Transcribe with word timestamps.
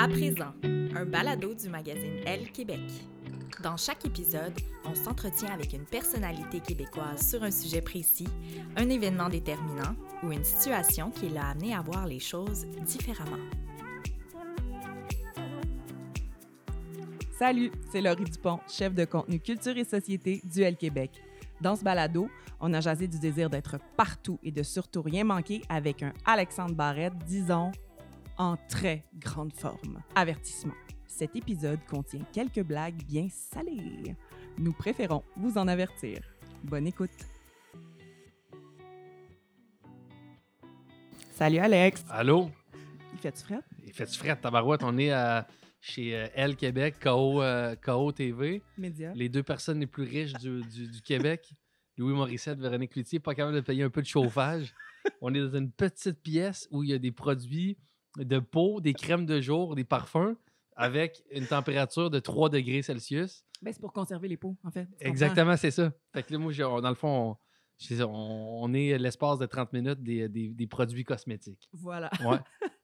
À 0.00 0.06
présent, 0.06 0.52
un 0.62 1.04
balado 1.04 1.54
du 1.54 1.68
magazine 1.68 2.20
Elle 2.24 2.52
Québec. 2.52 2.78
Dans 3.64 3.76
chaque 3.76 4.06
épisode, 4.06 4.52
on 4.84 4.94
s'entretient 4.94 5.52
avec 5.52 5.72
une 5.72 5.84
personnalité 5.84 6.60
québécoise 6.60 7.28
sur 7.28 7.42
un 7.42 7.50
sujet 7.50 7.80
précis, 7.80 8.28
un 8.76 8.88
événement 8.90 9.28
déterminant 9.28 9.96
ou 10.22 10.30
une 10.30 10.44
situation 10.44 11.10
qui 11.10 11.28
l'a 11.28 11.48
amené 11.48 11.74
à 11.74 11.80
voir 11.80 12.06
les 12.06 12.20
choses 12.20 12.64
différemment. 12.86 13.42
Salut, 17.36 17.72
c'est 17.90 18.00
Laurie 18.00 18.22
Dupont, 18.22 18.60
chef 18.68 18.94
de 18.94 19.04
contenu 19.04 19.40
culture 19.40 19.76
et 19.76 19.84
société 19.84 20.40
du 20.44 20.62
L 20.62 20.76
Québec. 20.76 21.10
Dans 21.60 21.74
ce 21.74 21.82
balado, 21.82 22.28
on 22.60 22.72
a 22.72 22.80
jasé 22.80 23.08
du 23.08 23.18
désir 23.18 23.50
d'être 23.50 23.78
partout 23.96 24.38
et 24.44 24.52
de 24.52 24.62
surtout 24.62 25.02
rien 25.02 25.24
manquer 25.24 25.62
avec 25.68 26.04
un 26.04 26.12
Alexandre 26.24 26.76
Barrette, 26.76 27.18
disons, 27.26 27.72
en 28.38 28.56
très 28.68 29.04
grande 29.18 29.52
forme. 29.52 30.02
Avertissement. 30.14 30.74
Cet 31.06 31.34
épisode 31.36 31.80
contient 31.88 32.22
quelques 32.32 32.62
blagues 32.62 33.02
bien 33.04 33.28
salées. 33.30 34.14
Nous 34.58 34.72
préférons 34.72 35.22
vous 35.36 35.58
en 35.58 35.66
avertir. 35.68 36.20
Bonne 36.64 36.86
écoute. 36.86 37.10
Salut 41.34 41.58
Alex. 41.58 42.04
Allô? 42.10 42.50
Il 43.12 43.18
fait-tu 43.18 43.42
fret? 43.44 43.60
Il 43.86 43.92
fait-tu 43.92 44.18
fret, 44.18 44.36
tabarouette? 44.36 44.82
On 44.82 44.96
est 44.98 45.10
à- 45.10 45.46
chez 45.80 46.16
euh, 46.16 46.26
Elle 46.34 46.56
Québec, 46.56 46.96
KO, 47.00 47.40
euh, 47.40 47.76
KO 47.76 48.10
TV. 48.10 48.62
Média. 48.76 49.12
Les 49.14 49.28
deux 49.28 49.44
personnes 49.44 49.78
les 49.78 49.86
plus 49.86 50.02
riches 50.02 50.32
du, 50.34 50.60
du- 50.62 50.88
du 50.88 51.00
Québec. 51.02 51.52
Louis 51.96 52.14
Morissette, 52.14 52.58
Véronique 52.60 52.92
Cloutier, 52.92 53.18
pas 53.20 53.34
capable 53.34 53.54
de 53.56 53.60
payer 53.60 53.82
un 53.84 53.90
peu 53.90 54.02
de 54.02 54.06
chauffage. 54.06 54.74
On 55.20 55.32
est 55.34 55.40
dans 55.40 55.56
une 55.56 55.70
petite 55.70 56.20
pièce 56.22 56.68
où 56.72 56.82
il 56.82 56.90
y 56.90 56.94
a 56.94 56.98
des 56.98 57.12
produits 57.12 57.76
de 58.24 58.38
peau, 58.38 58.80
des 58.80 58.94
crèmes 58.94 59.26
de 59.26 59.40
jour, 59.40 59.74
des 59.74 59.84
parfums 59.84 60.34
avec 60.76 61.22
une 61.32 61.46
température 61.46 62.10
de 62.10 62.18
3 62.20 62.50
degrés 62.50 62.82
Celsius. 62.82 63.44
Ben, 63.62 63.72
c'est 63.72 63.80
pour 63.80 63.92
conserver 63.92 64.28
les 64.28 64.36
peaux, 64.36 64.56
en 64.62 64.70
fait. 64.70 64.86
Exactement, 65.00 65.56
c'est 65.56 65.72
ça. 65.72 65.92
Fait 66.12 66.22
que 66.22 66.32
là, 66.32 66.38
moi, 66.38 66.52
on- 66.64 66.80
dans 66.80 66.88
le 66.88 66.94
fond, 66.94 67.36
on, 68.08 68.74
est 68.74 68.96
l'espace 68.98 69.38
de 69.38 69.46
30 69.46 69.72
minutes 69.72 70.02
des, 70.02 70.28
des- 70.28 70.48
des 70.50 70.66
produits 70.66 71.04
cosmétiques. 71.04 71.68
Voilà. 71.72 72.10
Ouais. 72.24 72.38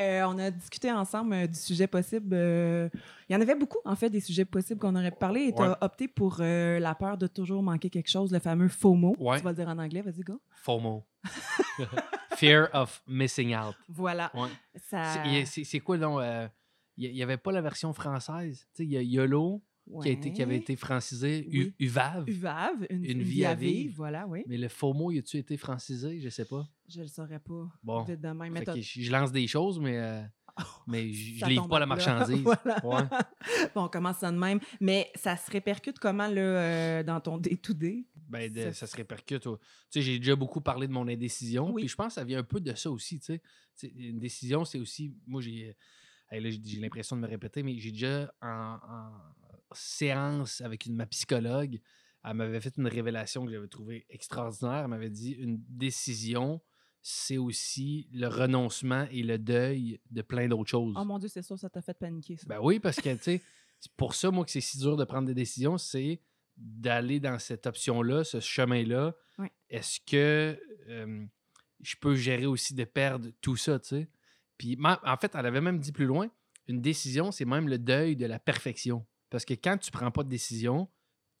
Euh, 0.00 0.22
on 0.26 0.38
a 0.38 0.50
discuté 0.50 0.90
ensemble 0.90 1.34
euh, 1.34 1.46
du 1.46 1.58
sujet 1.58 1.86
possible. 1.86 2.30
euh, 2.32 2.88
Il 3.28 3.34
y 3.34 3.36
en 3.36 3.40
avait 3.40 3.54
beaucoup, 3.54 3.78
en 3.84 3.94
fait, 3.96 4.08
des 4.10 4.20
sujets 4.20 4.44
possibles 4.44 4.80
qu'on 4.80 4.96
aurait 4.96 5.10
parlé. 5.10 5.42
Et 5.48 5.54
tu 5.54 5.60
as 5.62 5.70
Ouais. 5.70 5.76
opté 5.80 6.08
pour 6.08 6.38
la 6.40 6.94
peur 6.94 7.18
de 7.18 7.26
toujours 7.26 7.62
manquer 7.62 7.90
quelque 7.90 8.08
chose, 8.10 8.32
le 8.32 8.38
fameux 8.38 8.68
FOMO. 8.68 9.14
Ouais. 9.18 9.38
Tu 9.38 9.44
vas 9.44 9.50
le 9.50 9.56
dire 9.56 9.68
en 9.68 9.78
anglais, 9.78 10.00
vas-y, 10.02 10.20
go. 10.22 10.40
FOMO. 10.56 11.04
Fear 12.36 12.68
of 12.72 13.02
missing 13.06 13.54
out. 13.54 13.74
Voilà. 13.88 14.30
Ouais. 14.34 14.48
Ça... 14.88 15.22
C'est- 15.44 15.80
quoi, 15.80 15.98
donc? 15.98 16.20
euh, 16.20 16.48
Il 16.96 17.12
n'y 17.12 17.22
avait 17.22 17.36
pas 17.36 17.52
la 17.52 17.60
version 17.60 17.92
française? 17.92 18.66
Tu 18.74 18.82
sais, 18.82 18.84
il 18.84 18.90
y 18.92 18.96
a 18.96 19.02
YOLO 19.02 19.62
qui, 20.02 20.08
a 20.08 20.12
été, 20.12 20.32
qui 20.32 20.42
avait 20.42 20.56
été 20.56 20.76
francisé, 20.76 21.46
Oui. 21.50 21.74
UVAV. 21.78 22.28
UVAV, 22.28 22.86
une, 22.90 23.22
vie 23.22 23.24
vie 23.24 23.44
à 23.44 23.54
vivre. 23.54 23.72
vivre. 23.72 23.94
Voilà, 23.96 24.26
oui. 24.26 24.42
Mais 24.46 24.56
le 24.58 24.68
FOMO, 24.68 25.10
y 25.10 25.18
a-tu 25.18 25.36
été 25.36 25.56
francisé? 25.56 26.20
Je 26.20 26.28
sais 26.28 26.44
pas. 26.44 26.68
Je 26.88 27.00
le 27.02 27.06
saurais 27.08 27.38
pas. 27.40 27.68
Bon. 27.82 28.04
De 28.04 28.14
même. 28.16 28.52
Mais 28.52 28.82
je, 28.82 29.10
lance 29.12 29.32
des 29.32 29.46
choses, 29.46 29.78
mais, 29.78 29.98
euh, 29.98 30.22
mais 30.86 31.12
je 31.12 31.46
livre 31.46 31.68
pas 31.68 31.78
la 31.78 31.86
marchandise. 31.86 32.42
Voilà. 32.44 32.84
Ouais. 32.86 33.08
Bon, 33.74 33.84
on 33.84 33.88
commence 33.88 34.18
ça 34.18 34.30
de 34.32 34.38
même. 34.38 34.60
Mais 34.80 35.10
ça 35.14 35.36
se 35.36 35.50
répercute 35.50 35.98
comment, 35.98 36.26
là, 36.28 36.40
euh, 36.40 37.02
dans 37.02 37.20
ton 37.20 37.38
day-to-day? 37.38 38.06
Ben, 38.28 38.52
de- 38.52 38.70
Ça- 38.72 38.86
se 38.86 38.96
répercute. 38.96 39.42
Tu 39.42 39.48
sais, 39.90 40.02
j'ai 40.02 40.18
déjà 40.18 40.36
beaucoup 40.36 40.60
parlé 40.60 40.86
de 40.86 40.92
mon 40.92 41.06
indécision. 41.08 41.72
Oui. 41.72 41.82
Puis 41.82 41.88
je 41.88 41.96
pense 41.96 42.08
que 42.08 42.12
ça 42.14 42.24
vient 42.24 42.38
un 42.38 42.44
peu 42.44 42.60
de 42.60 42.74
ça 42.74 42.90
aussi. 42.90 43.18
Tu 43.18 43.40
sais. 43.74 43.92
Une 43.96 44.18
décision, 44.18 44.64
c'est 44.64 44.78
aussi. 44.78 45.14
Moi, 45.26 45.40
j'ai. 45.40 45.74
hey, 46.30 46.40
j'ai 46.52 46.60
j'ai 46.64 46.80
l'impression 46.80 47.16
de 47.16 47.22
me 47.22 47.26
répéter, 47.26 47.62
mais 47.62 47.76
j'ai 47.78 47.90
déjà 47.90 48.32
en, 48.40 48.76
en 48.76 49.10
séance 49.72 50.60
avec 50.60 50.86
une, 50.86 50.94
ma 50.94 51.06
psychologue, 51.06 51.80
elle 52.24 52.34
m'avait 52.34 52.60
fait 52.60 52.76
une 52.76 52.86
révélation 52.86 53.44
que 53.44 53.50
j'avais 53.50 53.68
trouvée 53.68 54.06
extraordinaire. 54.10 54.82
Elle 54.84 54.88
m'avait 54.88 55.10
dit 55.10 55.32
une 55.32 55.62
décision, 55.68 56.60
c'est 57.02 57.38
aussi 57.38 58.08
le 58.12 58.26
renoncement 58.28 59.06
et 59.10 59.22
le 59.22 59.38
deuil 59.38 60.00
de 60.10 60.22
plein 60.22 60.48
d'autres 60.48 60.68
choses. 60.68 60.94
Oh 60.98 61.04
mon 61.04 61.18
Dieu, 61.18 61.28
c'est 61.28 61.42
sûr, 61.42 61.58
ça 61.58 61.70
t'a 61.70 61.80
fait 61.80 61.98
paniquer, 61.98 62.36
ça. 62.36 62.44
Ben 62.46 62.58
oui, 62.60 62.78
parce 62.78 63.00
que, 63.00 63.14
tu 63.14 63.22
sais, 63.22 63.42
c'est 63.78 63.92
pour 63.92 64.14
ça, 64.14 64.30
moi, 64.30 64.44
que 64.44 64.50
c'est 64.50 64.60
si 64.60 64.78
dur 64.78 64.96
de 64.96 65.04
prendre 65.04 65.26
des 65.26 65.34
décisions, 65.34 65.78
c'est 65.78 66.20
d'aller 66.56 67.20
dans 67.20 67.38
cette 67.38 67.66
option-là, 67.66 68.24
ce 68.24 68.38
chemin-là. 68.40 69.14
Oui. 69.38 69.48
Est-ce 69.70 69.98
que 70.00 70.60
euh, 70.88 71.24
je 71.80 71.96
peux 71.96 72.14
gérer 72.14 72.44
aussi 72.44 72.74
de 72.74 72.84
perdre 72.84 73.28
tout 73.40 73.56
ça, 73.56 73.78
tu 73.78 73.88
sais? 73.88 74.08
Puis, 74.58 74.76
en 74.84 75.16
fait, 75.16 75.34
elle 75.34 75.46
avait 75.46 75.62
même 75.62 75.78
dit 75.78 75.92
plus 75.92 76.04
loin, 76.04 76.30
une 76.68 76.82
décision, 76.82 77.32
c'est 77.32 77.46
même 77.46 77.66
le 77.66 77.78
deuil 77.78 78.14
de 78.14 78.26
la 78.26 78.38
perfection. 78.38 79.06
Parce 79.30 79.44
que 79.44 79.54
quand 79.54 79.78
tu 79.78 79.90
prends 79.90 80.10
pas 80.10 80.24
de 80.24 80.28
décision, 80.28 80.88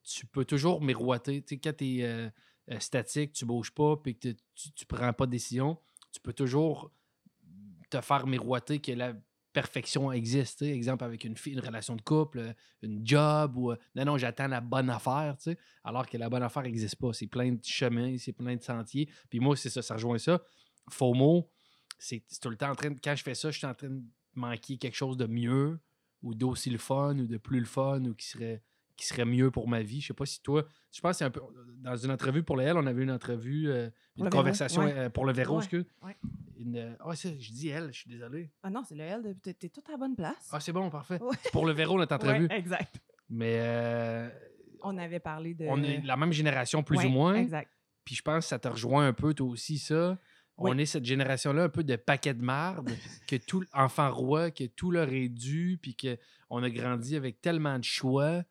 tu 0.02 0.26
peux 0.26 0.44
toujours 0.44 0.80
miroiter. 0.80 1.42
Tu 1.42 1.56
sais, 1.56 1.60
quand 1.60 1.76
tu 1.76 2.00
es 2.00 2.32
statique, 2.78 3.32
tu 3.32 3.44
bouges 3.44 3.72
pas, 3.72 3.96
puis 3.96 4.16
que 4.16 4.28
tu, 4.54 4.72
tu 4.72 4.86
prends 4.86 5.12
pas 5.12 5.26
de 5.26 5.32
décision, 5.32 5.78
tu 6.12 6.20
peux 6.20 6.32
toujours 6.32 6.92
te 7.90 8.00
faire 8.00 8.26
miroiter 8.26 8.78
que 8.78 8.92
la 8.92 9.14
perfection 9.52 10.12
existe. 10.12 10.62
Exemple, 10.62 11.04
avec 11.04 11.24
une 11.24 11.36
fille, 11.36 11.54
une 11.54 11.60
relation 11.60 11.96
de 11.96 12.02
couple, 12.02 12.38
euh, 12.38 12.52
une 12.82 13.06
job, 13.06 13.56
ou 13.56 13.72
euh, 13.72 13.76
non, 13.94 14.04
non, 14.04 14.18
j'attends 14.18 14.46
la 14.46 14.60
bonne 14.60 14.90
affaire, 14.90 15.36
alors 15.84 16.06
que 16.08 16.16
la 16.16 16.28
bonne 16.28 16.42
affaire 16.42 16.62
n'existe 16.62 16.96
pas. 16.96 17.12
C'est 17.12 17.26
plein 17.26 17.52
de 17.52 17.64
chemins, 17.64 18.16
c'est 18.18 18.32
plein 18.32 18.56
de 18.56 18.62
sentiers. 18.62 19.08
Puis 19.28 19.40
moi, 19.40 19.56
c'est 19.56 19.70
ça, 19.70 19.82
ça 19.82 19.94
rejoint 19.94 20.18
ça. 20.18 20.40
FOMO, 20.88 21.50
c'est 21.98 22.22
tout 22.40 22.50
le 22.50 22.56
temps 22.56 22.70
en 22.70 22.74
train 22.74 22.90
de, 22.90 22.98
quand 23.02 23.14
je 23.16 23.22
fais 23.22 23.34
ça, 23.34 23.50
je 23.50 23.58
suis 23.58 23.66
en 23.66 23.74
train 23.74 23.88
de 23.88 24.02
manquer 24.34 24.78
quelque 24.78 24.96
chose 24.96 25.16
de 25.16 25.26
mieux, 25.26 25.78
ou 26.22 26.34
d'aussi 26.34 26.70
le 26.70 26.78
fun, 26.78 27.18
ou 27.18 27.26
de 27.26 27.36
plus 27.38 27.60
le 27.60 27.66
fun, 27.66 28.04
ou 28.04 28.14
qui 28.14 28.26
serait 28.26 28.62
qui 28.96 29.06
serait 29.06 29.24
mieux 29.24 29.50
pour 29.50 29.66
ma 29.66 29.80
vie. 29.82 30.02
Je 30.02 30.08
sais 30.08 30.14
pas 30.14 30.26
si 30.26 30.42
toi, 30.42 30.62
je 30.92 31.00
pense 31.00 31.12
que 31.12 31.18
c'est 31.20 31.24
un 31.24 31.30
peu 31.30 31.40
dans 31.78 31.96
une 31.96 32.10
entrevue 32.10 32.42
pour 32.42 32.58
le 32.58 32.64
L, 32.64 32.76
on 32.76 32.86
avait 32.86 33.02
une 33.02 33.10
entrevue, 33.10 33.70
euh, 33.70 33.88
une 34.18 34.24
le 34.24 34.30
Véro, 34.30 34.42
conversation 34.42 34.82
ouais. 34.84 34.92
euh, 34.94 35.08
pour 35.08 35.24
le 35.24 35.32
Ouais, 35.32 35.46
ouais. 36.02 36.16
Une, 36.58 36.76
euh, 36.76 36.92
ah, 37.00 37.16
ça, 37.16 37.30
je 37.38 37.50
dis 37.50 37.68
elle, 37.68 37.86
je 37.94 37.98
suis 38.00 38.10
désolé. 38.10 38.50
Ah 38.62 38.68
non, 38.68 38.82
c'est 38.86 38.94
le 38.94 39.04
L. 39.04 39.22
de- 39.22 39.32
T'es 39.32 39.54
t'es 39.54 39.70
tout 39.70 39.80
à 39.88 39.92
la 39.92 39.96
bonne 39.96 40.14
place. 40.14 40.50
Ah, 40.52 40.60
c'est 40.60 40.72
bon, 40.72 40.90
parfait. 40.90 41.18
Ouais. 41.22 41.34
Pour 41.50 41.64
le 41.64 41.72
Véro, 41.72 41.96
notre 41.96 42.14
entrevue. 42.14 42.46
Ouais, 42.48 42.58
exact. 42.58 43.00
Mais 43.30 43.54
euh, 43.60 44.28
On 44.82 44.98
avait 44.98 45.20
parlé 45.20 45.54
de. 45.54 45.64
on 45.66 45.82
est 45.82 46.02
la 46.04 46.18
même 46.18 46.32
génération, 46.34 46.82
plus 46.82 46.98
Ouais, 46.98 47.06
ou 47.06 47.10
moins. 47.10 47.34
Exact. 47.36 47.70
Puis 48.04 48.16
je 48.16 48.22
pense 48.22 48.44
que 48.44 48.48
ça 48.50 48.58
te 48.58 48.68
rejoint 48.68 49.06
un 49.06 49.12
peu, 49.14 49.32
toi 49.32 49.46
aussi, 49.46 49.78
ça. 49.78 50.18
On 50.60 50.78
est 50.78 50.86
cette 50.86 51.04
génération-là 51.04 51.64
un 51.64 51.68
peu 51.68 51.82
de 51.84 51.96
paquet 51.96 52.34
de 52.34 52.42
marde, 52.42 52.90
que 53.26 53.36
tout 53.36 53.64
enfant 53.72 54.12
roi, 54.12 54.50
que 54.50 54.64
tout 54.64 54.90
leur 54.90 55.08
est 55.10 55.28
dû, 55.28 55.78
puis 55.80 55.96
qu'on 55.96 56.62
a 56.62 56.70
grandi 56.70 57.16
avec 57.16 57.40
tellement 57.40 57.78
de 57.78 57.84
choix 57.84 58.42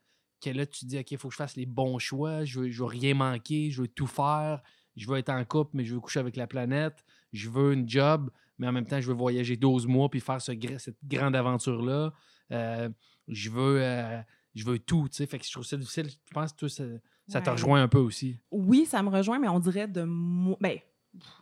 que 0.41 0.49
là, 0.49 0.65
tu 0.65 0.79
te 0.81 0.85
dis, 0.85 0.97
OK, 0.97 1.11
il 1.11 1.17
faut 1.17 1.27
que 1.27 1.33
je 1.33 1.37
fasse 1.37 1.55
les 1.57 1.65
bons 1.65 1.99
choix, 1.99 2.45
je 2.45 2.61
veux, 2.61 2.69
je 2.69 2.79
veux 2.79 2.87
rien 2.87 3.13
manquer, 3.13 3.71
je 3.71 3.81
veux 3.81 3.87
tout 3.89 4.07
faire, 4.07 4.61
je 4.95 5.05
veux 5.07 5.17
être 5.17 5.29
en 5.29 5.43
couple, 5.43 5.71
mais 5.73 5.83
je 5.83 5.93
veux 5.93 5.99
coucher 5.99 6.21
avec 6.21 6.37
la 6.37 6.47
planète, 6.47 7.03
je 7.33 7.49
veux 7.49 7.73
une 7.73 7.87
job, 7.89 8.29
mais 8.57 8.67
en 8.67 8.71
même 8.71 8.85
temps, 8.85 9.01
je 9.01 9.07
veux 9.07 9.13
voyager 9.13 9.57
12 9.57 9.85
mois 9.87 10.09
puis 10.09 10.21
faire 10.21 10.41
ce 10.41 10.53
cette 10.77 10.97
grande 11.05 11.35
aventure-là. 11.35 12.13
Euh, 12.51 12.89
je 13.27 13.49
veux 13.49 13.81
euh, 13.81 14.21
je 14.55 14.65
veux 14.65 14.79
tout, 14.79 15.07
tu 15.09 15.17
sais. 15.17 15.25
Fait 15.27 15.39
que 15.39 15.45
je 15.45 15.51
trouve 15.51 15.65
ça 15.65 15.77
difficile. 15.77 16.07
Je 16.09 16.33
pense 16.33 16.53
que 16.53 16.57
toi, 16.59 16.69
ça, 16.69 16.83
ça 17.27 17.41
te 17.41 17.49
rejoint 17.49 17.81
un 17.83 17.87
peu 17.87 17.99
aussi. 17.99 18.39
Oui, 18.51 18.85
ça 18.85 19.03
me 19.03 19.09
rejoint, 19.09 19.39
mais 19.39 19.47
on 19.49 19.59
dirait 19.59 19.87
de, 19.87 20.03
mo- 20.03 20.57
ben, 20.59 20.77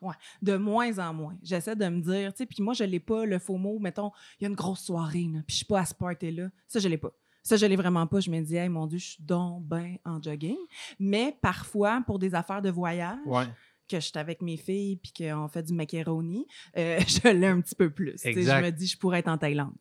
ouais, 0.01 0.13
de 0.41 0.55
moins 0.57 0.97
en 0.99 1.13
moins. 1.13 1.37
J'essaie 1.43 1.75
de 1.75 1.87
me 1.87 2.01
dire, 2.01 2.33
tu 2.33 2.37
sais, 2.39 2.45
puis 2.45 2.61
moi, 2.63 2.73
je 2.73 2.83
l'ai 2.83 2.99
pas, 2.99 3.25
le 3.25 3.39
faux 3.39 3.57
mot, 3.57 3.79
mettons, 3.79 4.11
il 4.39 4.43
y 4.43 4.45
a 4.45 4.49
une 4.49 4.55
grosse 4.55 4.81
soirée, 4.81 5.27
là, 5.33 5.39
puis 5.45 5.53
je 5.53 5.57
suis 5.57 5.65
pas 5.65 5.79
à 5.81 5.85
ce 5.85 5.93
party-là. 5.93 6.49
Ça, 6.67 6.79
je 6.79 6.87
l'ai 6.87 6.97
pas. 6.97 7.11
Ça, 7.43 7.55
je 7.55 7.65
l'ai 7.65 7.75
vraiment 7.77 8.05
pas. 8.07 8.19
Je 8.19 8.29
me 8.29 8.41
dis, 8.41 8.55
hey, 8.57 8.67
mon 8.69 8.87
Dieu, 8.87 8.99
je 8.99 9.05
suis 9.11 9.23
donc 9.23 9.63
ben 9.63 9.95
en 10.03 10.21
jogging. 10.21 10.57
Mais 10.99 11.37
parfois, 11.41 12.03
pour 12.05 12.19
des 12.19 12.35
affaires 12.35 12.61
de 12.61 12.69
voyage, 12.69 13.17
Ouais. 13.25 13.45
que 13.87 13.99
je 14.01 14.05
suis 14.05 14.17
avec 14.19 14.41
mes 14.41 14.57
filles 14.57 14.97
puis 14.97 15.13
qu'on 15.13 15.47
fait 15.47 15.63
du 15.63 15.73
macaroni, 15.73 16.45
euh, 16.77 16.99
je 17.07 17.27
l'ai 17.29 17.47
un 17.47 17.61
petit 17.61 17.75
peu 17.75 17.89
plus. 17.89 18.15
Je 18.21 18.29
me 18.31 18.69
dis, 18.71 18.85
je 18.87 18.97
pourrais 18.97 19.19
être 19.19 19.29
en 19.29 19.37
Thaïlande. 19.37 19.73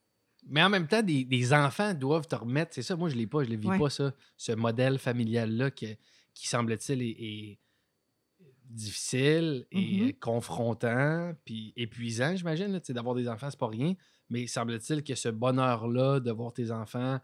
Mais 0.49 0.63
en 0.63 0.69
même 0.71 0.87
temps, 0.87 1.03
des, 1.03 1.25
des 1.25 1.53
enfants 1.53 1.93
doivent 1.93 2.29
te 2.29 2.37
remettre. 2.37 2.73
C'est 2.73 2.83
ça, 2.83 2.95
moi, 2.95 3.09
je 3.09 3.17
l'ai 3.17 3.27
pas, 3.27 3.43
je 3.43 3.51
le 3.51 3.57
vis 3.57 3.67
Ouais. 3.67 3.79
pas, 3.81 3.91
ça. 3.91 4.13
Ce 4.37 4.53
modèle 4.53 5.01
familial-là 5.01 5.73
qui, 5.73 5.97
semble-t-il, 6.35 7.03
est, 7.03 7.17
est 7.19 7.59
difficile 8.69 9.67
et 9.73 10.01
Mhm. 10.03 10.09
euh, 10.09 10.13
confrontant, 10.21 11.33
puis 11.45 11.73
épuisant, 11.77 12.35
j'imagine. 12.37 12.79
D'avoir 12.91 13.15
des 13.15 13.29
enfants, 13.29 13.49
c'est 13.51 13.59
pas 13.59 13.69
rien. 13.69 13.95
Mais 14.29 14.47
semble-t-il 14.47 15.03
que 15.05 15.15
ce 15.15 15.29
bonheur-là 15.29 16.21
de 16.21 16.31
voir 16.33 16.53
tes 16.53 16.71
enfants 16.71 17.19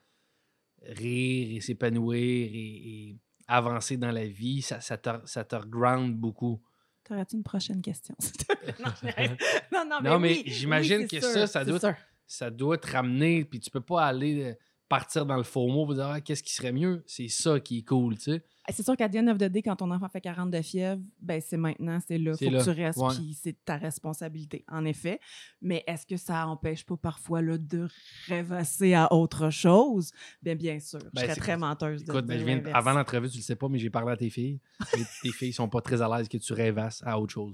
rire 0.82 1.56
et 1.56 1.60
s'épanouir 1.60 2.20
et, 2.20 3.08
et 3.10 3.16
avancer 3.46 3.96
dans 3.96 4.10
la 4.10 4.26
vie, 4.26 4.62
ça, 4.62 4.80
ça, 4.80 4.96
te, 4.96 5.10
ça 5.24 5.44
te 5.44 5.56
ground 5.66 6.16
beaucoup. 6.16 6.60
T'aurais-tu 7.04 7.36
une 7.36 7.42
prochaine 7.42 7.82
question? 7.82 8.14
non, 8.80 8.92
non, 9.72 9.84
non, 9.88 10.00
Non, 10.02 10.18
mais, 10.18 10.28
mais 10.28 10.34
oui, 10.38 10.42
j'imagine 10.46 11.00
oui, 11.02 11.08
que 11.08 11.20
ça, 11.20 11.32
sûr, 11.32 11.48
ça 11.48 11.64
doit- 11.64 11.80
sûr. 11.80 11.94
ça 12.26 12.50
doit 12.50 12.78
te 12.78 12.90
ramener, 12.90 13.44
puis 13.44 13.60
tu 13.60 13.70
peux 13.70 13.80
pas 13.80 14.04
aller 14.06 14.42
euh, 14.44 14.54
partir 14.88 15.26
dans 15.26 15.36
le 15.36 15.42
faux 15.42 15.68
mot 15.68 15.90
et 15.92 15.96
dire 15.96 16.06
Ah, 16.06 16.20
qu'est-ce 16.20 16.42
qui 16.42 16.52
serait 16.52 16.72
mieux? 16.72 17.02
C'est 17.06 17.28
ça 17.28 17.58
qui 17.60 17.78
est 17.78 17.82
cool, 17.84 18.16
tu 18.16 18.24
sais. 18.32 18.44
C'est 18.68 18.84
sûr 18.84 18.96
qu'à 18.96 19.08
the 19.08 19.16
end 19.16 19.26
of 19.26 19.38
the 19.38 19.44
day, 19.44 19.60
quand 19.60 19.74
ton 19.74 19.90
enfant 19.90 20.08
fait 20.08 20.20
40 20.20 20.50
de 20.50 20.62
fièvre, 20.62 21.00
ben 21.20 21.40
c'est 21.44 21.56
maintenant, 21.56 21.98
c'est 22.06 22.16
là. 22.18 22.32
Faut 22.36 22.48
là, 22.48 22.58
que 22.60 22.64
tu 22.64 22.70
restes, 22.70 22.98
ouais. 22.98 23.14
puis 23.14 23.36
c'est 23.40 23.56
ta 23.64 23.76
responsabilité, 23.76 24.64
en 24.68 24.84
effet. 24.84 25.18
Mais 25.60 25.82
est-ce 25.86 26.06
que 26.06 26.16
ça 26.16 26.46
empêche 26.46 26.84
pas 26.86 26.96
parfois 26.96 27.42
là, 27.42 27.58
de 27.58 27.88
rêvasser 28.28 28.94
à 28.94 29.12
autre 29.12 29.50
chose? 29.50 30.12
Bien, 30.42 30.54
bien 30.54 30.78
sûr. 30.78 31.00
Ben, 31.00 31.08
je 31.16 31.20
serais 31.22 31.34
c'est- 31.34 31.40
très 31.40 31.56
menteuse 31.56 32.04
de 32.04 32.12
Écoute, 32.12 32.24
ben, 32.26 32.36
dire 32.36 32.40
je 32.40 32.44
viens 32.44 32.58
de- 32.62 32.70
avant 32.76 32.92
l'entrevue, 32.92 33.28
tu 33.28 33.38
le 33.38 33.42
sais 33.42 33.56
pas, 33.56 33.68
mais 33.68 33.78
j'ai 33.78 33.90
parlé 33.90 34.12
à 34.12 34.16
tes 34.16 34.30
filles. 34.30 34.60
Et 34.96 35.02
tes 35.22 35.32
filles 35.32 35.52
sont 35.52 35.68
pas 35.68 35.80
très 35.80 36.00
à 36.00 36.08
l'aise 36.16 36.28
que 36.28 36.38
tu 36.38 36.52
rêvasses 36.52 37.02
à 37.04 37.18
autre 37.18 37.32
chose. 37.32 37.52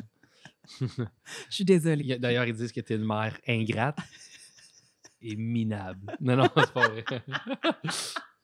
Je 0.81 0.87
suis 1.49 1.65
désolée. 1.65 2.19
D'ailleurs, 2.19 2.45
ils 2.45 2.55
disent 2.55 2.73
que 2.73 2.81
tu 2.83 2.93
es 2.93 2.97
une 2.97 3.07
mère 3.07 3.39
ingrate 3.49 3.97
et 5.23 5.35
minable. 5.37 6.15
Non, 6.21 6.37
non, 6.37 6.49
c'est 6.55 6.73
pas 6.73 6.89
vrai. 6.89 7.05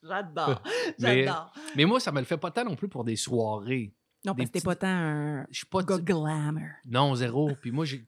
J'adore. 0.06 0.62
Mais- 1.00 1.24
J'adore. 1.24 1.52
Mais 1.76 1.84
moi, 1.84 2.00
ça 2.00 2.12
me 2.12 2.18
le 2.20 2.24
fait 2.26 2.36
pas 2.36 2.50
tant 2.50 2.64
non 2.64 2.76
plus 2.76 2.88
pour 2.88 3.04
des 3.04 3.16
soirées. 3.16 3.92
Non, 4.24 4.32
des 4.32 4.38
parce 4.42 4.50
que 4.50 4.58
t'es 4.58 4.64
pas 4.64 4.76
tant 4.76 4.86
un 4.88 5.46
Je 5.50 5.56
suis 5.58 5.66
pas 5.66 5.82
glamour. 5.82 6.62
Non, 6.86 7.14
zéro. 7.14 7.50
Puis 7.60 7.70
moi, 7.70 7.84
j'ai 7.84 8.04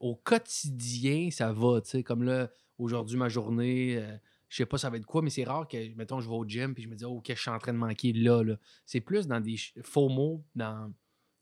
au 0.00 0.14
quotidien, 0.16 1.30
ça 1.30 1.52
va, 1.52 1.80
tu 1.80 1.90
sais, 1.90 2.02
comme 2.02 2.22
là, 2.22 2.50
aujourd'hui, 2.78 3.16
ma 3.18 3.28
journée, 3.28 3.96
euh, 3.98 4.16
je 4.48 4.56
sais 4.56 4.66
pas 4.66 4.78
ça 4.78 4.88
va 4.90 4.96
être 4.96 5.04
quoi, 5.06 5.20
mais 5.22 5.30
c'est 5.30 5.44
rare 5.44 5.68
que, 5.68 5.94
mettons, 5.94 6.20
je 6.20 6.28
vais 6.28 6.34
au 6.34 6.44
gym 6.46 6.74
puis 6.74 6.82
je 6.84 6.88
me 6.88 6.94
dis, 6.94 7.04
oh, 7.04 7.18
OK, 7.18 7.26
je 7.28 7.34
suis 7.40 7.50
en 7.50 7.58
train 7.58 7.72
de 7.72 7.78
manquer 7.78 8.12
là, 8.14 8.42
là? 8.42 8.54
C'est 8.86 9.00
plus 9.00 9.26
dans 9.26 9.40
des 9.40 9.56
faux 9.82 10.08
mots, 10.08 10.42
dans 10.54 10.90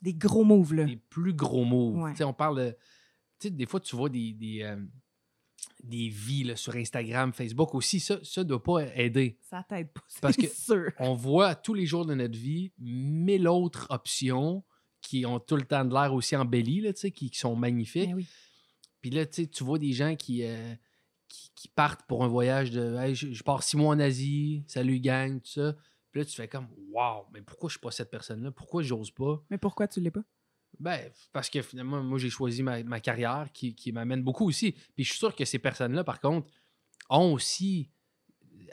Des 0.03 0.13
gros 0.15 0.45
moves, 0.45 0.75
là. 0.75 0.85
des 0.85 0.97
plus 0.97 1.33
gros 1.35 1.65
mots. 1.65 2.03
Ouais. 2.03 2.11
Tu 2.13 2.19
sais, 2.19 2.25
on 2.25 2.33
parle 2.35 2.59
de... 2.59 2.71
Tu 3.39 3.47
sais, 3.49 3.51
des 3.51 3.67
fois, 3.67 3.79
tu 3.81 3.95
vois 3.95 4.09
des, 4.09 4.33
des, 4.33 4.63
euh, 4.63 4.77
des 5.83 6.09
vies 6.09 6.45
là, 6.45 6.57
sur 6.57 6.75
Instagram, 6.77 7.33
Facebook 7.33 7.75
aussi. 7.75 8.01
Ça, 8.01 8.19
ça 8.23 8.45
doit 8.45 8.63
pas 8.63 8.85
aider. 8.97 9.39
Ça 9.43 9.65
t'aide 9.69 9.93
pas, 9.93 10.03
Parce 10.21 10.37
que- 10.37 10.47
sûr. 10.55 10.91
On 10.99 11.15
voit 11.15 11.55
tous 11.55 11.75
les 11.75 11.87
jours 11.87 12.05
de 12.07 12.15
notre 12.15 12.39
vie 12.39 12.73
mille 12.79 13.49
autres 13.49 13.87
options 13.91 14.65
qui 15.01 15.25
ont 15.25 15.39
tout 15.41 15.57
le 15.57 15.63
temps 15.63 15.85
de 15.85 15.95
l'air 15.95 16.13
aussi 16.13 16.37
embellies, 16.37 16.81
là, 16.81 16.93
qui, 16.93 17.11
qui 17.13 17.39
sont 17.39 17.55
magnifiques. 17.57 18.09
Ben 18.11 18.17
oui. 18.17 18.27
Puis 19.01 19.11
là, 19.11 19.25
tu 19.27 19.47
vois 19.63 19.79
des 19.79 19.93
gens 19.93 20.17
qui, 20.17 20.43
euh, 20.45 20.75
qui, 21.29 21.51
qui 21.55 21.69
partent 21.69 22.03
pour 22.09 22.25
un 22.25 22.29
voyage 22.29 22.73
de 22.73 22.97
Hey, 22.97 23.15
je, 23.15 23.33
je 23.33 23.43
pars 23.45 23.63
six 23.63 23.77
mois 23.77 23.95
en 23.95 24.01
Asie, 24.01 24.65
salut 24.67 24.99
gang, 24.99 25.41
tout 25.41 25.51
ça. 25.51 25.75
Puis 26.11 26.21
là, 26.21 26.25
tu 26.25 26.35
fais 26.35 26.49
comme 26.49 26.67
Waouh, 26.91 27.25
mais 27.33 27.43
pourquoi 27.43 27.69
je 27.69 27.75
suis 27.75 27.81
pas 27.81 27.93
cette 27.93 28.11
personne-là? 28.11 28.51
Pourquoi 28.51 28.83
j'ose 28.83 29.11
pas? 29.13 29.41
Mais 29.51 29.59
pourquoi 29.59 29.87
tu 29.87 30.01
l'es 30.01 30.11
pas? 30.11 30.25
Ben, 30.81 31.11
parce 31.33 31.51
que 31.51 31.61
finalement, 31.63 32.03
moi, 32.03 32.19
j'ai 32.19 32.31
choisi 32.31 32.63
ma, 32.63 32.83
ma 32.85 33.01
carrière 33.01 33.49
qui, 33.53 33.75
qui 33.75 33.93
m'amène 33.93 34.23
beaucoup 34.23 34.47
aussi. 34.49 34.73
Puis 34.95 35.05
je 35.05 35.11
suis 35.11 35.19
sûr 35.19 35.35
que 35.35 35.45
ces 35.45 35.59
personnes-là, 35.59 36.05
par 36.05 36.21
contre, 36.21 36.49
ont 37.11 37.33
aussi, 37.33 37.91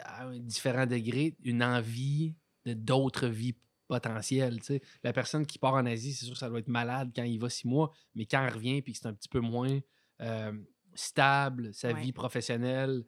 à 0.01 0.25
un 0.27 0.39
différent 0.39 0.85
degré, 0.85 1.35
une 1.43 1.63
envie 1.63 2.35
de 2.65 2.73
d'autres 2.73 3.27
vies 3.27 3.55
potentielles. 3.87 4.59
La 5.03 5.13
personne 5.13 5.45
qui 5.45 5.57
part 5.59 5.75
en 5.75 5.85
Asie, 5.85 6.13
c'est 6.13 6.25
sûr 6.25 6.33
que 6.33 6.39
ça 6.39 6.49
doit 6.49 6.59
être 6.59 6.67
malade 6.67 7.11
quand 7.15 7.23
il 7.23 7.39
va 7.39 7.49
six 7.49 7.67
mois, 7.67 7.91
mais 8.15 8.25
quand 8.25 8.43
elle 8.45 8.53
revient 8.53 8.81
puis 8.81 8.93
que 8.93 8.99
c'est 8.99 9.07
un 9.07 9.13
petit 9.13 9.29
peu 9.29 9.39
moins 9.39 9.79
euh, 10.21 10.53
stable, 10.95 11.73
sa 11.73 11.93
Ouais. 11.93 12.01
vie 12.01 12.11
professionnelle, 12.11 13.03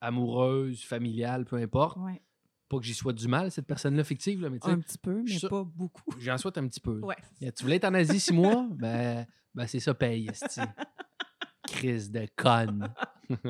amoureuse, 0.00 0.82
familiale, 0.84 1.44
peu 1.44 1.56
importe. 1.56 1.96
Ouais. 1.98 2.22
Pas 2.68 2.78
que 2.78 2.84
j'y 2.84 2.94
souhaite 2.94 3.16
du 3.16 3.28
mal, 3.28 3.50
cette 3.50 3.66
personne-là 3.66 4.02
fictive, 4.02 4.40
là, 4.42 4.50
mais 4.50 4.58
tu 4.58 4.66
sais, 4.66 4.72
Un 4.72 4.80
petit 4.80 4.98
peu, 4.98 5.22
mais 5.22 5.48
pas 5.48 5.64
beaucoup. 5.64 6.02
j'en 6.18 6.36
souhaite 6.36 6.58
un 6.58 6.66
petit 6.66 6.80
peu. 6.80 6.98
Ouais. 7.00 7.16
Tu 7.40 7.62
voulais 7.62 7.76
être 7.76 7.84
en 7.84 7.94
Asie 7.94 8.20
six 8.20 8.32
mois? 8.32 8.66
Ben, 8.76 9.26
ben 9.54 9.66
c'est 9.66 9.80
ça, 9.80 9.94
paye. 9.94 10.28
Crise 11.68 12.10
de 12.10 12.26
conne. 12.36 12.92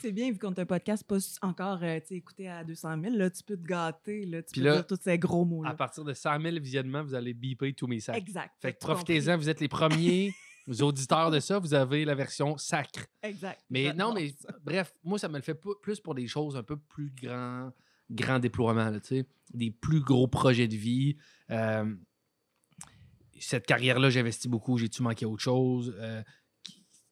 C'est 0.00 0.12
bien, 0.12 0.30
vu 0.30 0.38
qu'on 0.38 0.52
t'a 0.52 0.62
un 0.62 0.66
podcast 0.66 1.04
pas 1.04 1.18
encore 1.42 1.78
euh, 1.82 2.00
écouté 2.10 2.48
à 2.48 2.64
200 2.64 3.02
000, 3.02 3.16
là, 3.16 3.30
tu 3.30 3.42
peux 3.42 3.56
te 3.56 3.64
gâter, 3.66 4.24
là, 4.26 4.42
tu 4.42 4.52
Puis 4.52 4.60
peux 4.60 4.66
là, 4.66 4.74
dire 4.76 4.86
tous 4.86 4.98
ces 5.00 5.18
gros 5.18 5.42
à 5.42 5.44
mots-là. 5.46 5.74
partir 5.74 6.04
de 6.04 6.12
100 6.12 6.40
000 6.40 6.56
visionnements, 6.60 7.02
vous 7.02 7.14
allez 7.14 7.34
biper 7.34 7.72
tous 7.74 7.86
mes 7.86 8.00
sacs. 8.00 8.16
Exact. 8.16 8.52
Fait 8.60 8.72
que 8.72 8.78
profitez-en, 8.78 9.36
vous 9.36 9.48
êtes 9.48 9.60
les 9.60 9.68
premiers 9.68 10.32
auditeurs 10.82 11.30
de 11.30 11.40
ça. 11.40 11.58
Vous 11.58 11.74
avez 11.74 12.04
la 12.04 12.14
version 12.14 12.56
sacre. 12.56 13.06
Exact. 13.22 13.60
Mais 13.70 13.92
non, 13.92 14.12
mais 14.12 14.34
bref, 14.64 14.94
moi, 15.04 15.18
ça 15.18 15.28
me 15.28 15.36
le 15.36 15.42
fait 15.42 15.58
plus 15.82 16.00
pour 16.00 16.14
des 16.14 16.26
choses 16.26 16.56
un 16.56 16.62
peu 16.62 16.76
plus 16.76 17.10
grands, 17.10 17.72
grand 18.10 18.38
déploiement, 18.38 18.90
là, 18.90 19.00
tu 19.00 19.08
sais. 19.08 19.26
des 19.52 19.70
plus 19.70 20.00
gros 20.00 20.26
projets 20.26 20.68
de 20.68 20.76
vie. 20.76 21.16
Euh, 21.50 21.94
cette 23.38 23.66
carrière-là, 23.66 24.10
j'investis 24.10 24.50
beaucoup. 24.50 24.78
J'ai-tu 24.78 25.02
manqué 25.02 25.26
autre 25.26 25.42
chose? 25.42 25.94
Euh, 25.98 26.22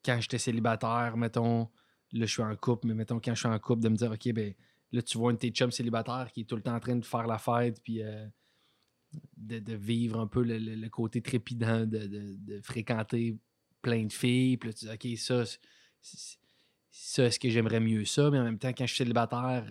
quand 0.04 0.20
j'étais 0.20 0.38
célibataire, 0.38 1.16
mettons, 1.16 1.70
là, 2.12 2.26
je 2.26 2.32
suis 2.32 2.42
en 2.42 2.54
couple, 2.56 2.88
mais 2.88 2.94
mettons, 2.94 3.20
quand 3.20 3.34
je 3.34 3.40
suis 3.40 3.48
en 3.48 3.58
couple, 3.58 3.82
de 3.82 3.88
me 3.88 3.96
dire, 3.96 4.10
OK, 4.10 4.32
ben 4.32 4.54
là, 4.92 5.02
tu 5.02 5.18
vois 5.18 5.30
un 5.30 5.34
de 5.34 5.38
tes 5.38 5.50
chums 5.50 5.70
célibataire 5.70 6.30
qui 6.32 6.42
est 6.42 6.44
tout 6.44 6.56
le 6.56 6.62
temps 6.62 6.74
en 6.74 6.80
train 6.80 6.96
de 6.96 7.04
faire 7.04 7.26
la 7.26 7.38
fête, 7.38 7.80
puis 7.82 8.02
euh, 8.02 8.26
de, 9.36 9.58
de 9.58 9.74
vivre 9.74 10.18
un 10.20 10.26
peu 10.26 10.42
le, 10.42 10.58
le- 10.58 10.74
le 10.76 10.88
côté 10.88 11.20
trépidant 11.22 11.80
de, 11.86 11.98
de- 12.06 12.36
de 12.38 12.60
fréquenter 12.62 13.36
plein 13.82 14.04
de 14.04 14.12
filles. 14.12 14.56
Puis 14.56 14.68
là, 14.70 14.72
tu 14.74 14.84
dis, 14.86 14.90
OK, 15.12 15.18
ça, 15.18 15.44
c'est- 15.46 15.58
c'est- 16.00 16.38
ça, 16.90 17.24
est-ce 17.24 17.38
que 17.40 17.50
j'aimerais 17.50 17.80
mieux 17.80 18.04
ça? 18.04 18.30
Mais 18.30 18.38
en 18.38 18.44
même 18.44 18.58
temps, 18.58 18.72
quand 18.72 18.86
je 18.86 18.94
suis 18.94 18.98
célibataire, 19.04 19.64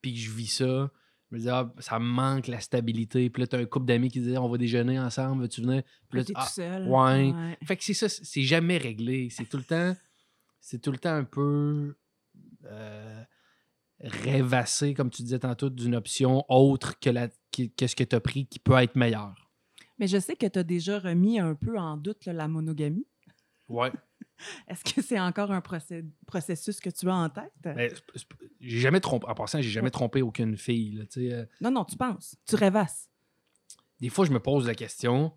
puis 0.00 0.12
que 0.14 0.18
je 0.20 0.30
vis 0.30 0.46
ça, 0.46 0.90
je 1.30 1.36
me 1.36 1.40
dis, 1.40 1.48
ah, 1.48 1.72
ça 1.78 1.98
me 1.98 2.04
manque 2.06 2.46
la 2.46 2.60
stabilité. 2.60 3.28
Puis 3.30 3.40
là, 3.42 3.46
tu 3.46 3.56
as 3.56 3.58
un 3.58 3.64
couple 3.64 3.86
d'amis 3.86 4.08
qui 4.10 4.20
disent, 4.20 4.36
on 4.38 4.48
va 4.48 4.56
déjeuner 4.58 4.98
ensemble, 5.00 5.42
veux-tu 5.42 5.62
venir? 5.62 5.82
Puis 6.08 6.18
là, 6.18 6.24
T'es 6.24 6.32
tout 6.32 6.40
ah, 6.42 6.46
seul. 6.46 6.86
ouais. 6.88 7.58
fait 7.64 7.76
que 7.76 7.84
c'est 7.84 7.94
ça, 7.94 8.08
c'est 8.08 8.42
jamais 8.42 8.76
réglé. 8.78 9.28
C'est 9.30 9.46
tout 9.48 9.56
le 9.56 9.64
temps, 9.64 9.96
c'est 10.60 10.80
tout 10.80 10.92
le 10.92 10.98
temps 10.98 11.14
un 11.14 11.24
peu 11.24 11.96
euh, 12.66 13.22
rêvassé, 14.00 14.94
comme 14.94 15.10
tu 15.10 15.22
disais 15.22 15.38
tantôt, 15.38 15.70
d'une 15.70 15.94
option 15.94 16.44
autre 16.48 16.98
que, 16.98 17.10
la, 17.10 17.28
que, 17.62 17.84
que 17.94 18.04
tu 18.04 18.16
as 18.16 18.20
pris 18.20 18.46
qui 18.46 18.58
peut 18.58 18.76
être 18.78 18.96
meilleur. 18.96 19.34
Mais 19.98 20.06
je 20.08 20.18
sais 20.18 20.34
que 20.36 20.46
tu 20.46 20.58
as 20.58 20.62
déjà 20.64 20.98
remis 20.98 21.38
un 21.38 21.54
peu 21.54 21.78
en 21.78 21.96
doute 21.96 22.24
là, 22.26 22.32
la 22.32 22.48
monogamie. 22.48 23.06
Ouais. 23.68 23.92
Est-ce 24.68 24.82
que 24.92 25.00
c'est 25.00 25.20
encore 25.20 25.52
un 25.52 25.62
processus 26.26 26.80
que 26.80 26.90
tu 26.90 27.08
as 27.08 27.14
en 27.14 27.28
tête? 27.30 27.52
C'est- 27.62 28.26
j'ai 28.60 28.80
jamais 28.80 29.00
trompé. 29.00 29.26
En 29.28 29.34
passant, 29.34 29.60
j'ai 29.62 29.70
jamais 29.70 29.90
trompé 29.90 30.20
aucune 30.22 30.56
fille. 30.56 30.92
là, 30.96 31.04
euh. 31.18 31.46
Non, 31.60 31.70
non, 31.70 31.84
tu 31.84 31.96
penses. 31.96 32.36
Tu 32.46 32.56
rêvasses. 32.56 33.08
des 34.00 34.08
fois, 34.10 34.24
je 34.26 34.32
me 34.32 34.40
pose 34.40 34.66
la 34.66 34.74
question, 34.74 35.32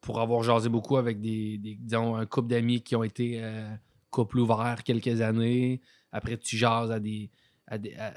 pour 0.00 0.20
avoir 0.20 0.42
jasé 0.42 0.68
beaucoup 0.68 0.96
avec 0.96 1.20
des, 1.20 1.58
des- 1.58 1.74
disons, 1.76 2.14
un 2.16 2.24
couple 2.26 2.48
d'amis 2.48 2.82
qui 2.82 2.94
ont 2.96 3.02
été 3.02 3.42
euh, 3.42 3.68
couple 4.10 4.38
ouvert 4.38 4.82
quelques 4.84 5.20
années. 5.20 5.80
Après, 6.12 6.36
tu 6.38 6.56
jases 6.56 6.90
à 6.92 7.00
des, 7.00 7.30
à 7.66 7.78
des, 7.78 7.94
à 7.96 8.14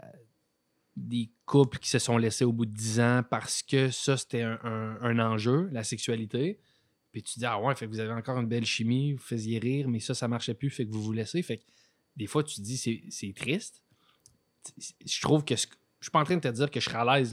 des 0.96 1.30
couples 1.46 1.78
qui 1.80 1.90
se 1.90 2.00
sont 2.00 2.18
laissés 2.18 2.46
au 2.46 2.54
bout 2.54 2.66
de 2.66 2.72
10 2.72 3.00
ans 3.00 3.22
parce 3.30 3.62
que 3.62 3.90
ça, 3.90 4.18
c'était 4.18 4.42
un, 4.44 4.60
un- 4.64 5.20
enjeu, 5.20 5.70
la 5.72 5.84
sexualité. 5.84 6.60
Puis 7.12 7.24
tu 7.24 7.40
dis, 7.40 7.46
ah 7.46 7.60
ouais, 7.60 7.76
fait 7.76 7.86
que 7.86 7.92
vous 7.92 8.00
avez 8.00 8.14
encore 8.14 8.40
une 8.40 8.48
belle 8.48 8.66
chimie, 8.66 9.14
vous 9.14 9.22
faisiez 9.24 9.60
rire, 9.60 9.88
mais 9.88 10.00
ça, 10.00 10.14
ça 10.14 10.28
marchait 10.28 10.54
plus, 10.54 10.70
fait 10.70 10.86
que 10.86 10.92
vous 10.92 11.02
vous 11.02 11.14
laissez. 11.14 11.42
Fait 11.42 11.58
que 11.58 11.64
des 12.16 12.28
fois, 12.28 12.44
tu 12.44 12.56
te 12.56 12.62
dis, 12.62 12.78
c'est, 12.78 13.34
triste. 13.34 13.84
Je 15.06 15.22
trouve 15.22 15.44
que 15.44 15.56
je 15.56 15.62
suis 15.62 16.12
pas 16.12 16.20
en 16.20 16.24
train 16.24 16.36
de 16.36 16.42
te 16.42 16.48
dire 16.48 16.72
que 16.72 16.80
je 16.80 16.86
serais 16.90 17.00
à 17.00 17.18
l'aise 17.18 17.32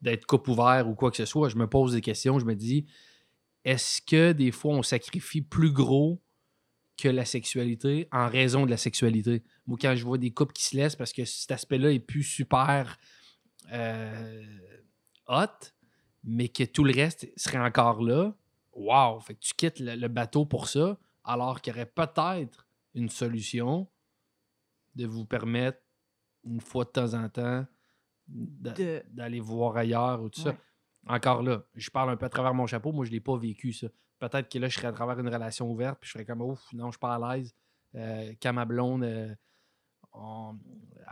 d'être 0.00 0.26
couple 0.26 0.50
ouvert 0.50 0.88
ou 0.88 0.94
quoi 0.94 1.10
que 1.10 1.16
ce 1.16 1.24
soit. 1.24 1.48
Je 1.48 1.56
me 1.56 1.66
pose 1.66 1.92
des 1.92 2.00
questions, 2.00 2.38
je 2.38 2.44
me 2.44 2.54
dis, 2.54 2.86
est-ce 3.64 4.00
que 4.00 4.32
des 4.32 4.52
fois 4.52 4.74
on 4.74 4.82
sacrifie 4.82 5.42
plus 5.42 5.72
gros 5.72 6.22
que 6.96 7.08
la 7.08 7.24
sexualité 7.24 8.08
en 8.12 8.28
raison 8.28 8.64
de 8.64 8.70
la 8.70 8.76
sexualité? 8.76 9.42
Moi, 9.70 9.78
quand 9.80 9.94
je 9.94 10.04
vois 10.04 10.18
des 10.18 10.32
couples 10.32 10.52
qui 10.52 10.64
se 10.64 10.76
laissent 10.76 10.96
parce 10.96 11.12
que 11.12 11.24
cet 11.24 11.52
aspect-là 11.52 11.92
est 11.92 12.00
plus 12.00 12.24
super 12.24 12.98
euh, 13.72 14.44
hot, 15.28 15.46
mais 16.24 16.48
que 16.48 16.64
tout 16.64 16.82
le 16.82 16.92
reste 16.92 17.28
serait 17.36 17.58
encore 17.58 18.02
là, 18.02 18.34
wow! 18.72 19.20
Fait 19.20 19.34
que 19.34 19.38
tu 19.38 19.54
quittes 19.54 19.78
le, 19.78 19.94
le 19.94 20.08
bateau 20.08 20.44
pour 20.44 20.68
ça, 20.68 20.98
alors 21.22 21.60
qu'il 21.60 21.72
y 21.72 21.76
aurait 21.76 21.86
peut-être 21.86 22.66
une 22.94 23.08
solution 23.08 23.86
de 24.96 25.06
vous 25.06 25.24
permettre, 25.24 25.78
une 26.44 26.60
fois 26.60 26.84
de 26.84 26.90
temps 26.90 27.14
en 27.14 27.28
temps, 27.28 27.64
De- 28.26 29.02
d'aller 29.10 29.38
voir 29.40 29.76
ailleurs 29.76 30.20
ou 30.20 30.28
tout 30.30 30.40
ça. 30.40 30.50
Encore 31.06 31.42
là, 31.42 31.62
je 31.76 31.90
parle 31.90 32.10
un 32.10 32.16
peu 32.16 32.26
à 32.26 32.28
travers 32.28 32.54
mon 32.54 32.66
chapeau, 32.66 32.90
moi 32.92 33.04
je 33.04 33.10
l'ai 33.12 33.20
pas 33.20 33.36
vécu 33.36 33.72
ça. 33.72 33.86
Peut-être 34.18 34.48
que 34.50 34.58
là, 34.58 34.68
je 34.68 34.74
serais 34.76 34.88
à 34.88 34.92
travers 34.92 35.18
une 35.18 35.28
relation 35.28 35.70
ouverte, 35.70 35.98
puis 36.00 36.08
je 36.08 36.12
serais 36.14 36.24
comme 36.26 36.42
ouf, 36.42 36.60
non, 36.72 36.86
je 36.86 36.92
suis 36.92 36.98
pas 36.98 37.14
à 37.14 37.36
l'aise. 37.36 37.54
Euh, 37.94 38.34
quand 38.42 38.52
ma 38.52 38.64
blonde 38.64 39.02
euh, 39.04 39.34
on, 40.12 40.58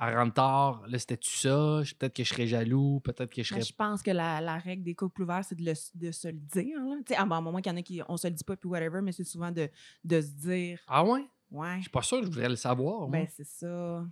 elle 0.01 0.17
rentre 0.17 0.35
tard, 0.35 0.83
là, 0.87 0.99
c'était-tu 0.99 1.37
ça? 1.37 1.81
Peut-être 1.99 2.15
que 2.15 2.23
je 2.25 2.29
serais 2.29 2.47
jaloux, 2.47 3.01
peut-être 3.01 3.33
que 3.35 3.43
je 3.43 3.55
Mais 3.55 3.61
serais. 3.61 3.69
je 3.69 3.75
pense 3.75 4.03
que 4.03 4.11
la, 4.11 4.41
la 4.41 4.59
règle 4.59 4.83
des 4.85 4.95
couples 4.95 5.23
ouverts, 5.23 5.45
c'est 5.45 5.57
de, 5.59 5.75
se 5.75 6.29
le 6.29 6.33
dire. 6.39 6.79
Là. 6.85 6.97
Tu 7.07 7.15
sais, 7.15 7.17
à 7.17 7.23
un 7.23 7.27
moment 7.41 7.59
qu'il 7.61 7.73
y 7.73 7.75
en 7.75 7.79
a 7.79 7.83
qui 7.83 8.01
on 8.09 8.17
se 8.17 8.27
le 8.29 8.35
dit 8.35 8.45
pas, 8.45 8.57
puis 8.57 8.69
whatever, 8.69 9.01
mais 9.03 9.13
c'est 9.13 9.25
souvent 9.25 9.51
de, 9.51 9.69
de 10.05 10.21
se 10.21 10.29
dire 10.31 10.79
Ah 10.89 11.05
ouais? 11.05 11.25
Ouais, 11.51 11.77
Je 11.77 11.83
suis 11.83 11.91
pas 11.91 12.03
sûr 12.03 12.19
que 12.21 12.27
je 12.27 12.31
voudrais 12.31 12.49
le 12.49 12.57
savoir. 12.57 13.09
ben 13.09 13.27
c'est 13.35 13.47
ça. 13.47 14.05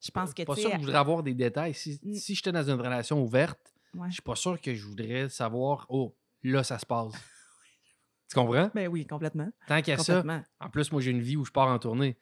Je 0.00 0.10
pense 0.10 0.32
que 0.32 0.42
Je 0.42 0.42
suis 0.42 0.46
pas 0.46 0.56
sûr 0.56 0.70
que 0.70 0.76
je 0.76 0.80
voudrais 0.82 0.98
avoir 0.98 1.22
des 1.22 1.34
détails. 1.34 1.74
Si, 1.74 1.98
Mm. 2.02 2.14
si 2.14 2.34
j'étais 2.34 2.52
dans 2.52 2.62
une 2.62 2.80
relation 2.80 3.22
ouverte, 3.22 3.60
ouais. 3.94 4.08
je 4.08 4.14
suis 4.14 4.22
pas 4.22 4.34
sûr 4.36 4.60
que 4.60 4.74
je 4.74 4.86
voudrais 4.86 5.28
savoir, 5.28 5.86
oh, 5.88 6.14
là, 6.42 6.62
ça 6.64 6.78
se 6.78 6.86
passe. 6.86 7.12
tu 8.28 8.34
comprends? 8.34 8.70
Ben 8.74 8.88
oui, 8.88 9.06
complètement. 9.06 9.50
Tant 9.66 9.80
qu'il 9.82 9.92
y 9.92 9.96
a 9.96 9.98
ça, 9.98 10.22
en 10.60 10.70
plus, 10.70 10.90
moi, 10.92 11.00
j'ai 11.00 11.10
une 11.10 11.20
vie 11.20 11.36
où 11.36 11.44
je 11.44 11.52
pars 11.52 11.68
en 11.68 11.78
tournée. 11.78 12.16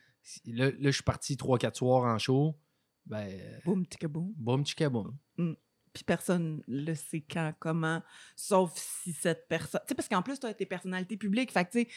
Là, 0.46 0.70
là, 0.70 0.76
je 0.80 0.90
suis 0.90 1.02
parti 1.02 1.34
3-4 1.36 1.74
soirs 1.74 2.04
en 2.04 2.18
show. 2.18 2.56
Ben, 3.06 3.60
Boum, 3.64 3.86
tica 3.86 4.08
boum. 4.08 4.32
boum. 4.36 4.64
Mm. 5.38 5.54
puis 5.92 6.04
personne 6.04 6.62
le 6.68 6.94
sait 6.94 7.22
quand, 7.22 7.52
comment, 7.58 8.02
sauf 8.36 8.72
si 8.76 9.12
cette 9.12 9.48
personne. 9.48 9.80
Tu 9.86 9.88
sais, 9.88 9.94
parce 9.94 10.08
qu'en 10.08 10.22
plus, 10.22 10.38
tu 10.38 10.46
as 10.46 10.54
tes 10.54 10.66
personnalités 10.66 11.16
publiques. 11.16 11.50
Fait 11.50 11.64
que, 11.64 11.70
tu 11.70 11.80
sais, 11.80 11.88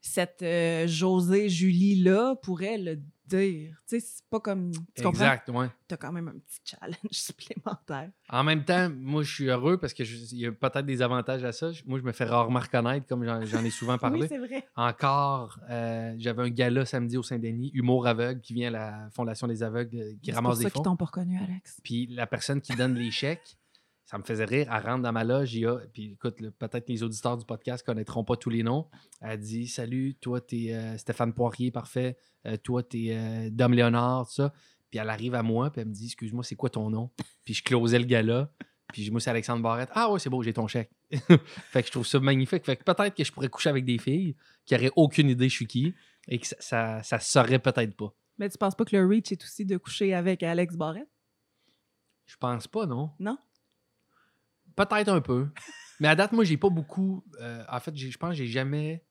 cette 0.00 0.42
euh, 0.42 0.86
Josée 0.86 1.48
Julie-là 1.48 2.36
pourrait 2.36 2.78
le 2.78 3.00
dire. 3.26 3.76
Tu 3.88 3.98
sais, 3.98 4.00
c'est 4.00 4.24
pas 4.30 4.40
comme. 4.40 4.70
Tu 4.94 5.02
comprends? 5.02 5.10
Exact, 5.10 5.48
ouais. 5.50 5.68
Tu 5.88 5.94
as 5.94 5.96
quand 5.96 6.12
même 6.12 6.28
un 6.28 6.38
petit 6.38 6.60
challenge 6.64 6.96
supplémentaire. 7.10 8.10
En 8.28 8.44
même 8.44 8.64
temps, 8.64 8.90
moi, 8.90 9.22
je 9.22 9.32
suis 9.32 9.48
heureux 9.48 9.78
parce 9.78 9.92
qu'il 9.92 10.06
y 10.38 10.46
a 10.46 10.52
peut-être 10.52 10.86
des 10.86 11.02
avantages 11.02 11.44
à 11.44 11.52
ça. 11.52 11.70
Moi, 11.86 11.98
je 11.98 12.04
me 12.04 12.12
fais 12.12 12.24
rarement 12.24 12.60
reconnaître, 12.60 13.06
comme 13.06 13.24
j'en 13.24 13.64
ai 13.64 13.70
souvent 13.70 13.98
parlé. 13.98 14.22
Oui, 14.22 14.26
c'est 14.28 14.38
vrai. 14.38 14.66
Encore, 14.76 15.58
euh, 15.70 16.14
j'avais 16.18 16.42
un 16.42 16.50
gala 16.50 16.84
samedi 16.86 17.16
au 17.16 17.22
Saint-Denis, 17.22 17.70
Humour 17.74 18.06
aveugle, 18.06 18.40
qui 18.40 18.54
vient 18.54 18.68
à 18.68 18.72
la 18.72 19.08
Fondation 19.12 19.46
des 19.46 19.62
aveugles, 19.62 19.96
euh, 19.98 20.12
qui 20.22 20.30
C'est 20.30 20.32
ramasse 20.36 20.52
pour 20.52 20.58
des 20.58 20.62
ça 20.64 20.70
qu'ils 20.70 20.76
fonds. 20.78 20.82
t'ont 20.82 20.96
pas 20.96 21.04
reconnu, 21.06 21.38
Alex. 21.38 21.80
Puis 21.82 22.06
la 22.08 22.26
personne 22.26 22.60
qui 22.60 22.74
donne 22.76 22.94
les 22.94 23.10
chèques, 23.10 23.56
ça 24.06 24.18
me 24.18 24.22
faisait 24.22 24.44
rire. 24.44 24.68
Elle 24.70 24.82
rentre 24.86 25.02
dans 25.02 25.12
ma 25.12 25.24
loge. 25.24 25.54
il 25.54 25.60
y 25.60 25.66
a- 25.66 25.78
puis 25.92 26.12
écoute, 26.12 26.40
le- 26.40 26.50
peut-être 26.50 26.88
les 26.88 27.02
auditeurs 27.02 27.36
du 27.38 27.44
podcast 27.44 27.84
connaîtront 27.84 28.24
pas 28.24 28.36
tous 28.36 28.50
les 28.50 28.62
noms. 28.62 28.88
Elle 29.20 29.40
dit 29.40 29.66
Salut, 29.66 30.14
toi, 30.20 30.40
t'es 30.40 30.74
euh, 30.74 30.96
Stéphane 30.98 31.32
Poirier, 31.32 31.70
parfait. 31.70 32.16
Euh, 32.46 32.56
toi, 32.56 32.82
t'es 32.82 33.08
euh, 33.10 33.48
Dom 33.50 33.72
Léonard, 33.72 34.26
tout 34.26 34.34
ça. 34.34 34.52
Puis 34.90 34.98
elle 35.00 35.08
arrive 35.10 35.34
à 35.34 35.42
moi, 35.42 35.70
puis 35.70 35.80
elle 35.80 35.88
me 35.88 35.92
dit 35.94 36.06
Excuse-moi, 36.06 36.44
c'est 36.44 36.54
quoi 36.56 36.70
ton 36.70 36.90
nom 36.90 37.10
Puis 37.44 37.54
je 37.54 37.62
closais 37.62 37.98
le 37.98 38.04
gala. 38.04 38.50
Puis 38.92 39.10
moi, 39.10 39.20
c'est 39.20 39.30
Alexandre 39.30 39.62
Barrette. 39.62 39.88
Ah 39.94 40.12
ouais, 40.12 40.18
c'est 40.20 40.30
beau, 40.30 40.42
j'ai 40.42 40.52
ton 40.52 40.68
chèque. 40.68 40.90
fait 41.10 41.80
que 41.82 41.86
je 41.86 41.92
trouve 41.92 42.06
ça 42.06 42.20
magnifique. 42.20 42.64
Fait 42.64 42.76
que 42.76 42.84
peut-être 42.84 43.14
que 43.16 43.24
je 43.24 43.32
pourrais 43.32 43.48
coucher 43.48 43.70
avec 43.70 43.84
des 43.84 43.98
filles 43.98 44.36
qui 44.66 44.74
n'auraient 44.74 44.92
aucune 44.96 45.30
idée 45.30 45.48
je 45.48 45.54
suis 45.54 45.66
qui 45.66 45.94
et 46.28 46.38
que 46.38 46.46
ça, 46.46 46.56
ça, 46.60 47.02
ça 47.02 47.18
saurait 47.18 47.58
peut-être 47.58 47.96
pas. 47.96 48.12
Mais 48.38 48.48
tu 48.50 48.58
penses 48.58 48.74
pas 48.74 48.84
que 48.84 48.94
le 48.96 49.06
reach 49.06 49.32
est 49.32 49.42
aussi 49.42 49.64
de 49.64 49.76
coucher 49.78 50.12
avec 50.14 50.42
Alex 50.42 50.76
Barrette? 50.76 51.08
Je 52.26 52.36
pense 52.36 52.66
pas, 52.68 52.86
non. 52.86 53.10
Non? 53.18 53.36
Peut-être 54.76 55.08
un 55.08 55.20
peu. 55.20 55.48
Mais 56.00 56.08
à 56.08 56.16
date, 56.16 56.32
moi, 56.32 56.44
j'ai 56.44 56.56
pas 56.56 56.70
beaucoup. 56.70 57.24
euh, 57.40 57.64
en 57.68 57.80
fait, 57.80 57.96
je 57.96 58.16
pense 58.18 58.30
que 58.30 58.36
j'ai 58.36 58.46
jamais. 58.46 59.04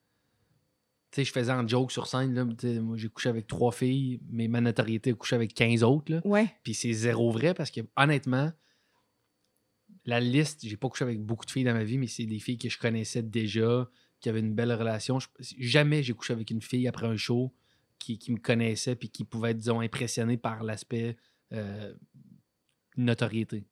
Tu 1.12 1.18
sais, 1.22 1.26
je 1.26 1.32
faisais 1.32 1.52
un 1.52 1.68
joke 1.68 1.92
sur 1.92 2.08
scène. 2.08 2.34
Là, 2.34 2.44
moi, 2.82 2.98
j'ai 2.98 3.08
couché 3.10 3.30
avec 3.30 3.48
trois 3.48 3.72
filles, 3.72 4.20
mais 4.30 4.48
ma 4.48 4.62
notoriété 4.62 5.12
a 5.12 5.14
couché 5.14 5.36
avec 5.36 5.54
15 5.54 5.84
autres. 5.84 6.12
Là. 6.12 6.22
Ouais. 6.26 6.48
Puis 6.64 6.74
c'est 6.74 6.92
zéro 6.92 7.32
vrai 7.32 7.54
parce 7.54 7.70
que, 7.72 7.82
honnêtement, 7.96 8.52
la 10.06 10.20
liste, 10.20 10.66
j'ai 10.68 10.76
pas 10.76 10.90
couché 10.90 11.04
avec 11.04 11.22
beaucoup 11.22 11.46
de 11.46 11.52
filles 11.52 11.64
dans 11.64 11.74
ma 11.74 11.84
vie, 11.84 11.98
mais 11.98 12.08
c'est 12.08 12.26
des 12.26 12.40
filles 12.40 12.58
que 12.58 12.68
je 12.70 12.78
connaissais 12.80 13.22
déjà, 13.24 13.88
qui 14.20 14.28
avaient 14.30 14.40
une 14.42 14.54
belle 14.56 14.74
relation. 14.74 15.20
Je- 15.20 15.28
jamais 15.60 16.04
j'ai 16.04 16.14
couché 16.14 16.34
avec 16.34 16.50
une 16.50 16.62
fille 16.62 16.88
après 16.88 17.08
un 17.08 17.16
show 17.16 17.54
qui, 18.00 18.18
qui 18.18 18.32
me 18.32 18.40
connaissait 18.40 18.96
puis 18.96 19.10
qui 19.10 19.24
pouvait 19.24 19.52
être, 19.52 19.58
disons, 19.60 19.80
impressionnée 19.82 20.38
par 20.38 20.64
l'aspect 20.64 21.16
euh, 21.54 21.94
notoriété. 22.98 23.66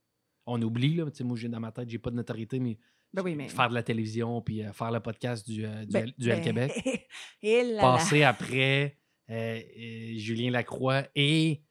On 0.45 0.61
oublie, 0.61 0.95
là, 0.95 1.05
tu 1.11 1.17
sais, 1.17 1.23
moi, 1.23 1.37
j'ai 1.37 1.47
dans 1.49 1.59
ma 1.59 1.71
tête, 1.71 1.89
j'ai 1.89 1.99
pas 1.99 2.09
de 2.09 2.15
notoriété, 2.15 2.59
mais, 2.59 2.77
Ben 3.13 3.21
oui, 3.23 3.35
mais. 3.35 3.47
faire 3.49 3.69
de 3.69 3.73
la 3.75 3.83
télévision 3.83 4.41
puis 4.41 4.63
euh, 4.63 4.71
faire 4.73 4.91
le 4.91 4.99
podcast 4.99 5.47
du, 5.49 5.65
euh, 5.65 5.85
du, 5.85 5.91
Ben- 5.91 6.03
L- 6.05 6.13
du 6.17 6.27
ben, 6.29 6.41
Québec 6.41 7.07
Et 7.43 7.63
là 7.63 7.73
là. 7.73 7.81
passer 7.81 8.23
après 8.23 8.97
euh, 9.29 9.59
euh, 9.77 10.13
Julien 10.17 10.51
Lacroix 10.51 11.03
et 11.15 11.61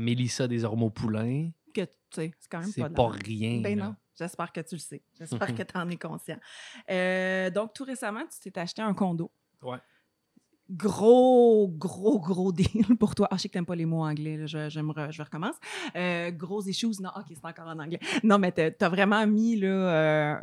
Mélissa 0.00 0.46
Desormeaux-Poulain, 0.48 1.50
Que, 1.74 1.82
tu 1.82 1.88
sais, 2.10 2.32
c'est 2.38 2.48
quand 2.50 2.60
même 2.60 2.72
pas 2.72 2.90
pas, 2.90 3.08
rien. 3.08 3.60
Ben 3.62 3.78
là. 3.78 3.84
non, 3.86 3.96
j'espère 4.18 4.52
que 4.52 4.60
tu 4.60 4.74
le 4.74 4.80
sais. 4.80 5.02
J'espère 5.18 5.54
que 5.54 5.62
tu 5.62 5.78
en 5.78 5.88
es 5.88 5.96
conscient. 5.96 6.38
Donc, 7.54 7.72
tout 7.72 7.84
récemment, 7.84 8.24
tu 8.26 8.50
t'es 8.50 8.60
acheté 8.60 8.82
un 8.82 8.92
condo. 8.92 9.30
Ouais. 9.62 9.78
Gros, 10.70 11.68
gros, 11.68 12.20
gros 12.20 12.52
deal 12.52 12.96
pour 12.98 13.14
toi. 13.14 13.26
Ah, 13.30 13.36
je 13.36 13.42
sais 13.42 13.48
que 13.48 13.54
t'aimes 13.54 13.64
pas 13.66 13.74
les 13.74 13.86
mots 13.86 14.04
anglais, 14.04 14.36
là, 14.36 14.46
je, 14.46 14.68
je, 14.68 14.80
me 14.80 14.92
re- 14.92 15.10
je 15.10 15.22
recommence. 15.22 15.56
Euh, 15.96 16.30
gros 16.30 16.62
issues, 16.66 17.00
non, 17.00 17.10
ok, 17.16 17.24
c'est 17.30 17.44
encore 17.44 17.68
en 17.68 17.78
anglais. 17.78 17.98
Non, 18.22 18.38
mais 18.38 18.52
t'as 18.52 18.88
vraiment 18.88 19.26
mis, 19.26 19.56
là... 19.56 19.66
euh, 19.68 20.40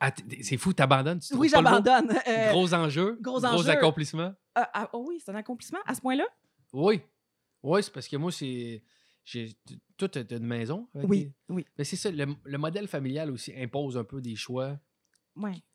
Ah, 0.00 0.10
c'est 0.42 0.56
fou, 0.56 0.72
t'abandonnes. 0.72 1.20
tu 1.20 1.34
Oui, 1.36 1.48
j'abandonne. 1.48 2.12
Euh, 2.26 2.50
Gros 2.50 2.74
enjeu. 2.74 3.18
gros 3.20 3.40
Gros 3.40 3.44
enjeu. 3.46 3.70
accomplissement? 3.70 4.32
ah, 4.54 4.68
ah, 4.74 4.90
oh 4.92 5.04
oui, 5.08 5.22
c'est 5.24 5.30
un 5.30 5.36
accomplissement 5.36 5.78
à 5.86 5.94
ce 5.94 6.00
point-là? 6.00 6.24
Oui. 6.72 7.00
Oui, 7.62 7.82
c'est 7.82 7.92
parce 7.92 8.08
que 8.08 8.16
moi, 8.16 8.32
c'est. 8.32 8.82
j'ai- 9.24 9.52
t- 9.64 9.78
Toi, 9.96 10.08
t'as 10.08 10.24
t'as 10.24 10.36
une 10.38 10.46
maison? 10.46 10.88
avec 10.94 11.08
Oui, 11.08 11.24
des- 11.24 11.32
oui. 11.50 11.64
Mais 11.76 11.84
c'est 11.84 11.96
ça, 11.96 12.10
le, 12.10 12.26
le 12.44 12.58
modèle 12.58 12.88
familial 12.88 13.30
aussi 13.30 13.52
impose 13.56 13.96
un 13.96 14.04
peu 14.04 14.20
des 14.20 14.34
choix. 14.36 14.76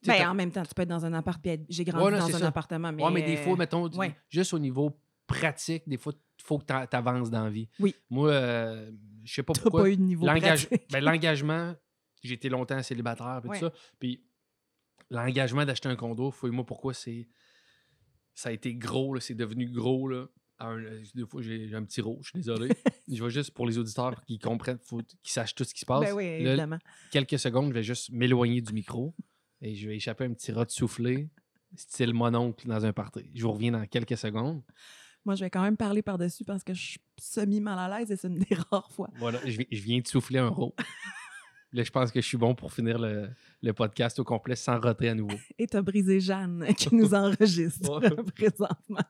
Sais, 0.02 0.18
Ben, 0.18 0.28
en 0.28 0.34
même 0.34 0.50
temps, 0.50 0.62
tu 0.64 0.74
peux 0.74 0.82
être 0.82 0.88
dans 0.88 1.04
un 1.04 1.12
appart, 1.14 1.40
puis 1.40 1.52
être- 1.52 1.64
j'ai 1.68 1.84
grandi 1.84 2.04
Ouais, 2.04 2.18
dans 2.18 2.26
un 2.26 2.38
ça. 2.38 2.46
appartement, 2.48 2.92
mais... 2.92 3.02
ouais, 3.02 3.10
mais 3.12 3.22
des 3.22 3.36
fois, 3.36 3.52
euh, 3.54 3.56
mettons, 3.56 3.88
ouais. 3.96 4.14
juste 4.28 4.52
au 4.54 4.58
niveau 4.58 4.98
pratique, 5.26 5.88
des 5.88 5.96
fois, 5.96 6.12
il 6.38 6.42
faut 6.44 6.58
que 6.58 6.64
tu 6.64 6.96
avances 6.96 7.30
dans 7.30 7.44
la 7.44 7.50
vie. 7.50 7.68
Oui. 7.80 7.94
Moi, 8.10 8.30
euh, 8.30 8.90
je 9.24 9.32
sais 9.34 9.42
pas 9.42 9.52
pourquoi. 9.54 9.82
pas 9.84 9.90
eu 9.90 9.96
de 9.96 10.02
niveau 10.02 10.26
ben, 10.26 11.00
L'engagement, 11.00 11.74
j'ai 12.22 12.34
été 12.34 12.48
longtemps 12.48 12.82
célibataire, 12.82 13.40
puis 13.42 13.50
tout 13.58 13.66
ça. 13.66 13.72
Puis 13.98 14.22
l'engagement 15.10 15.64
d'acheter 15.64 15.88
un 15.88 15.96
condo, 15.96 16.30
fouille-moi 16.30 16.64
pourquoi 16.66 16.94
c'est. 16.94 17.28
Ça 18.34 18.48
a 18.48 18.52
été 18.52 18.74
gros, 18.74 19.14
là, 19.14 19.20
c'est 19.20 19.34
devenu 19.34 19.66
gros. 19.70 20.08
Là. 20.08 20.26
Un- 20.58 20.78
euh, 20.78 21.02
des 21.14 21.26
fois, 21.26 21.40
j'ai 21.42 21.72
un 21.74 21.84
petit 21.84 22.00
rot, 22.00 22.18
je 22.22 22.28
suis 22.30 22.38
désolé. 22.38 22.68
je 23.08 23.22
vais 23.24 23.30
juste 23.30 23.52
pour 23.52 23.66
les 23.66 23.78
auditeurs 23.78 24.22
qui 24.24 24.38
comprennent, 24.38 24.78
faut 24.78 24.98
qu'ils 24.98 25.32
sachent 25.32 25.54
tout 25.54 25.64
ce 25.64 25.72
qui 25.74 25.80
se 25.80 25.86
passe. 25.86 26.00
Ben 26.04 26.12
oui, 26.12 26.24
Là, 26.42 26.50
évidemment. 26.50 26.78
quelques 27.10 27.38
secondes, 27.38 27.68
je 27.68 27.74
vais 27.74 27.82
juste 27.82 28.10
m'éloigner 28.10 28.60
du 28.60 28.72
micro 28.72 29.14
et 29.64 29.74
je 29.74 29.88
vais 29.88 29.96
échapper 29.96 30.24
à 30.24 30.26
un 30.28 30.32
petit 30.34 30.52
rat 30.52 30.64
de 30.64 30.70
soufflé, 30.70 31.28
style 31.74 32.12
mononcle 32.14 32.66
dans 32.68 32.84
un 32.84 32.92
party. 32.92 33.30
Je 33.34 33.42
vous 33.42 33.52
reviens 33.52 33.72
dans 33.72 33.84
quelques 33.86 34.16
secondes. 34.16 34.62
Moi, 35.24 35.34
je 35.36 35.44
vais 35.44 35.50
quand 35.50 35.62
même 35.62 35.76
parler 35.78 36.02
par-dessus 36.02 36.44
parce 36.44 36.62
que 36.62 36.74
je 36.74 36.82
suis 36.82 37.00
semi-mal 37.18 37.78
à 37.78 37.98
l'aise 37.98 38.10
et 38.10 38.16
c'est 38.16 38.28
une 38.28 38.38
des 38.40 38.54
rares 38.70 38.92
fois. 38.92 39.08
Voilà, 39.16 39.40
je, 39.46 39.58
vi- 39.58 39.68
je 39.72 39.80
viens 39.82 39.98
de 40.00 40.06
souffler 40.06 40.38
un 40.38 40.48
rot. 40.48 40.74
Là, 41.72 41.82
je 41.82 41.90
pense 41.90 42.12
que 42.12 42.20
je 42.20 42.26
suis 42.26 42.36
bon 42.36 42.54
pour 42.54 42.72
finir 42.72 42.98
le, 42.98 43.30
le 43.62 43.72
podcast 43.72 44.18
au 44.20 44.24
complet 44.24 44.54
sans 44.54 44.78
roter 44.78 45.08
à 45.08 45.14
nouveau. 45.14 45.36
Et 45.58 45.66
t'as 45.66 45.82
brisé 45.82 46.20
Jeanne 46.20 46.66
qui 46.76 46.94
nous 46.94 47.14
enregistre 47.14 48.00
présentement. 48.36 49.00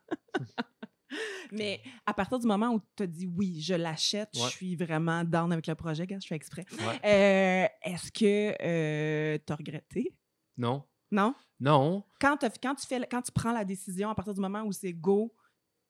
Mais 1.52 1.80
à 2.06 2.14
partir 2.14 2.38
du 2.38 2.46
moment 2.46 2.70
où 2.75 2.80
tu 2.96 3.02
as 3.02 3.06
dit 3.06 3.26
oui, 3.26 3.61
je 3.61 3.75
l'achète, 3.75 4.30
Ouais. 4.37 4.42
je 4.44 4.49
suis 4.56 4.76
vraiment 4.76 5.23
down 5.25 5.52
avec 5.52 5.66
le 5.66 5.75
projet, 5.75 6.06
je 6.08 6.26
fais 6.26 6.34
exprès. 6.34 6.64
Ouais. 6.73 7.00
Euh, 7.04 7.66
Est-ce 7.90 8.11
que 8.11 9.37
tu 9.37 9.52
as 9.52 9.56
regretté? 9.56 10.14
Non? 10.56 10.82
Non? 11.11 11.34
Non? 11.61 12.02
Quand, 12.20 12.37
t'as- 12.37 12.50
quand, 12.62 12.75
tu 12.75 12.87
fais, 12.87 13.06
quand 13.11 13.23
tu 13.23 13.32
prends 13.32 13.52
la 13.52 13.64
décision, 13.64 14.11
à 14.11 14.14
partir 14.14 14.34
du 14.34 14.40
moment 14.40 14.62
où 14.62 14.73
c'est 14.73 14.92
go, 14.92 15.32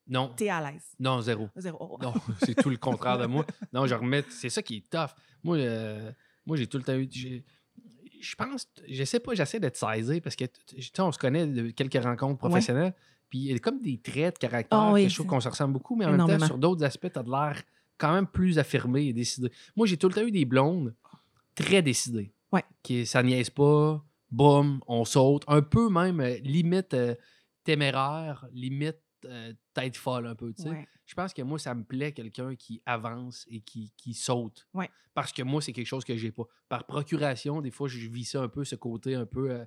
Non? 0.06 0.32
t'es 0.36 0.48
à 0.48 0.60
l'aise. 0.70 0.94
Non, 0.98 1.20
zéro. 1.20 1.48
Zéro. 1.56 1.78
Oh. 1.80 1.98
Non, 2.02 2.14
c'est 2.42 2.54
tout 2.54 2.70
le 2.70 2.76
contraire 2.76 3.18
de 3.18 3.26
moi. 3.26 3.44
Non, 3.72 3.86
je 3.86 3.94
remets. 3.94 4.24
C'est 4.30 4.50
ça 4.50 4.62
qui 4.62 4.76
est 4.76 4.90
tough. 4.90 5.10
Moi, 5.42 5.56
euh, 5.58 6.12
moi 6.46 6.56
j'ai 6.56 6.66
tout 6.66 6.78
le 6.78 6.84
temps 6.84 6.94
eu. 6.94 7.08
Je 8.20 8.34
pense, 8.36 8.68
je 8.88 9.04
sais 9.04 9.20
pas, 9.20 9.34
j'essaie 9.34 9.60
d'être 9.60 9.76
saisé 9.76 10.20
parce 10.20 10.34
que 10.36 10.44
tu 10.44 10.80
sais, 10.82 11.00
on 11.00 11.12
se 11.12 11.18
connaît 11.18 11.46
de 11.46 11.70
quelques 11.70 12.02
rencontres 12.02 12.38
professionnelles. 12.38 12.94
Puis 13.28 13.38
il 13.40 13.52
y 13.52 13.54
a 13.54 13.58
comme 13.58 13.80
des 13.80 13.98
traits 13.98 14.36
de 14.36 14.38
caractère 14.38 14.78
Ah 14.78 14.88
que 14.88 14.94
oui, 14.94 15.08
je 15.08 15.14
trouve 15.14 15.26
qu'on 15.26 15.40
se 15.40 15.48
ressemble 15.48 15.72
beaucoup, 15.74 15.96
mais 15.96 16.06
en 16.06 16.16
même 16.16 16.38
temps, 16.38 16.46
sur 16.46 16.58
d'autres 16.58 16.84
aspects, 16.84 17.12
tu 17.12 17.18
as 17.18 17.22
de 17.22 17.30
l'air 17.30 17.62
quand 17.98 18.12
même 18.12 18.26
plus 18.26 18.58
affirmé 18.58 19.06
et 19.06 19.12
décidé. 19.12 19.50
Moi, 19.76 19.86
j'ai 19.86 19.96
tout 19.96 20.08
le 20.08 20.14
temps 20.14 20.22
eu 20.22 20.30
des 20.30 20.44
blondes 20.44 20.94
très 21.54 21.82
décidées. 21.82 22.32
Ouais. 22.52 22.64
Qui, 22.82 23.04
ça 23.04 23.22
niaise 23.22 23.50
pas, 23.50 24.02
boum, 24.34 24.80
on 24.86 25.04
saute. 25.04 25.44
Un 25.46 25.62
peu 25.62 25.88
même, 25.88 26.20
euh, 26.20 26.36
limite 26.38 26.94
euh, 26.94 27.14
téméraire, 27.62 28.46
limite 28.52 28.98
euh, 29.26 29.52
tête 29.72 29.96
folle 29.96 30.26
un 30.26 30.34
peu, 30.34 30.52
tu 30.52 30.62
sais. 30.62 30.68
Ouais. 30.70 30.88
Je 31.06 31.14
pense 31.14 31.32
que 31.32 31.42
moi, 31.42 31.58
ça 31.58 31.74
me 31.74 31.84
plaît 31.84 32.12
quelqu'un 32.12 32.54
qui 32.56 32.82
avance 32.86 33.46
et 33.48 33.60
qui, 33.60 33.92
qui 33.96 34.12
saute. 34.14 34.66
Ouais. 34.74 34.90
Parce 35.14 35.32
que 35.32 35.42
moi, 35.42 35.62
c'est 35.62 35.72
quelque 35.72 35.86
chose 35.86 36.04
que 36.04 36.16
j'ai 36.16 36.32
pas. 36.32 36.44
Par 36.68 36.84
procuration, 36.86 37.60
des 37.60 37.70
fois, 37.70 37.88
je 37.88 38.08
vis 38.08 38.24
ça 38.24 38.42
un 38.42 38.48
peu, 38.48 38.64
ce 38.64 38.74
côté 38.76 39.14
un 39.14 39.26
peu 39.26 39.64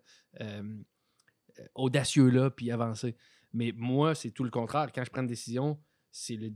audacieux-là, 1.76 2.50
puis 2.52 2.72
avancer. 2.72 3.16
Mais 3.54 3.72
moi, 3.76 4.14
c'est 4.16 4.32
tout 4.32 4.44
le 4.44 4.50
contraire. 4.50 4.92
Quand 4.94 5.04
je 5.04 5.10
prends 5.10 5.22
une 5.22 5.28
décision, 5.28 5.80
c'est 6.12 6.36
le, 6.36 6.52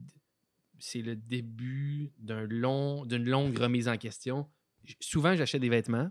c'est 0.80 1.02
le 1.02 1.16
début 1.16 2.12
d'un 2.20 2.46
long, 2.48 3.06
d'une 3.06 3.26
longue 3.26 3.58
remise 3.58 3.88
en 3.88 3.98
question. 3.98 4.48
J- 4.84 4.98
Souvent, 5.00 5.36
j'achète 5.36 5.62
des 5.62 5.70
vêtements 5.70 6.10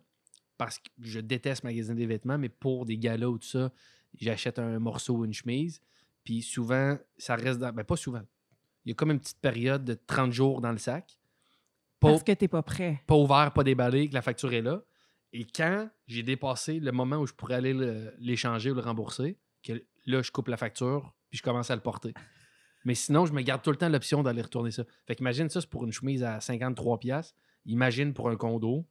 parce 0.61 0.79
que 0.79 0.89
je 1.01 1.21
déteste 1.21 1.65
magasiner 1.65 1.97
des 1.97 2.05
vêtements, 2.07 2.37
mais 2.37 2.51
pour 2.51 2.85
des 2.85 2.99
galas 2.99 3.29
ou 3.29 3.39
tout 3.39 3.49
ça, 3.49 3.73
j'achète 4.21 4.59
un 4.59 4.79
morceau 4.79 5.15
ou 5.15 5.25
une 5.25 5.33
chemise. 5.33 5.81
Puis 6.23 6.43
souvent, 6.43 6.99
ça 7.17 7.35
reste 7.35 7.59
dans. 7.59 7.73
Ben, 7.73 7.83
pas 7.83 7.97
souvent. 7.97 8.21
Il 8.85 8.91
y 8.91 8.93
a 8.93 8.95
comme 8.95 9.11
une 9.11 9.21
petite 9.21 9.41
période 9.41 9.87
de 9.87 9.95
30 9.95 10.33
jours 10.33 10.61
dans 10.61 10.71
le 10.73 10.77
sac. 10.77 11.19
Pas, 11.99 12.11
Parce 12.11 12.23
que 12.23 12.33
t'es 12.33 12.47
pas 12.49 12.63
prêt. 12.63 13.03
pas 13.07 13.15
ouvert, 13.17 13.53
pas 13.55 13.65
déballé, 13.65 14.09
que 14.11 14.15
la 14.15 14.21
facture 14.21 14.53
est 14.53 14.61
là. 14.61 14.83
Et 15.33 15.47
quand 15.47 15.89
j'ai 16.07 16.23
dépassé 16.23 16.79
le 16.79 16.93
moment 16.93 17.17
où 17.17 17.27
je 17.27 17.33
pourrais 17.33 17.55
aller 17.55 17.73
le- 17.73 18.13
l'échanger 18.19 18.71
ou 18.71 18.75
le 18.75 18.81
rembourser, 18.83 19.39
que 19.63 19.73
là, 20.07 20.21
je 20.21 20.31
coupe 20.31 20.49
la 20.49 20.57
facture, 20.59 21.15
puis 21.31 21.39
je 21.39 21.43
commence 21.43 21.71
à 21.71 21.75
le 21.75 21.81
porter. 21.83 22.13
Mais 22.85 22.95
sinon, 22.95 23.25
je 23.27 23.33
me 23.33 23.41
garde 23.43 23.63
tout 23.63 23.71
le 23.71 23.77
temps 23.77 23.89
l'option 23.89 24.23
d'aller 24.23 24.43
retourner 24.43 24.73
ça. 24.73 24.85
Fait 25.07 25.15
qu'imagine 25.15 25.49
ça, 25.49 25.61
c'est 25.63 25.71
pour 25.71 25.85
une 25.85 25.93
chemise 25.93 26.23
à 26.23 26.39
53$. 26.41 26.99
piastres. 26.99 27.35
Imagine 27.65 28.13
pour 28.13 28.29
un 28.29 28.37
condo. 28.37 28.87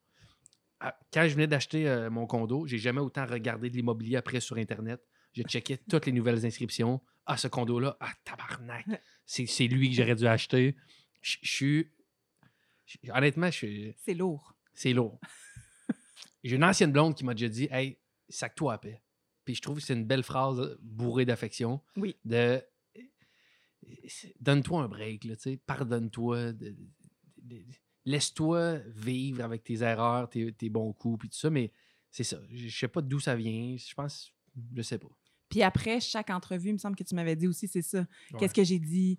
Quand 1.11 1.27
je 1.27 1.33
venais 1.33 1.47
d'acheter 1.47 1.87
euh, 1.89 2.09
mon 2.09 2.25
condo, 2.25 2.65
j'ai 2.65 2.77
jamais 2.77 3.01
autant 3.01 3.25
regardé 3.25 3.69
de 3.69 3.75
l'immobilier 3.75 4.15
après 4.15 4.39
sur 4.39 4.57
Internet. 4.57 5.01
Je 5.33 5.43
checkais 5.43 5.77
toutes 5.89 6.05
les 6.05 6.11
nouvelles 6.11 6.45
inscriptions. 6.45 7.01
Ah, 7.25 7.37
ce 7.37 7.47
condo-là, 7.47 7.97
ah, 7.99 8.11
tabarnak. 8.23 8.85
C'est 9.25 9.67
lui 9.67 9.89
que 9.89 9.95
j'aurais 9.95 10.15
dû 10.15 10.25
acheter. 10.25 10.75
Je 11.21 11.37
suis. 11.43 11.91
Honnêtement, 13.09 13.47
je 13.47 13.55
suis. 13.57 13.93
C'est 13.97 14.13
lourd. 14.13 14.55
c'est 14.73 14.93
lourd. 14.93 15.19
J'ai 16.43 16.55
une 16.55 16.63
ancienne 16.63 16.91
blonde 16.91 17.15
qui 17.15 17.25
m'a 17.25 17.33
déjà 17.33 17.49
dit 17.49 17.67
Hey, 17.71 17.99
sac-toi 18.29 18.73
à 18.73 18.77
paix. 18.77 19.03
Puis 19.45 19.55
je 19.55 19.61
trouve 19.61 19.77
que 19.79 19.83
c'est 19.83 19.93
une 19.93 20.05
belle 20.05 20.23
phrase 20.23 20.77
bourrée 20.81 21.25
d'affection. 21.25 21.81
Oui. 21.97 22.15
De 22.23 22.63
donne-toi 24.39 24.83
un 24.83 24.87
break, 24.87 25.23
là, 25.25 25.35
tu 25.35 25.41
sais, 25.43 25.57
pardonne-toi, 25.57 26.53
de- 26.53 26.69
de- 26.69 26.77
de- 27.41 27.65
laisse-toi 28.09 28.79
vivre 28.87 29.43
avec 29.43 29.63
tes 29.63 29.81
erreurs, 29.81 30.29
tes, 30.29 30.51
tes 30.53 30.69
bons 30.69 30.93
coups, 30.93 31.19
puis 31.19 31.29
tout 31.29 31.37
ça, 31.37 31.49
mais 31.49 31.71
c'est 32.11 32.23
ça. 32.23 32.37
Je 32.51 32.67
sais 32.75 32.87
pas 32.87 33.01
d'où 33.01 33.19
ça 33.19 33.35
vient, 33.35 33.75
je 33.77 33.93
pense, 33.93 34.33
je 34.75 34.81
sais 34.81 34.97
pas. 34.97 35.07
Puis 35.49 35.63
après, 35.63 35.99
chaque 35.99 36.29
entrevue, 36.29 36.69
il 36.69 36.73
me 36.73 36.77
semble 36.77 36.95
que 36.95 37.03
tu 37.03 37.15
m'avais 37.15 37.35
dit 37.35 37.47
aussi, 37.47 37.67
c'est 37.67 37.81
ça. 37.81 37.99
Ouais. 37.99 38.05
Qu'est-ce 38.39 38.53
que 38.53 38.63
j'ai 38.63 38.77
dit? 38.79 39.17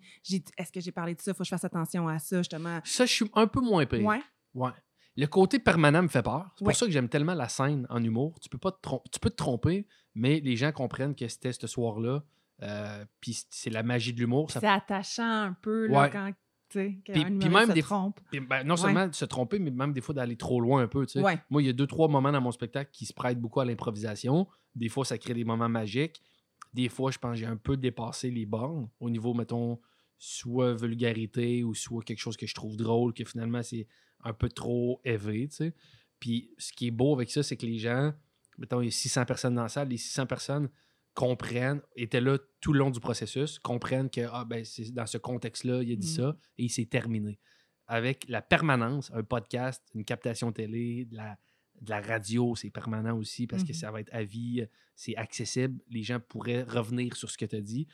Est-ce 0.57 0.71
que 0.71 0.79
j'ai 0.79 0.91
parlé 0.91 1.13
de 1.15 1.19
ça? 1.21 1.33
Faut 1.33 1.39
que 1.39 1.43
je 1.45 1.49
fasse 1.49 1.65
attention 1.65 2.07
à 2.07 2.19
ça, 2.19 2.37
justement. 2.39 2.79
Ça, 2.85 3.05
je 3.05 3.11
suis 3.11 3.25
un 3.33 3.47
peu 3.47 3.59
moins 3.61 3.85
pire. 3.85 4.05
Ouais. 4.05 4.21
Ouais. 4.53 4.71
Le 5.17 5.25
côté 5.27 5.59
permanent 5.59 6.01
me 6.03 6.07
fait 6.07 6.23
peur. 6.23 6.49
C'est 6.57 6.63
Ouais. 6.65 6.71
pour 6.71 6.79
ça 6.79 6.85
que 6.85 6.91
j'aime 6.93 7.09
tellement 7.09 7.33
la 7.33 7.49
scène 7.49 7.85
en 7.89 8.01
humour. 8.01 8.39
Tu 8.39 8.47
peux 8.47 8.57
pas 8.57 8.71
te 8.71 8.77
tu 9.11 9.19
peux 9.19 9.29
te 9.29 9.35
tromper, 9.35 9.85
mais 10.15 10.39
les 10.39 10.55
gens 10.55 10.71
comprennent 10.71 11.15
que 11.15 11.27
c'était 11.27 11.53
ce 11.53 11.67
soir-là. 11.67 12.23
euh, 12.63 13.03
puis 13.19 13.35
c'est 13.49 13.71
la 13.71 13.81
magie 13.81 14.13
de 14.13 14.19
l'humour. 14.19 14.51
Ça 14.51 14.59
C'est 14.59 14.67
attachant 14.67 15.23
un 15.47 15.53
peu, 15.63 15.87
là, 15.87 16.01
Ouais. 16.03 16.09
quand, 16.11 16.31
Puis- 16.71 17.01
puis 17.03 17.49
même 17.49 17.73
des- 17.73 17.81
trompe. 17.81 18.19
Puis, 18.31 18.39
ben, 18.39 18.63
non 18.63 18.75
Ouais. 18.75 18.81
seulement 18.81 19.07
de 19.07 19.13
se 19.15 19.25
tromper, 19.25 19.59
mais 19.59 19.71
même 19.71 19.93
des 19.93 20.01
fois 20.01 20.15
d'aller 20.15 20.35
trop 20.35 20.59
loin 20.61 20.81
un 20.83 20.87
peu. 20.87 21.05
Ouais. 21.15 21.39
Moi, 21.49 21.61
il 21.61 21.65
y 21.65 21.69
a 21.69 21.73
deux, 21.73 21.87
trois 21.87 22.07
moments 22.07 22.31
dans 22.31 22.41
mon 22.41 22.51
spectacle 22.51 22.89
qui 22.93 23.05
se 23.05 23.13
prêtent 23.13 23.39
beaucoup 23.39 23.59
à 23.59 23.65
l'improvisation. 23.65 24.47
Des 24.75 24.89
fois, 24.89 25.05
ça 25.05 25.17
crée 25.17 25.33
des 25.33 25.43
moments 25.43 25.69
magiques. 25.69 26.21
Des 26.73 26.87
fois, 26.89 27.11
je 27.11 27.17
pense 27.17 27.31
que 27.33 27.37
j'ai 27.39 27.45
un 27.45 27.57
peu 27.57 27.75
dépassé 27.77 28.31
les 28.31 28.45
bornes 28.45 28.89
au 28.99 29.09
niveau, 29.09 29.33
mettons, 29.33 29.79
soit 30.17 30.73
vulgarité 30.75 31.63
ou 31.63 31.73
soit 31.73 32.03
quelque 32.03 32.19
chose 32.19 32.37
que 32.37 32.45
je 32.47 32.53
trouve 32.53 32.77
drôle, 32.77 33.13
que 33.13 33.25
finalement, 33.25 33.63
c'est 33.63 33.87
un 34.23 34.33
peu 34.33 34.49
trop 34.49 35.01
élevé. 35.03 35.47
tu 35.49 35.55
sais. 35.55 35.73
Puis 36.19 36.51
ce 36.57 36.71
qui 36.73 36.87
est 36.87 36.91
beau 36.91 37.13
avec 37.13 37.31
ça, 37.31 37.41
c'est 37.43 37.57
que 37.57 37.65
les 37.65 37.79
gens, 37.79 38.13
mettons, 38.57 38.81
il 38.81 38.85
y 38.85 38.87
a 38.87 38.91
600 38.91 39.25
personnes 39.25 39.55
dans 39.55 39.63
la 39.63 39.69
salle, 39.69 39.87
les 39.89 39.97
600 39.97 40.27
personnes 40.27 40.69
comprennent, 41.13 41.81
étaient 41.95 42.21
là 42.21 42.37
tout 42.61 42.73
le 42.73 42.79
long 42.79 42.89
du 42.89 42.99
processus, 42.99 43.59
comprennent 43.59 44.09
que 44.09 44.21
ah, 44.31 44.45
ben, 44.45 44.63
c'est 44.65 44.91
dans 44.91 45.05
ce 45.05 45.17
contexte-là, 45.17 45.83
il 45.83 45.91
a 45.91 45.95
dit 45.95 46.07
Mm. 46.07 46.15
ça 46.15 46.37
et 46.57 46.69
c'est 46.69 46.85
terminé. 46.85 47.39
Avec 47.87 48.25
la 48.29 48.41
permanence, 48.41 49.11
un 49.13 49.23
podcast, 49.23 49.83
une 49.93 50.05
captation 50.05 50.51
télé, 50.53 51.05
de 51.05 51.17
la, 51.17 51.37
de 51.81 51.89
la 51.89 51.99
radio, 51.99 52.55
c'est 52.55 52.69
permanent 52.69 53.17
aussi 53.17 53.47
parce 53.47 53.63
que 53.63 53.69
Mhm. 53.69 53.73
ça 53.75 53.91
va 53.91 53.99
être 53.99 54.13
à 54.13 54.23
vie, 54.23 54.65
c'est 54.95 55.15
accessible, 55.17 55.81
les 55.89 56.03
gens 56.03 56.19
pourraient 56.19 56.63
revenir 56.63 57.15
sur 57.17 57.29
ce 57.29 57.37
que 57.37 57.45
tu 57.45 57.55
as 57.57 57.61
dit. 57.61 57.87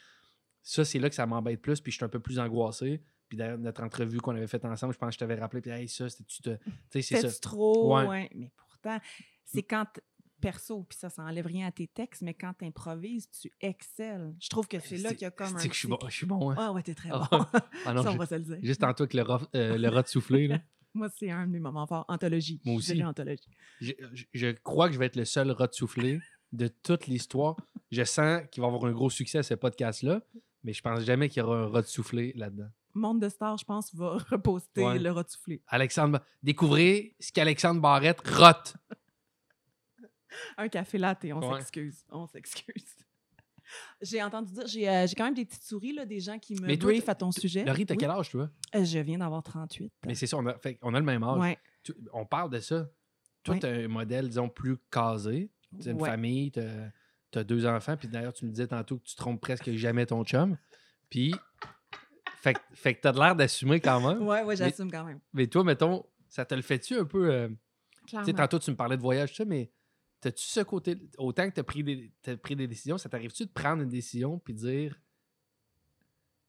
Ça, 0.61 0.83
c'est 0.85 0.99
là 0.99 1.09
que 1.09 1.15
ça 1.15 1.25
m'embête 1.25 1.61
plus, 1.61 1.79
puis 1.79 1.91
je 1.91 1.97
suis 1.97 2.05
un 2.05 2.09
peu 2.09 2.19
plus 2.19 2.37
angoissé. 2.39 3.01
Puis 3.29 3.37
d'ailleurs, 3.37 3.57
notre 3.57 3.81
entrevue 3.83 4.19
qu'on 4.19 4.35
avait 4.35 4.47
faite 4.47 4.65
ensemble, 4.65 4.93
je 4.93 4.99
pense 4.99 5.09
que 5.09 5.13
je 5.13 5.19
t'avais 5.19 5.35
rappelé, 5.35 5.61
puis 5.61 5.71
hey, 5.71 5.87
ça, 5.87 6.09
c'était 6.09 6.23
tu 6.25 6.41
te. 6.41 6.57
C'est 6.91 7.01
ça. 7.01 7.31
Trop, 7.41 7.95
Ouais. 7.97 8.05
ouais. 8.05 8.29
Mais 8.35 8.51
pourtant, 8.55 8.99
c'est 9.45 9.63
quand, 9.63 9.85
perso, 10.41 10.83
puis 10.87 10.97
ça, 10.97 11.09
ça 11.09 11.23
enlève 11.23 11.45
rien 11.45 11.67
à 11.67 11.71
tes 11.71 11.87
textes, 11.87 12.21
mais 12.21 12.33
quand 12.33 12.53
tu 12.57 12.65
improvises, 12.65 13.29
tu 13.31 13.51
excelles. 13.61 14.33
Je 14.39 14.49
trouve 14.49 14.67
que 14.67 14.79
c'est 14.79 14.97
là 14.97 15.09
qu'il 15.11 15.21
y 15.23 15.25
a 15.25 15.31
comme 15.31 15.55
un. 15.55 15.59
C'est 15.59 15.67
que 15.69 15.73
je 15.73 15.79
suis 15.79 15.87
bon. 15.87 15.99
Je 16.07 16.13
suis 16.15 16.25
bon, 16.25 16.51
hein. 16.51 16.55
Ah 16.57 16.71
ouais, 16.73 16.83
t'es 16.83 16.93
très 16.95 17.09
Ah, 17.11 17.27
bon. 17.31 17.45
Ah 17.85 17.93
non, 17.93 18.03
ça, 18.03 18.09
on 18.09 18.13
je- 18.13 18.17
va 18.17 18.25
se 18.25 18.35
le 18.35 18.41
dire. 18.41 18.57
juste 18.61 18.81
tantôt 18.81 19.03
avec 19.03 19.13
le 19.13 19.21
rat, 19.23 19.41
euh, 19.55 19.77
le 19.77 19.89
rat 19.89 20.03
de 20.03 20.07
soufflé, 20.07 20.47
là. 20.47 20.59
Moi, 20.93 21.09
c'est 21.19 21.29
un 21.29 21.45
de 21.45 21.51
mes 21.51 21.59
moments 21.59 21.85
forts. 21.85 22.05
Anthologie. 22.07 22.59
Moi 22.65 22.75
aussi. 22.75 23.03
anthologie. 23.03 23.49
Je, 23.81 23.91
je- 24.13 24.25
je 24.33 24.47
crois 24.51 24.87
que 24.87 24.93
je 24.93 24.99
vais 24.99 25.05
être 25.07 25.15
le 25.15 25.25
seul 25.25 25.51
rat 25.51 25.67
de 25.67 25.73
soufflé 25.73 26.19
de 26.53 26.67
toute 26.67 27.07
l'histoire. 27.07 27.55
Je 27.91 28.03
sens 28.03 28.41
qu'il 28.51 28.61
va 28.61 28.67
y 28.67 28.71
avoir 28.73 28.85
un 28.89 28.93
gros 28.93 29.09
succès 29.09 29.37
à 29.39 29.43
ce 29.43 29.53
podcast-là, 29.53 30.21
mais 30.63 30.73
je 30.73 30.81
pense 30.81 31.01
jamais 31.01 31.29
qu'il 31.29 31.41
y 31.41 31.45
aura 31.45 31.57
un 31.57 31.67
rat 31.67 31.81
de 31.83 31.87
soufflé 31.87 32.33
là-dedans. 32.35 32.69
Monde 32.95 33.21
de 33.21 33.29
Stars, 33.29 33.59
je 33.59 33.65
pense, 33.65 33.93
va 33.93 34.17
reposter 34.31 34.83
Ouais. 34.83 34.97
le 34.97 35.11
rat 35.11 35.25
soufflé. 35.27 35.61
Alexandre, 35.67 36.19
découvrez 36.41 37.15
ce 37.19 37.31
qu'Alexandre 37.31 37.79
Barrette 37.79 38.27
rote. 38.27 38.73
Un 40.57 40.67
café 40.69 40.97
latte, 40.97 41.25
on 41.25 41.49
Ouais. 41.51 41.59
s'excuse. 41.59 42.03
On 42.09 42.27
s'excuse. 42.27 42.95
J'ai 44.01 44.23
entendu 44.23 44.53
dire, 44.53 44.65
j'ai 44.65 44.87
euh, 44.87 45.05
j'ai 45.07 45.15
quand 45.15 45.25
même 45.25 45.33
des 45.33 45.43
petites 45.43 45.63
souris, 45.63 45.91
là, 45.91 46.05
des 46.05 46.21
gens 46.21 46.39
qui 46.39 46.55
me 46.55 46.65
Mais 46.67 46.77
toi, 46.77 46.89
briefent 46.91 47.09
à 47.09 47.15
ton 47.15 47.31
sujet. 47.33 47.65
Laurie, 47.65 47.85
t'as 47.85 47.95
Oui. 47.95 47.97
quel 47.99 48.09
âge, 48.11 48.29
toi? 48.29 48.49
Euh, 48.75 48.85
Je 48.85 48.99
viens 48.99 49.17
d'avoir 49.17 49.43
38. 49.43 49.91
Mais 50.05 50.15
c'est 50.15 50.25
ça, 50.25 50.37
on 50.37 50.45
a, 50.45 50.57
fait, 50.57 50.77
on 50.81 50.93
a 50.93 50.99
le 50.99 51.05
même 51.05 51.21
âge. 51.23 51.37
Ouais. 51.37 51.57
Tu- 51.83 51.93
on 52.13 52.25
parle 52.25 52.49
de 52.49 52.59
ça. 52.61 52.87
Toi, 53.43 53.55
Ouais. 53.55 53.59
tu 53.59 53.65
as 53.65 53.69
un 53.71 53.87
modèle, 53.89 54.29
disons, 54.29 54.47
plus 54.47 54.77
casé. 54.89 55.51
Tu 55.81 55.89
as 55.89 55.91
une 55.91 56.01
Ouais. 56.01 56.09
famille, 56.09 56.51
tu 56.51 56.61
as, 57.37 57.43
deux 57.43 57.65
enfants. 57.65 57.97
Puis 57.97 58.07
d'ailleurs, 58.07 58.31
tu 58.33 58.45
me 58.45 58.51
disais 58.51 58.67
tantôt 58.67 58.99
que 58.99 59.03
tu 59.03 59.15
trompes 59.15 59.41
presque 59.41 59.69
jamais 59.73 60.05
ton 60.05 60.23
chum. 60.23 60.57
Puis, 61.09 61.35
fait, 62.37 62.53
que- 62.53 62.59
fait 62.73 62.93
que 62.95 63.01
tu 63.01 63.07
as 63.09 63.11
l'air 63.11 63.35
d'assumer 63.35 63.81
quand 63.81 63.99
même. 63.99 64.25
Ouais, 64.25 64.43
ouais, 64.43 64.55
j'assume 64.55 64.89
quand 64.89 65.03
même. 65.03 65.19
Mais 65.33 65.47
toi, 65.47 65.65
mettons, 65.65 66.05
ça 66.29 66.45
te 66.45 66.55
le 66.55 66.61
fait-tu 66.61 66.95
un 66.95 67.05
peu. 67.05 67.29
euh, 67.29 67.49
tu 68.07 68.15
sais, 68.23 68.33
tantôt, 68.33 68.59
tu 68.59 68.71
me 68.71 68.77
parlais 68.77 68.95
de 68.95 69.01
voyage, 69.01 69.35
ça, 69.35 69.43
mais 69.43 69.69
t'as-tu 70.29 70.45
ce 70.45 70.59
côté. 70.61 70.97
Autant 71.17 71.47
que 71.49 71.53
tu 71.53 71.59
as 71.59 71.63
pris, 71.63 71.83
des, 71.83 72.11
t'as 72.21 72.37
pris 72.37 72.55
des 72.55 72.67
décisions, 72.67 72.97
ça 72.97 73.09
t'arrive-tu 73.09 73.45
de 73.45 73.51
prendre 73.51 73.81
une 73.83 73.89
décision 73.89 74.39
puis 74.39 74.53
dire 74.53 74.99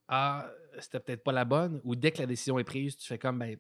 Ah, 0.09 0.51
c'était 0.81 1.01
peut-être 1.01 1.23
pas 1.25 1.33
la 1.33 1.45
bonne 1.45 1.81
Ou 1.85 1.95
dès 1.97 2.11
que 2.11 2.19
la 2.19 2.27
décision 2.27 2.59
est 2.59 2.65
prise, 2.65 2.97
tu 2.97 3.07
fais 3.07 3.19
comme, 3.19 3.39
ben, 3.39 3.57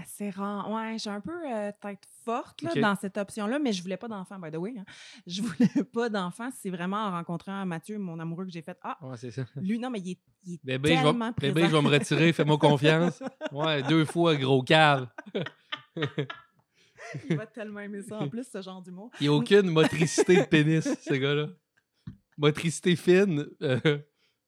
Assez 0.00 0.30
rare. 0.30 0.68
Ouais, 0.72 0.96
j'ai 0.98 1.10
un 1.10 1.20
peu 1.20 1.30
euh, 1.48 1.70
tête 1.80 2.02
forte 2.24 2.60
là, 2.62 2.74
dans 2.74 2.96
cette 2.96 3.16
option-là, 3.16 3.60
mais 3.60 3.72
je 3.72 3.80
voulais 3.84 3.96
pas 3.96 4.08
d'enfant, 4.08 4.36
by 4.36 4.50
the 4.50 4.56
way. 4.56 4.74
hein. 4.76 4.84
Je 5.28 5.42
voulais 5.42 5.84
pas 5.84 6.08
d'enfant. 6.08 6.48
C'est 6.60 6.70
vraiment 6.70 6.96
en 7.06 7.12
rencontrant 7.12 7.64
Mathieu, 7.64 7.96
mon 7.96 8.18
amoureux, 8.18 8.46
que 8.46 8.50
j'ai 8.50 8.62
fait 8.62 8.76
Ah, 8.82 8.98
ouais, 9.02 9.16
c'est 9.16 9.30
ça. 9.30 9.44
lui, 9.56 9.78
non, 9.78 9.90
mais 9.90 10.00
il 10.00 10.10
est, 10.10 10.20
il 10.44 10.54
est 10.54 10.60
Bébé, 10.64 10.96
je 10.96 11.02
tellement 11.04 11.28
vais, 11.28 11.34
présent. 11.34 11.54
bébé, 11.54 11.68
je 11.68 11.76
vais 11.76 11.82
me 11.82 11.88
retirer, 11.88 12.32
fais-moi 12.32 12.58
confiance. 12.70 13.22
Ouais, 13.52 13.80
deux 13.84 14.04
fois, 14.04 14.34
gros 14.34 14.64
cave. 14.64 15.06
Il 17.28 17.36
va 17.36 17.46
tellement 17.46 17.80
aimer 17.80 18.02
ça 18.02 18.18
en 18.18 18.28
plus, 18.28 18.46
ce 18.50 18.62
genre 18.62 18.82
d'humour. 18.82 19.10
Il 19.20 19.24
n'y 19.24 19.28
a 19.28 19.32
aucune 19.32 19.70
motricité 19.70 20.36
de 20.36 20.42
pénis, 20.44 20.84
ce 20.84 21.14
gars-là. 21.14 21.48
Motricité 22.36 22.96
fine, 22.96 23.46
euh, 23.62 23.98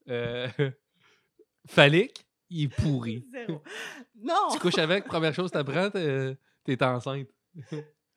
euh, 0.09 0.49
phallique, 1.67 2.27
il 2.51 2.65
est 2.65 2.69
pourri. 2.69 3.27
Zéro. 3.33 3.63
Non! 4.15 4.49
Tu 4.53 4.59
couches 4.59 4.79
avec, 4.79 5.05
première 5.05 5.35
chose 5.35 5.51
que 5.51 5.59
t'apprends, 5.59 5.91
t'es 5.91 6.37
t'es 6.65 6.83
enceinte. 6.85 7.29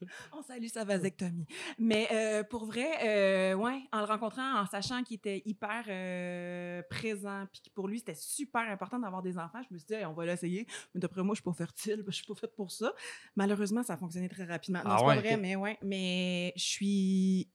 On 0.33 0.41
salue 0.41 0.67
sa 0.67 0.83
vasectomie. 0.83 1.45
Mais 1.79 2.07
euh, 2.11 2.43
pour 2.43 2.65
vrai, 2.65 2.89
euh, 3.03 3.53
ouais, 3.55 3.81
en 3.91 3.99
le 3.99 4.05
rencontrant, 4.05 4.59
en 4.61 4.65
sachant 4.65 5.03
qu'il 5.03 5.15
était 5.17 5.41
hyper 5.45 5.85
euh, 5.87 6.81
présent, 6.89 7.45
puis 7.51 7.61
que 7.61 7.69
pour 7.73 7.87
lui, 7.87 7.99
c'était 7.99 8.15
super 8.15 8.61
important 8.69 8.99
d'avoir 8.99 9.21
des 9.21 9.37
enfants, 9.37 9.61
je 9.67 9.73
me 9.73 9.77
suis 9.77 9.87
dit, 9.87 9.93
Hey, 9.93 10.05
on 10.05 10.13
va 10.13 10.25
l'essayer. 10.25 10.65
Mais 10.93 10.99
d'après 11.01 11.23
moi, 11.23 11.33
je 11.35 11.41
suis 11.41 11.43
pas 11.49 11.53
fertile, 11.53 12.03
je 12.07 12.11
suis 12.11 12.25
pas 12.25 12.35
faite 12.35 12.55
pour 12.55 12.71
ça. 12.71 12.93
Malheureusement, 13.35 13.83
ça 13.83 13.93
a 13.93 13.97
fonctionné 13.97 14.29
très 14.29 14.45
rapidement. 14.45 14.79
Non, 14.83 14.91
Ah 14.91 14.97
c'est 14.99 15.05
ouais, 15.05 15.15
pas 15.15 15.21
vrai, 15.21 15.37
mais 15.37 15.55
ouais. 15.55 15.77
Mais 15.81 16.53
je 16.55 16.63
suis 16.63 17.49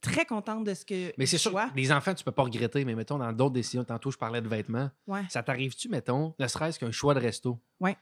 très 0.00 0.24
contente 0.24 0.64
de 0.64 0.74
ce 0.74 0.84
que. 0.84 1.12
Mais 1.18 1.26
c'est 1.26 1.38
sûr, 1.38 1.58
les 1.74 1.92
enfants, 1.92 2.14
tu 2.14 2.24
peux 2.24 2.32
pas 2.32 2.42
regretter, 2.42 2.84
mais 2.84 2.94
mettons, 2.94 3.18
dans 3.18 3.32
d'autres 3.32 3.54
décisions, 3.54 3.84
tantôt, 3.84 4.10
je 4.10 4.18
parlais 4.18 4.40
de 4.40 4.48
vêtements. 4.48 4.90
Ouais. 5.06 5.22
Ça 5.28 5.42
t'arrive-tu, 5.42 5.88
mettons, 5.88 6.34
ne 6.38 6.46
serait-ce 6.46 6.78
qu'un 6.78 6.92
choix 6.92 7.14
de 7.14 7.20
resto? 7.20 7.60
Ouais. 7.80 7.96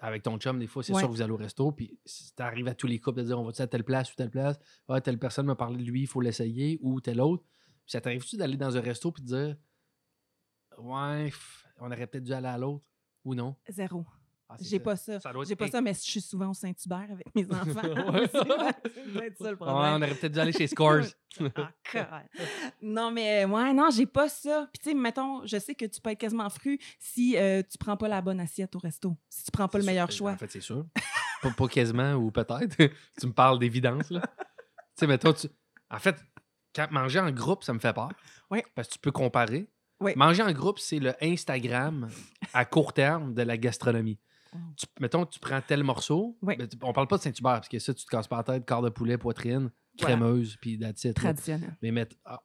Avec 0.00 0.22
ton 0.22 0.38
chum, 0.38 0.58
des 0.58 0.66
fois, 0.66 0.82
c'est 0.82 0.92
Ouais. 0.92 1.00
sûr 1.00 1.08
que 1.08 1.12
vous 1.14 1.22
allez 1.22 1.32
au 1.32 1.36
resto, 1.36 1.72
puis 1.72 1.98
ça 2.04 2.46
arrive 2.46 2.68
à 2.68 2.74
tous 2.74 2.86
les 2.86 2.98
couples 3.00 3.18
de 3.20 3.24
dire 3.26 3.38
on 3.40 3.44
va-tu 3.44 3.62
à 3.62 3.66
telle 3.66 3.84
place 3.84 4.12
ou 4.12 4.16
telle 4.16 4.30
place? 4.30 4.58
Ah, 4.88 5.00
telle 5.00 5.18
personne 5.18 5.46
m'a 5.46 5.56
parlé 5.56 5.78
de 5.82 5.90
lui, 5.90 6.02
il 6.02 6.06
faut 6.06 6.20
l'essayer, 6.20 6.78
ou 6.82 7.00
telle 7.00 7.20
autre. 7.20 7.44
Puis 7.84 7.92
ça 7.92 8.00
t'arrive-tu 8.00 8.36
d'aller 8.36 8.56
dans 8.56 8.76
un 8.76 8.80
resto 8.80 9.10
puis 9.12 9.22
de 9.22 9.28
dire 9.28 9.56
Ouais, 10.78 11.30
on 11.78 11.86
aurait 11.86 12.06
peut-être 12.06 12.24
dû 12.24 12.32
aller 12.32 12.46
à 12.46 12.58
l'autre, 12.58 12.84
ou 13.24 13.34
non? 13.34 13.56
Zéro. 13.68 14.06
Ah, 14.52 14.56
J'ai 14.60 14.80
pas 14.80 14.96
ça. 14.96 15.18
J'ai 15.46 15.54
pas 15.54 15.68
ça, 15.68 15.80
mais 15.80 15.94
je 15.94 16.00
suis 16.00 16.20
souvent 16.20 16.50
au 16.50 16.54
Saint-Hubert 16.54 17.06
avec 17.12 17.32
mes 17.36 17.44
enfants. 17.54 17.82
C'est 18.32 19.12
peut-être 19.12 19.38
ça 19.38 19.44
le 19.44 19.50
Ouais, 19.50 19.56
problème. 19.56 19.92
on 19.92 19.96
aurait 20.02 20.14
peut-être 20.16 20.32
dû 20.32 20.38
aller 20.40 20.52
chez 20.52 20.66
Scores. 20.66 21.04
Ah, 21.94 22.22
non, 22.82 23.12
mais 23.12 23.44
euh, 23.44 23.48
ouais, 23.48 23.72
non, 23.72 23.88
j'ai 23.92 24.06
pas 24.06 24.28
ça. 24.28 24.68
Puis, 24.72 24.80
tu 24.82 24.90
sais, 24.90 24.94
mettons, 24.96 25.46
je 25.46 25.58
sais 25.58 25.74
que 25.76 25.84
tu 25.84 26.00
peux 26.00 26.10
être 26.10 26.18
quasiment 26.18 26.50
fru 26.50 26.78
si 26.98 27.36
euh, 27.36 27.62
tu 27.68 27.78
prends 27.78 27.96
pas 27.96 28.08
la 28.08 28.20
bonne 28.20 28.40
assiette 28.40 28.74
au 28.74 28.80
resto, 28.80 29.16
si 29.28 29.44
tu 29.44 29.50
prends 29.52 29.68
pas 29.68 29.78
le 29.78 29.84
meilleur 29.84 30.10
sûr. 30.10 30.18
choix. 30.18 30.32
En 30.32 30.36
fait, 30.36 30.50
c'est 30.50 30.60
sûr. 30.60 30.84
pas, 31.42 31.50
pas 31.52 31.68
quasiment 31.68 32.14
ou 32.14 32.30
peut-être. 32.32 32.76
tu 33.20 33.26
me 33.26 33.32
parles 33.32 33.58
d'évidence, 33.60 34.10
là. 34.10 34.20
tu 34.22 34.44
sais, 34.96 35.06
mettons, 35.06 35.32
tu... 35.32 35.46
en 35.90 35.98
fait, 36.00 36.16
quand 36.74 36.90
manger 36.90 37.20
en 37.20 37.30
groupe, 37.30 37.62
ça 37.62 37.72
me 37.72 37.78
fait 37.78 37.92
peur. 37.92 38.10
Oui. 38.50 38.62
Parce 38.74 38.88
que 38.88 38.94
tu 38.94 38.98
peux 38.98 39.12
comparer. 39.12 39.68
Oui. 40.00 40.12
Manger 40.16 40.42
en 40.42 40.52
groupe, 40.52 40.78
c'est 40.80 40.98
le 40.98 41.14
Instagram 41.22 42.08
à 42.54 42.64
court 42.64 42.92
terme 42.92 43.34
de 43.34 43.42
la 43.42 43.56
gastronomie. 43.56 44.18
Tu- 44.76 44.86
mettons, 45.00 45.24
tu 45.26 45.38
prends 45.38 45.60
tel 45.60 45.84
morceau. 45.84 46.36
Oui. 46.42 46.56
ben, 46.56 46.66
tu- 46.68 46.76
on 46.82 46.92
parle 46.92 47.06
pas 47.06 47.16
de 47.18 47.22
Saint-Hubert, 47.22 47.52
parce 47.54 47.68
que 47.68 47.78
ça, 47.78 47.94
tu 47.94 48.04
te 48.04 48.10
casses 48.10 48.26
pas 48.28 48.38
la 48.38 48.42
tête, 48.44 48.66
quart 48.66 48.82
de 48.82 48.88
poulet, 48.90 49.16
poitrine, 49.18 49.70
crémeuse, 49.96 50.56
puis 50.60 50.76
là. 50.76 50.92
Traditionnel. 50.92 51.76
Mais 51.82 51.90
mettre. 51.92 52.16
ah, 52.24 52.42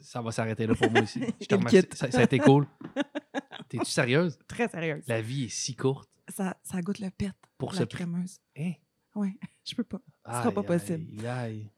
ça 0.00 0.20
va 0.20 0.30
s'arrêter 0.30 0.66
là 0.66 0.74
pour 0.74 0.90
moi 0.90 1.00
ici. 1.00 1.20
Je 1.40 1.46
te 1.46 1.54
remercie. 1.54 1.82
Ça, 1.92 2.10
ça 2.10 2.18
a 2.18 2.22
été 2.24 2.38
cool. 2.38 2.66
T'es-tu 3.68 3.90
sérieuse? 3.90 4.38
Très 4.46 4.68
sérieuse. 4.68 5.04
La 5.08 5.20
vie 5.22 5.44
est 5.44 5.48
si 5.48 5.74
courte 5.74 6.08
Ça, 6.28 6.56
ça 6.62 6.80
goûte 6.82 6.98
le 7.00 7.10
pet, 7.10 7.32
pour 7.58 7.72
la 7.72 7.78
se 7.80 7.84
crémeuse. 7.84 8.38
Hein? 8.58 8.72
Ouais, 9.14 9.34
je 9.64 9.74
peux 9.74 9.84
pas. 9.84 10.00
sera 10.26 10.48
Aïe, 10.48 10.54
pas 10.54 10.62
possible. 10.62 11.06
aïe, 11.20 11.26
aïe. 11.26 11.70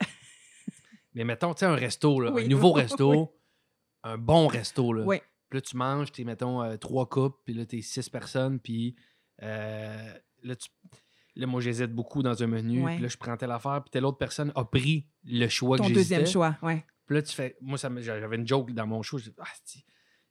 Mais 1.15 1.25
mettons, 1.25 1.55
tu 1.55 1.61
sais, 1.61 1.67
un 1.67 1.75
resto, 1.75 2.21
là, 2.21 2.33
Oui, 2.33 2.45
un 2.45 2.49
nouveau 2.49 2.75
oui, 2.75 2.83
resto, 2.83 3.11
oui. 3.13 3.27
un 4.03 4.19
bon 4.19 4.47
resto. 4.49 4.93
Là. 4.93 5.05
Oui. 5.05 5.21
Puis 5.49 5.57
là, 5.59 5.61
tu 5.63 5.77
manges, 5.77 6.13
t'es, 6.13 6.25
mettons, 6.25 6.63
euh, 6.63 6.77
trois 6.77 7.09
coupes, 7.09 7.39
puis 7.45 7.55
là, 7.55 7.65
t'es 7.65 7.81
six 7.81 8.09
personnes, 8.11 8.61
puis 8.61 8.95
euh, 9.43 10.13
là, 10.43 10.57
tu... 10.57 10.69
Là, 11.37 11.47
moi, 11.47 11.61
j'hésite 11.61 11.93
beaucoup 11.93 12.23
dans 12.25 12.43
un 12.43 12.47
menu. 12.49 12.83
Ouais. 12.85 12.95
Puis 12.95 13.03
là, 13.03 13.09
je 13.09 13.17
prends 13.17 13.37
telle 13.37 13.53
affaire. 13.53 13.81
Puis 13.85 13.91
telle 13.91 14.05
autre 14.05 14.19
personne 14.19 14.51
a 14.57 14.65
pris 14.65 15.07
le 15.25 15.47
choix 15.49 15.77
Ton 15.79 15.85
que 15.89 15.93
deuxième 15.93 16.21
j'hésitais. 16.21 16.33
choix, 16.33 16.59
ouais. 16.63 16.85
Puis 17.07 17.15
là, 17.15 17.23
tu 17.23 17.33
fais. 17.33 17.57
Moi, 17.61 17.79
ça 17.79 17.89
j'avais 18.01 18.37
une 18.37 18.47
joke 18.47 18.73
dans 18.73 18.87
mon 18.89 19.03
show. 19.03 19.19
Je 19.19 19.31
dis, 19.31 19.37
ah, 19.39 19.45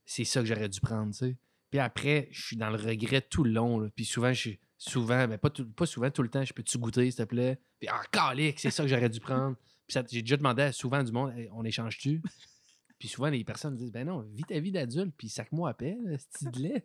c'est- 0.05 0.23
ça 0.25 0.41
que 0.41 0.45
j'aurais 0.47 0.67
dû 0.67 0.81
prendre, 0.81 1.11
tu 1.13 1.19
sais. 1.19 1.37
Puis 1.69 1.79
après, 1.79 2.27
je 2.31 2.45
suis 2.45 2.57
dans 2.57 2.69
le 2.69 2.75
regret 2.77 3.21
tout 3.21 3.43
le 3.45 3.51
long. 3.51 3.79
là. 3.79 3.89
Puis 3.95 4.03
souvent, 4.05 4.33
je. 4.33 4.49
Souvent, 4.79 5.27
mais 5.27 5.37
pas, 5.39 5.49
tout- 5.49 5.67
pas 5.71 5.85
souvent, 5.87 6.11
tout 6.11 6.21
le 6.21 6.29
temps, 6.29 6.43
je 6.45 6.53
peux-tu 6.53 6.77
goûter, 6.77 7.09
s'il 7.09 7.15
te 7.17 7.23
plaît? 7.23 7.59
Puis, 7.79 7.87
ah, 7.91 8.01
calique, 8.11 8.59
c'est 8.59 8.69
ça 8.69 8.83
que 8.83 8.89
j'aurais 8.89 9.09
dû 9.09 9.19
prendre. 9.19 9.55
Puis 9.87 9.93
ça- 9.93 10.03
j'ai 10.11 10.21
déjà 10.21 10.37
demandé 10.37 10.61
à 10.63 10.71
souvent 10.71 11.01
du 11.03 11.11
monde, 11.11 11.31
Hey, 11.35 11.49
on 11.53 11.63
échange-tu? 11.63 12.21
Puis 12.99 13.07
souvent, 13.09 13.29
les 13.29 13.43
personnes 13.43 13.75
disent, 13.75 13.91
ben 13.91 14.07
non, 14.07 14.21
vis 14.33 14.43
ta 14.43 14.59
vie 14.59 14.71
d'adulte, 14.71 15.13
puis 15.15 15.29
sac-moi 15.29 15.69
à 15.69 15.73
paix, 15.75 15.97
ce 16.39 16.49
de 16.49 16.59
lait. 16.59 16.83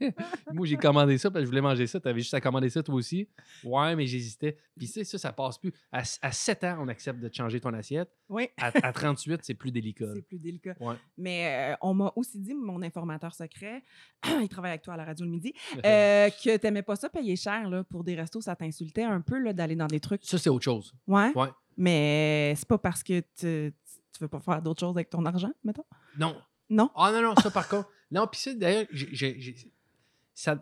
Moi, 0.53 0.66
j'ai 0.66 0.77
commandé 0.77 1.16
ça 1.16 1.31
parce 1.31 1.40
que 1.40 1.44
je 1.46 1.51
voulais 1.51 1.62
manger 1.62 1.87
ça. 1.87 2.01
T'avais 2.01 2.20
juste 2.20 2.35
à 2.35 2.40
commander 2.40 2.68
ça, 2.68 2.83
toi 2.83 2.94
aussi. 2.94 3.29
Ouais, 3.64 3.96
mais 3.96 4.07
j'hésitais. 4.07 4.59
Puis 4.77 4.87
tu 4.88 4.92
sais, 4.92 5.05
ça, 5.05 5.16
ça 5.18 5.33
passe 5.33 5.57
plus. 5.59 5.72
À, 5.90 6.03
à 6.20 6.33
7 6.33 6.64
ans, 6.64 6.79
on 6.81 6.88
accepte 6.88 7.18
de 7.18 7.33
changer 7.33 7.61
ton 7.61 7.72
assiette. 7.72 8.11
Oui, 8.29 8.48
À, 8.59 8.70
à 8.87 8.92
38, 8.92 9.40
c'est 9.42 9.55
plus 9.55 9.70
délicat. 9.72 10.12
c'est 10.14 10.22
plus 10.22 10.38
délicat. 10.38 10.75
Ouais. 10.81 10.96
Mais 11.16 11.72
euh, 11.72 11.77
on 11.81 11.94
m'a 11.94 12.12
aussi 12.16 12.38
dit, 12.38 12.55
mon 12.55 12.83
informateur 12.83 13.35
secret, 13.35 13.83
il 14.42 14.48
travaille 14.48 14.72
avec 14.72 14.83
toi 14.83 14.94
à 14.94 14.96
la 14.98 15.05
radio 15.05 15.25
le 15.25 15.31
midi, 15.31 15.55
euh, 15.87 16.29
que 16.44 16.57
t'aimais 16.59 16.83
pas 16.83 16.96
ça 16.96 17.09
payer 17.09 17.37
cher 17.37 17.70
là, 17.70 17.85
pour 17.85 18.05
des 18.05 18.14
restos, 18.14 18.40
ça 18.42 18.55
t'insultait 18.55 19.05
un 19.05 19.20
peu 19.22 19.38
là, 19.38 19.53
d'aller 19.53 19.77
dans 19.77 19.87
des 19.87 20.01
trucs. 20.01 20.25
Ça, 20.25 20.37
c'est 20.37 20.51
autre 20.51 20.64
chose. 20.64 20.92
Ouais. 21.07 21.33
Ouais. 21.35 21.48
Mais 21.79 22.53
c'est 22.57 22.68
pas 22.68 22.77
parce 22.77 23.03
que 23.03 23.20
tu 23.38 23.72
tu 24.12 24.20
veux 24.22 24.29
pas 24.29 24.40
faire 24.40 24.62
d'autres 24.62 24.81
choses 24.81 24.96
avec 24.96 25.11
ton 25.11 25.25
argent, 25.27 25.53
mettons? 25.64 25.85
Non. 26.18 26.37
Non? 26.70 26.90
Ah 26.94 27.11
non, 27.12 27.22
non, 27.22 27.35
ça 27.37 27.51
par 27.51 27.68
contre. 27.68 27.88
Non, 28.12 28.27
puis 28.27 28.40
ça, 28.40 28.53
d'ailleurs, 28.53 28.85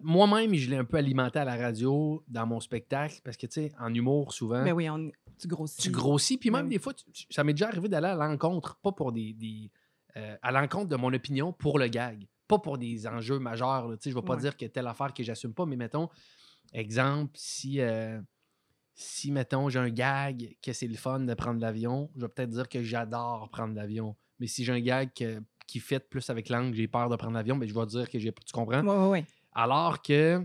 moi-même, 0.03 0.55
je 0.55 0.69
l'ai 0.71 0.77
un 0.77 0.85
peu 0.85 0.97
alimenté 0.97 1.39
à 1.39 1.45
la 1.45 1.57
radio 1.57 2.23
dans 2.29 2.47
mon 2.47 2.61
spectacle 2.61 3.21
parce 3.25 3.37
que, 3.37 3.47
tu 3.47 3.55
sais, 3.55 3.73
en 3.79 3.93
humour, 3.95 4.33
souvent, 4.33 4.63
Ben 4.65 4.73
oui, 4.73 4.89
on, 4.91 5.11
tu 5.39 5.49
grossis. 5.49 5.81
tu 5.81 5.91
grossis. 5.91 6.39
Puis 6.39 6.51
Ben 6.51 6.59
même 6.59 6.67
oui. 6.67 6.73
des 6.75 6.79
fois, 6.79 6.93
tu- 6.95 7.05
ça 7.31 7.45
m'est 7.45 7.53
déjà 7.53 7.69
arrivé 7.69 7.89
d'aller 7.89 8.09
à 8.09 8.15
l'encontre, 8.15 8.77
pas 8.83 8.93
pour 8.93 9.13
des. 9.13 9.33
des, 9.33 9.71
euh, 10.17 10.37
à 10.43 10.51
l'encontre 10.53 10.89
de 10.89 10.97
mon 10.97 11.13
opinion 11.13 11.53
pour 11.53 11.79
le 11.79 11.87
gag. 11.89 12.27
Pas 12.49 12.59
pour 12.59 12.79
des 12.79 13.07
enjeux 13.07 13.39
majeurs. 13.39 13.89
là. 13.89 13.97
Tu 13.97 14.05
sais, 14.05 14.11
je 14.11 14.15
vais 14.17 14.23
pas 14.23 14.35
Ouais. 14.35 14.41
dire 14.41 14.57
que 14.57 14.67
telle 14.67 14.87
affaire 14.89 15.15
que 15.15 15.23
j'assume 15.23 15.55
pas, 15.55 15.67
mais 15.67 15.77
mettons, 15.77 16.09
exemple, 16.73 17.33
si. 17.35 17.81
euh, 17.81 18.21
si, 19.01 19.33
mettons, 19.33 19.69
j'ai 19.69 19.79
un 19.79 19.89
gag 19.91 20.57
que 20.63 20.73
c'est 20.73 20.87
le 20.87 20.97
fun 20.97 21.21
de 21.21 21.35
prendre 21.35 21.61
l'avion, 21.61 22.11
je 22.17 22.21
vais 22.23 22.29
peut-être 22.29 22.51
dire 22.51 22.69
que 22.69 22.83
j'adore 22.83 23.49
prendre 23.51 23.75
l'avion. 23.75 24.15
Mais 24.39 24.47
si 24.47 24.65
j'ai 24.65 24.73
un 24.73 24.81
gag 24.81 25.11
que- 25.15 25.43
qui 25.67 25.79
fait 25.81 26.01
plus 26.01 26.29
avec 26.31 26.49
l'angle, 26.49 26.75
j'ai 26.75 26.89
peur 26.89 27.09
de 27.09 27.17
prendre 27.17 27.35
l'avion, 27.35 27.57
ben, 27.57 27.69
je 27.69 27.75
vais 27.75 27.87
dire 27.87 28.11
que 28.11 28.19
j'ai. 28.19 28.33
Tu 28.33 28.53
comprends? 28.53 28.83
Ouais, 28.83 28.97
ouais, 28.97 29.09
ouais. 29.09 29.25
Alors 29.53 30.03
que 30.03 30.45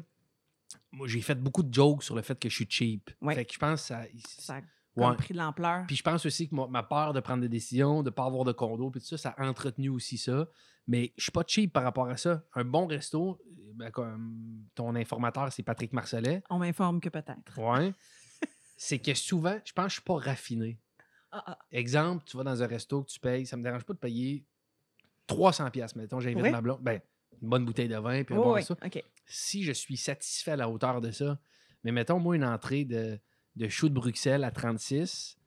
moi, 0.92 1.08
j'ai 1.08 1.22
fait 1.22 1.36
beaucoup 1.36 1.64
de 1.64 1.74
jokes 1.74 2.04
sur 2.04 2.16
le 2.16 2.22
fait 2.22 2.40
que 2.40 2.48
je 2.50 2.56
suis 2.56 2.68
cheap. 2.70 3.12
Ouais. 3.22 3.36
Fait 3.36 3.46
que 3.46 3.54
je 3.54 3.60
pense 3.60 3.82
que 3.82 3.88
ça. 3.88 4.02
Ça 4.40 4.56
a 4.56 4.62
Ouais. 5.10 5.16
pris 5.18 5.34
de 5.34 5.40
l'ampleur. 5.40 5.84
Puis 5.88 5.98
je 5.98 6.04
pense 6.04 6.26
aussi 6.26 6.48
que 6.48 6.56
ma, 6.56 6.68
ma 6.68 6.82
peur 6.84 7.12
de 7.12 7.20
prendre 7.20 7.42
des 7.42 7.50
décisions, 7.50 8.02
de 8.02 8.10
ne 8.10 8.14
pas 8.14 8.24
avoir 8.26 8.46
de 8.46 8.54
condo, 8.54 8.90
puis 8.92 9.02
tout 9.02 9.08
ça, 9.08 9.18
ça 9.18 9.30
a 9.38 9.46
entretenu 9.46 9.90
aussi 9.90 10.18
ça. 10.18 10.48
Mais 10.88 11.12
je 11.18 11.24
suis 11.24 11.32
pas 11.32 11.44
cheap 11.46 11.74
par 11.74 11.84
rapport 11.84 12.08
à 12.08 12.16
ça. 12.16 12.44
Un 12.54 12.64
bon 12.64 12.86
resto, 12.88 13.42
euh, 13.46 13.72
ben, 13.74 13.92
comme 13.92 14.64
ton 14.76 14.96
informateur, 14.96 15.52
c'est 15.52 15.64
Patrick 15.64 15.92
Marcelet. 15.92 16.44
On 16.50 16.60
m'informe 16.60 17.02
que 17.02 17.10
peut-être. 17.10 17.58
Ouais. 17.60 17.92
C'est 18.76 19.00
que 19.00 19.14
souvent, 19.14 19.60
je 19.64 19.74
pense 19.74 19.86
que 19.86 19.90
je 19.90 19.94
suis 19.96 20.02
pas 20.04 20.16
raffiné. 20.18 20.80
Ah, 21.32 21.44
ah. 21.48 21.60
Exemple, 21.72 22.24
tu 22.26 22.38
vas 22.38 22.44
dans 22.44 22.62
un 22.64 22.68
resto 22.68 23.04
que 23.04 23.10
tu 23.12 23.20
payes, 23.20 23.46
ça 23.46 23.58
me 23.58 23.64
dérange 23.64 23.84
pas 23.84 23.94
de 23.94 24.00
payer 24.00 24.46
300 25.28 25.72
pièces, 25.72 25.96
mettons, 25.96 26.20
j'invite 26.20 26.44
Oui. 26.44 26.52
ma 26.52 26.62
blonde. 26.62 26.82
Ben, 26.82 27.02
une 27.42 27.50
bonne 27.50 27.66
bouteille 27.66 27.88
de 27.90 27.98
vin, 27.98 28.24
puis 28.24 28.34
un 28.36 28.38
Ouais, 28.38 28.44
bon 28.44 28.52
ouais, 28.54 28.60
resto. 28.62 28.76
OK. 28.86 29.04
Si 29.26 29.64
je 29.64 29.72
suis 29.74 29.98
satisfait 29.98 30.52
à 30.52 30.56
la 30.56 30.70
hauteur 30.70 31.02
de 31.02 31.12
ça, 31.12 31.40
mais 31.84 31.92
mettons, 31.92 32.20
moi, 32.20 32.36
une 32.36 32.46
entrée 32.46 32.86
de, 32.86 33.20
de 33.56 33.68
chou 33.70 33.90
de 33.90 33.94
Bruxelles 33.94 34.44
à 34.44 34.52
36, 34.52 35.38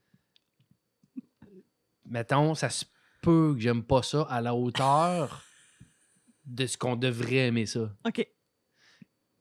mettons, 2.04 2.54
ça 2.54 2.70
se 2.70 2.84
peut 3.22 3.52
que 3.54 3.60
j'aime 3.60 3.82
pas 3.82 4.02
ça 4.02 4.22
à 4.22 4.40
la 4.40 4.54
hauteur 4.54 5.42
de 6.44 6.66
ce 6.66 6.76
qu'on 6.78 6.96
devrait 6.96 7.48
aimer 7.48 7.66
ça. 7.66 7.94
OK. 8.06 8.26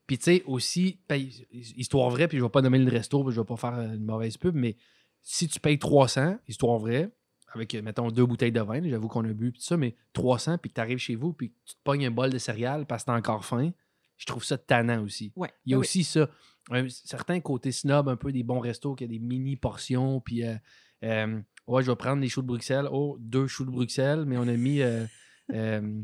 Puis 0.07 0.17
tu 0.17 0.23
sais, 0.23 0.43
aussi, 0.45 0.99
paye- 1.07 1.45
histoire 1.51 2.09
vraie, 2.09 2.27
puis 2.27 2.37
je 2.37 2.43
vais 2.43 2.49
pas 2.49 2.61
nommer 2.61 2.79
le 2.79 2.89
resto, 2.89 3.23
puis 3.23 3.33
je 3.35 3.41
vais 3.41 3.45
pas 3.45 3.57
faire 3.57 3.73
une 3.79 4.05
mauvaise 4.05 4.37
pub, 4.37 4.55
mais 4.55 4.77
si 5.21 5.47
tu 5.47 5.59
payes 5.59 5.77
300, 5.77 6.37
histoire 6.47 6.79
vraie, 6.79 7.11
avec, 7.53 7.75
euh, 7.75 7.81
mettons, 7.81 8.09
deux 8.09 8.25
bouteilles 8.25 8.51
de 8.51 8.61
vin, 8.61 8.81
j'avoue 8.87 9.07
qu'on 9.09 9.25
a 9.25 9.33
bu, 9.33 9.51
puis 9.51 9.59
tout 9.59 9.65
ça, 9.65 9.77
mais 9.77 9.95
300, 10.13 10.57
puis 10.57 10.69
que 10.69 10.75
tu 10.75 10.81
arrives 10.81 10.97
chez 10.97 11.15
vous, 11.15 11.33
puis 11.33 11.49
que 11.49 11.55
tu 11.65 11.75
te 11.75 11.79
pognes 11.83 12.05
un 12.05 12.11
bol 12.11 12.29
de 12.29 12.37
céréales 12.37 12.85
parce 12.85 13.03
que 13.03 13.07
t'as 13.07 13.17
encore 13.17 13.45
faim, 13.45 13.71
je 14.17 14.25
trouve 14.25 14.43
ça 14.43 14.57
tannant 14.57 15.03
aussi. 15.03 15.31
Ouais. 15.35 15.51
Il 15.65 15.71
y 15.71 15.73
a 15.75 15.77
oui. 15.77 15.81
aussi 15.85 16.03
ça, 16.03 16.29
un 16.71 16.87
certain 16.89 17.39
côté 17.39 17.71
snob, 17.71 18.09
un 18.09 18.15
peu 18.15 18.31
des 18.31 18.43
bons 18.43 18.59
restos, 18.59 18.95
qui 18.95 19.03
a 19.03 19.07
des 19.07 19.19
mini 19.19 19.55
portions, 19.57 20.21
puis 20.21 20.45
euh, 20.45 20.55
euh, 21.03 21.39
ouais, 21.67 21.83
je 21.83 21.91
vais 21.91 21.95
prendre 21.95 22.21
des 22.21 22.29
choux 22.29 22.41
de 22.41 22.47
Bruxelles, 22.47 22.87
oh, 22.91 23.17
deux 23.19 23.47
choux 23.47 23.65
de 23.65 23.71
Bruxelles, 23.71 24.23
mais 24.25 24.37
on 24.37 24.47
a 24.47 24.55
mis 24.55 24.81
euh, 24.81 25.05
euh, 25.53 26.01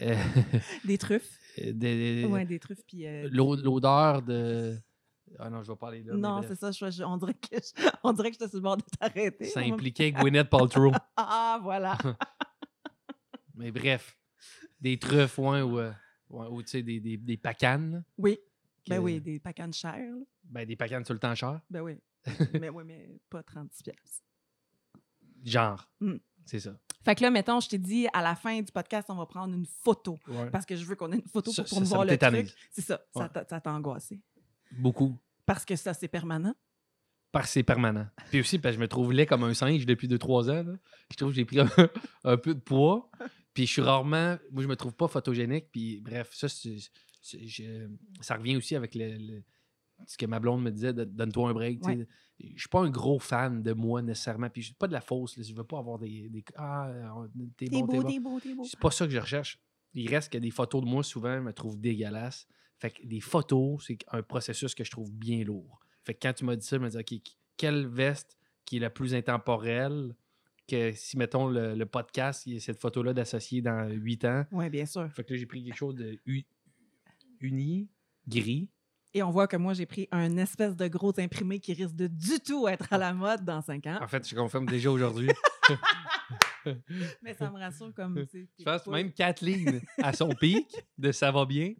euh, 0.00 0.14
Des 0.84 0.98
truffes. 0.98 1.38
Des- 1.58 2.24
Ouais, 2.30 2.44
des 2.44 2.58
truffes. 2.58 2.84
Puis. 2.86 3.06
euh, 3.06 3.28
l'o- 3.30 3.56
l'odeur 3.56 4.22
de. 4.22 4.76
Ah 5.38 5.48
non, 5.48 5.62
je 5.62 5.70
vais 5.70 5.76
pas 5.76 5.88
aller 5.88 6.02
là. 6.02 6.14
non, 6.14 6.42
c'est 6.42 6.56
ça. 6.56 6.72
je- 6.72 6.90
je- 6.90 7.04
on, 7.04 7.16
dirait 7.16 7.34
que 7.34 7.56
je, 7.56 7.72
on 8.02 8.12
dirait 8.12 8.30
que 8.30 8.34
j'étais 8.34 8.48
sur 8.48 8.56
le 8.58 8.62
bord 8.62 8.76
de 8.76 8.82
t'arrêter. 8.98 9.44
Ça 9.44 9.60
impliquait 9.60 10.10
Gwyneth 10.12 10.50
Paltrow. 10.50 10.90
Ah, 11.16 11.58
voilà. 11.62 11.96
Mais 13.54 13.70
bref, 13.70 14.16
des 14.80 14.98
truffes, 14.98 15.38
ouais, 15.38 15.60
ou, 15.62 15.78
euh, 15.78 15.92
ouais, 16.30 16.46
ou, 16.48 16.62
tu 16.62 16.68
sais, 16.70 16.82
des, 16.82 16.98
des, 17.00 17.16
des 17.16 17.36
pacanes. 17.36 18.02
Oui. 18.18 18.38
Ben 18.88 18.98
oui, 18.98 19.20
des 19.20 19.38
pacanes 19.38 19.72
chères. 19.72 19.98
là. 19.98 20.24
Ben, 20.44 20.66
des 20.66 20.74
pacanes 20.76 21.04
tout 21.04 21.12
le 21.12 21.18
temps 21.18 21.34
chères. 21.34 21.60
Ben 21.68 21.80
oui. 21.82 21.96
mais 22.58 22.70
oui, 22.70 22.82
mais 22.84 23.08
pas 23.28 23.42
36 23.42 23.82
pièces. 23.82 24.24
Genre. 25.44 25.88
Mm. 26.00 26.16
C'est 26.46 26.60
ça. 26.60 26.76
Fait 27.04 27.14
que 27.14 27.22
là, 27.22 27.30
mettons, 27.30 27.60
je 27.60 27.68
t'ai 27.68 27.78
dit, 27.78 28.06
à 28.12 28.20
la 28.22 28.34
fin 28.34 28.60
du 28.60 28.70
podcast, 28.70 29.06
on 29.10 29.14
va 29.14 29.26
prendre 29.26 29.54
une 29.54 29.64
photo. 29.66 30.18
Ouais. 30.28 30.50
Parce 30.50 30.66
que 30.66 30.76
je 30.76 30.84
veux 30.84 30.96
qu'on 30.96 31.10
ait 31.12 31.16
une 31.16 31.28
photo 31.28 31.50
pour 31.52 31.66
ça 31.66 31.98
me 31.98 32.04
le 32.04 32.08
tétanise. 32.10 32.46
truc. 32.52 32.58
C'est 32.70 32.82
ça. 32.82 33.00
Ça 33.14 33.20
Ouais. 33.34 33.44
Ça 33.48 33.60
t'a 33.60 33.72
angoissé. 33.72 34.20
Beaucoup. 34.72 35.16
Parce 35.46 35.64
que 35.64 35.76
ça, 35.76 35.94
c'est 35.94 36.08
permanent? 36.08 36.54
Parce 37.32 37.46
que 37.46 37.52
c'est 37.52 37.62
permanent. 37.62 38.06
Puis 38.30 38.40
aussi, 38.40 38.58
parce 38.58 38.74
que 38.74 38.78
je 38.78 38.82
me 38.82 38.88
trouve 38.88 39.12
laid 39.12 39.26
comme 39.26 39.44
un 39.44 39.54
singe 39.54 39.86
depuis 39.86 40.08
2-3 40.08 40.50
ans. 40.50 40.62
là. 40.64 40.72
Je 41.10 41.16
trouve 41.16 41.30
que 41.30 41.36
j'ai 41.36 41.44
pris 41.44 41.60
un, 41.60 41.68
un 42.24 42.36
peu 42.36 42.54
de 42.54 42.60
poids. 42.60 43.10
Puis 43.54 43.66
je 43.66 43.72
suis 43.72 43.82
rarement. 43.82 44.36
Moi, 44.52 44.62
je 44.62 44.68
me 44.68 44.76
trouve 44.76 44.94
pas 44.94 45.08
photogénique. 45.08 45.70
Puis 45.72 46.00
bref, 46.00 46.30
ça, 46.34 46.48
c'est- 46.48 46.90
ça 48.20 48.34
revient 48.36 48.56
aussi 48.56 48.74
avec 48.76 48.94
le, 48.94 49.16
le- 49.16 49.42
ce 50.06 50.16
que 50.16 50.26
ma 50.26 50.40
blonde 50.40 50.62
me 50.62 50.70
disait 50.70 50.92
donne-toi 50.92 51.50
un 51.50 51.52
break. 51.52 51.84
Ouais. 51.86 52.06
Je 52.38 52.58
suis 52.58 52.68
pas 52.68 52.80
un 52.80 52.90
gros 52.90 53.18
fan 53.18 53.62
de 53.62 53.72
moi 53.72 54.02
nécessairement. 54.02 54.48
Puis 54.48 54.62
je 54.62 54.66
suis 54.68 54.74
pas 54.74 54.86
de 54.86 54.92
la 54.92 55.00
fausse. 55.00 55.40
Je 55.40 55.54
veux 55.54 55.64
pas 55.64 55.78
avoir 55.78 55.98
des. 55.98 56.28
des 56.28 56.44
ah, 56.56 56.90
t'es 57.56 57.66
T'es 57.66 57.80
bon, 57.80 57.86
t'es 57.86 57.96
beau, 57.96 58.02
bon. 58.02 58.08
t'es 58.08 58.20
beau, 58.20 58.40
t'es 58.40 58.54
beau. 58.54 58.64
C'est 58.64 58.78
pas 58.80 58.90
ça 58.90 59.06
que 59.06 59.12
je 59.12 59.18
recherche. 59.18 59.58
Il 59.94 60.08
reste 60.08 60.32
que 60.32 60.38
des 60.38 60.50
photos 60.50 60.82
de 60.82 60.86
moi, 60.86 61.02
souvent, 61.02 61.36
je 61.36 61.42
me 61.42 61.52
trouve 61.52 61.80
dégueulasse. 61.80 62.46
Fait 62.78 62.90
que 62.90 63.04
des 63.06 63.20
photos, 63.20 63.84
c'est 63.86 63.98
un 64.08 64.22
processus 64.22 64.74
que 64.74 64.84
je 64.84 64.90
trouve 64.90 65.12
bien 65.12 65.44
lourd. 65.44 65.80
Fait 66.04 66.14
que 66.14 66.20
quand 66.22 66.32
tu 66.32 66.44
m'as 66.44 66.56
dit 66.56 66.66
ça, 66.66 66.76
je 66.76 66.82
me 66.82 66.88
disais, 66.88 67.00
OK, 67.00 67.20
quelle 67.56 67.86
veste 67.86 68.38
qui 68.64 68.76
est 68.76 68.80
la 68.80 68.90
plus 68.90 69.14
intemporelle 69.14 70.14
que 70.66 70.92
si, 70.92 71.18
mettons, 71.18 71.48
le, 71.48 71.74
le 71.74 71.86
podcast, 71.86 72.46
il 72.46 72.54
y 72.54 72.56
a 72.56 72.60
cette 72.60 72.80
photo-là 72.80 73.12
d'associer 73.12 73.60
dans 73.60 73.88
8 73.90 74.24
ans? 74.24 74.46
Oui, 74.52 74.70
bien 74.70 74.86
sûr. 74.86 75.10
Fait 75.12 75.24
que 75.24 75.34
là, 75.34 75.38
j'ai 75.38 75.46
pris 75.46 75.64
quelque 75.64 75.76
chose 75.76 75.96
de 75.96 76.18
uni, 77.40 77.88
gris. 78.28 78.68
Et 79.12 79.22
on 79.24 79.30
voit 79.30 79.48
que 79.48 79.56
moi, 79.56 79.74
j'ai 79.74 79.86
pris 79.86 80.06
un 80.12 80.36
espèce 80.36 80.76
de 80.76 80.86
gros 80.86 81.12
imprimé 81.18 81.58
qui 81.58 81.72
risque 81.72 81.96
de 81.96 82.06
du 82.06 82.38
tout 82.40 82.68
être 82.68 82.92
à 82.92 82.98
la 82.98 83.12
mode 83.12 83.44
dans 83.44 83.60
5 83.60 83.86
ans. 83.86 83.98
En 84.00 84.06
fait, 84.08 84.28
je 84.28 84.34
confirme 84.36 84.66
déjà 84.66 84.90
aujourd'hui. 84.90 85.30
Mais 87.22 87.34
ça 87.34 87.50
me 87.50 87.58
rassure 87.58 87.92
comme. 87.94 88.24
Je 88.32 88.64
pense 88.64 88.84
pas- 88.84 88.90
même 88.90 89.12
Kathleen, 89.12 89.80
à 90.02 90.12
son 90.12 90.28
pic 90.30 90.66
de 90.98 91.10
ça 91.12 91.30
va 91.32 91.44
bien, 91.44 91.72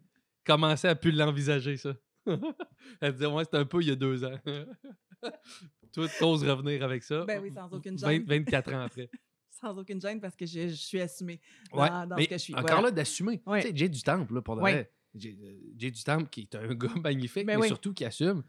commençait 0.45 0.87
à 0.89 0.95
plus 0.95 1.11
l'envisager, 1.11 1.77
ça. 1.77 1.93
Elle 3.01 3.13
disait, 3.13 3.25
ouais, 3.27 3.43
c'était 3.45 3.57
un 3.57 3.65
peu 3.65 3.81
il 3.81 3.87
y 3.89 3.91
a 3.91 3.95
deux 3.95 4.23
ans. 4.23 4.37
Toi, 5.93 6.07
t'oses 6.19 6.43
revenir 6.43 6.83
avec 6.83 7.03
ça. 7.03 7.23
Ben 7.25 7.41
oui, 7.41 7.51
sans 7.51 7.69
aucune 7.71 7.95
20 7.95 8.09
gêne. 8.09 8.23
24 8.25 8.73
ans 8.73 8.81
après. 8.81 9.09
Sans 9.49 9.77
aucune 9.77 10.01
gêne 10.01 10.19
parce 10.19 10.35
que 10.35 10.45
je, 10.45 10.67
je 10.69 10.73
suis 10.73 10.99
assumée 11.01 11.39
dans, 11.71 11.81
Ouais, 11.81 11.89
dans 12.07 12.15
mais 12.15 12.23
ce 12.23 12.29
que 12.29 12.35
je 12.35 12.39
suis. 12.41 12.53
encore 12.55 12.67
Voilà. 12.67 12.81
là, 12.83 12.91
d'assumer. 12.91 13.41
Ouais. 13.45 13.61
Tu 13.61 13.67
sais, 13.69 13.75
Jay 13.75 13.89
du 13.89 14.01
Temple, 14.01 14.33
là, 14.33 14.41
pour 14.41 14.55
de 14.55 14.61
vrai. 14.61 14.91
Jay, 15.15 15.37
euh, 15.41 15.59
Jay 15.77 15.91
du 15.91 16.03
Temple, 16.03 16.29
qui 16.29 16.41
est 16.41 16.55
un 16.55 16.67
gars 16.75 16.93
magnifique, 17.03 17.45
Ben 17.45 17.57
mais 17.57 17.63
oui. 17.63 17.67
surtout 17.67 17.93
qui 17.93 18.05
assume. 18.05 18.43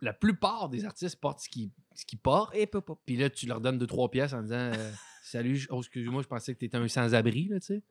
La 0.00 0.12
plupart 0.12 0.68
des 0.68 0.84
artistes 0.84 1.16
portent 1.16 1.40
ce 1.40 1.48
qu'ils 1.48 2.18
portent. 2.22 2.54
Et. 2.54 2.70
Puis 3.04 3.16
là, 3.16 3.28
tu 3.30 3.46
leur 3.46 3.60
donnes 3.60 3.78
deux, 3.78 3.86
trois 3.86 4.10
pièces 4.10 4.32
en 4.32 4.42
disant 4.42 4.54
euh, 4.56 4.92
Salut, 5.22 5.66
oh, 5.70 5.80
excuse-moi, 5.80 6.22
je 6.22 6.28
pensais 6.28 6.54
que 6.54 6.58
tu 6.60 6.66
étais 6.66 6.76
un 6.76 6.88
sans-abri, 6.88 7.48
là, 7.48 7.58
tu 7.60 7.66
sais. 7.66 7.82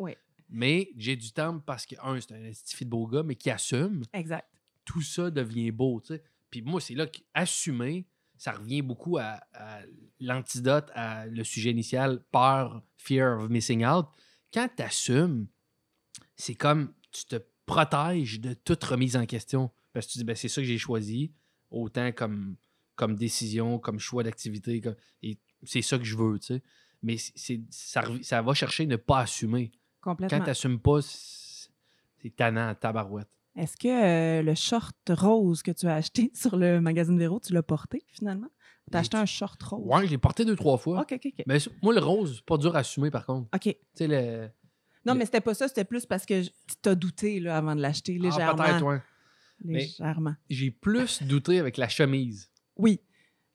Mais 0.50 0.90
j'ai 0.96 1.18
du 1.18 1.32
temps 1.34 1.60
parce 1.60 1.86
que, 1.86 1.96
un, 2.02 2.20
c'est 2.22 2.32
un 2.32 2.44
estifi 2.46 2.86
de 2.86 2.90
beau 2.90 3.06
gars, 3.08 3.24
mais 3.24 3.36
qui 3.36 3.50
assume. 3.50 4.04
Exact. 4.14 4.48
Tout 4.86 5.02
ça 5.02 5.30
devient 5.30 5.72
beau, 5.72 6.00
tu 6.00 6.16
sais. 6.16 6.24
Puis 6.50 6.62
moi, 6.62 6.80
c'est 6.80 6.96
là 6.96 7.06
qu'assumer, 7.08 8.08
ça 8.38 8.54
revient 8.54 8.82
beaucoup 8.82 9.18
à, 9.18 9.42
à 9.54 9.82
l'antidote 10.22 10.90
à 10.94 11.26
le 11.26 11.44
sujet 11.44 11.72
initial, 11.72 12.24
peur, 12.32 12.82
fear 12.98 13.38
of 13.40 13.50
missing 13.50 13.86
out. 13.86 14.06
Quand 14.54 14.70
tu 14.76 14.82
assumes, 14.84 15.48
c'est 16.38 16.56
comme 16.56 16.94
tu 17.12 17.26
te 17.26 17.36
protèges 17.68 18.40
de 18.40 18.54
toute 18.56 18.84
remise 18.84 19.16
en 19.16 19.28
question. 19.28 19.70
Parce 19.94 20.08
que 20.08 20.14
tu 20.14 20.18
dis, 20.18 20.24
ben, 20.24 20.36
c'est 20.36 20.48
ça 20.48 20.62
que 20.62 20.68
j'ai 20.68 20.78
choisi. 20.80 21.32
Autant 21.70 22.12
comme 22.12 22.56
comme 22.96 23.16
décision, 23.16 23.78
comme 23.78 24.00
choix 24.00 24.24
d'activité. 24.24 24.82
comme- 24.82 24.96
Et 25.22 25.38
c'est 25.64 25.84
ça 25.84 26.00
que 26.00 26.04
je 26.04 26.16
veux, 26.18 26.40
tu 26.40 26.48
sais. 26.56 26.64
Mais 27.04 27.18
c'est- 27.18 27.62
ça, 27.70 28.42
va 28.42 28.54
chercher 28.56 28.88
ne 28.88 28.96
pas 28.96 29.20
assumer. 29.20 29.72
Complètement. 30.02 30.40
Quand 30.40 30.44
tu 30.46 30.50
n'assumes 30.50 30.80
pas, 30.80 31.00
c'est 31.04 32.36
tannant, 32.36 32.74
tabarouette. 32.74 33.28
Est-ce 33.56 33.78
que 33.78 33.88
euh, 33.88 34.42
le 34.42 34.56
short 34.56 34.96
rose 35.10 35.62
que 35.62 35.70
tu 35.72 35.86
as 35.88 35.94
acheté 35.96 36.32
sur 36.34 36.58
le 36.58 36.82
magazine 36.82 37.20
Véro, 37.20 37.40
tu 37.40 37.54
l'as 37.54 37.62
porté 37.64 38.04
finalement? 38.14 38.48
Tu 38.92 38.98
as 38.98 39.00
J'ai- 39.00 39.00
acheté 39.02 39.18
un 39.18 39.26
short 39.28 39.62
rose? 39.62 39.84
Ouais, 39.86 40.06
je 40.08 40.12
l'ai 40.12 40.18
porté 40.18 40.44
deux, 40.46 40.56
trois 40.56 40.78
fois. 40.78 41.02
OK, 41.02 41.14
OK, 41.14 41.34
OK. 41.38 41.44
Mais 41.46 41.58
moi, 41.84 41.94
le 41.94 42.00
rose, 42.00 42.42
pas 42.42 42.58
dur 42.58 42.76
à 42.76 42.80
assumer, 42.80 43.12
par 43.12 43.26
contre. 43.28 43.48
OK. 43.54 43.62
Tu 43.64 43.76
sais, 43.94 44.08
le... 44.08 44.50
Non, 45.08 45.16
mais 45.16 45.26
c'était 45.26 45.42
pas 45.42 45.54
ça, 45.54 45.68
c'était 45.68 45.86
plus 45.86 46.06
parce 46.06 46.26
que 46.26 46.44
tu 46.44 46.52
t'as 46.82 46.96
douté 46.96 47.40
là, 47.40 47.58
avant 47.58 47.76
de 47.76 47.82
l'acheter, 47.82 48.18
Ah, 48.20 48.24
légèrement. 48.24 48.64
peut-être, 48.64 48.84
ouais. 48.84 49.02
Mais- 49.64 49.80
légèrement. 49.80 50.36
J'ai 50.50 50.70
plus 50.72 51.24
douté 51.24 51.60
avec 51.60 51.78
la 51.78 51.88
chemise 51.90 52.52
Oui. 52.76 53.00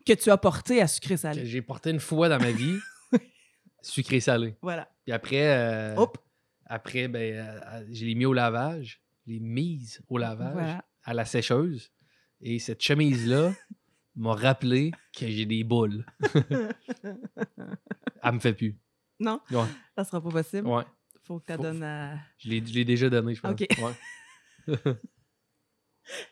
Que 0.05 0.15
tu 0.15 0.31
as 0.31 0.37
porté 0.37 0.81
à 0.83 0.89
sucré 0.89 1.17
salé. 1.17 1.47
j'ai 1.47 1.63
porté 1.63 1.91
une 1.91 2.01
fois 2.01 2.29
dans 2.29 2.39
ma 2.41 2.51
vie, 2.51 2.77
sucré-salé. 3.83 4.57
Voilà. 4.63 4.89
Puis 5.05 5.13
après, 5.13 5.47
euh, 5.57 6.07
après 6.67 7.07
ben, 7.09 7.35
euh, 7.35 7.61
euh, 7.73 7.87
je 7.93 8.05
l'ai 8.07 8.15
mis 8.15 8.25
au 8.27 8.33
lavage. 8.33 9.01
Je 9.27 9.33
l'ai 9.35 9.39
mise 9.41 10.01
au 10.09 10.19
lavage, 10.19 10.53
Voilà. 10.55 10.85
à 11.05 11.15
la 11.15 11.25
sécheuse. 11.25 11.93
Et 12.41 12.59
cette 12.59 12.83
chemise-là 12.83 13.53
m'a 14.17 14.35
rappelé 14.35 14.91
que 15.17 15.29
j'ai 15.29 15.47
des 15.47 15.63
boules. 15.63 16.05
Elle 18.23 18.33
me 18.33 18.39
fait 18.41 18.55
plus. 18.55 18.77
Non, 19.21 19.41
Ouais, 19.51 19.65
ça 19.97 20.05
sera 20.05 20.21
pas 20.21 20.31
possible. 20.31 20.67
ouais. 20.67 20.83
Faut 21.25 21.39
que 21.41 21.47
tu 21.53 21.57
Faut- 21.57 21.63
donnes 21.63 21.83
à. 21.83 22.19
Je 22.39 22.49
l'ai 22.49 22.65
je 22.67 22.73
l'ai 22.75 22.85
déjà 22.85 23.09
donné, 23.09 23.35
je 23.35 23.41
pense. 23.41 23.53
Ok. 23.53 23.67
Ouais. 23.79 24.77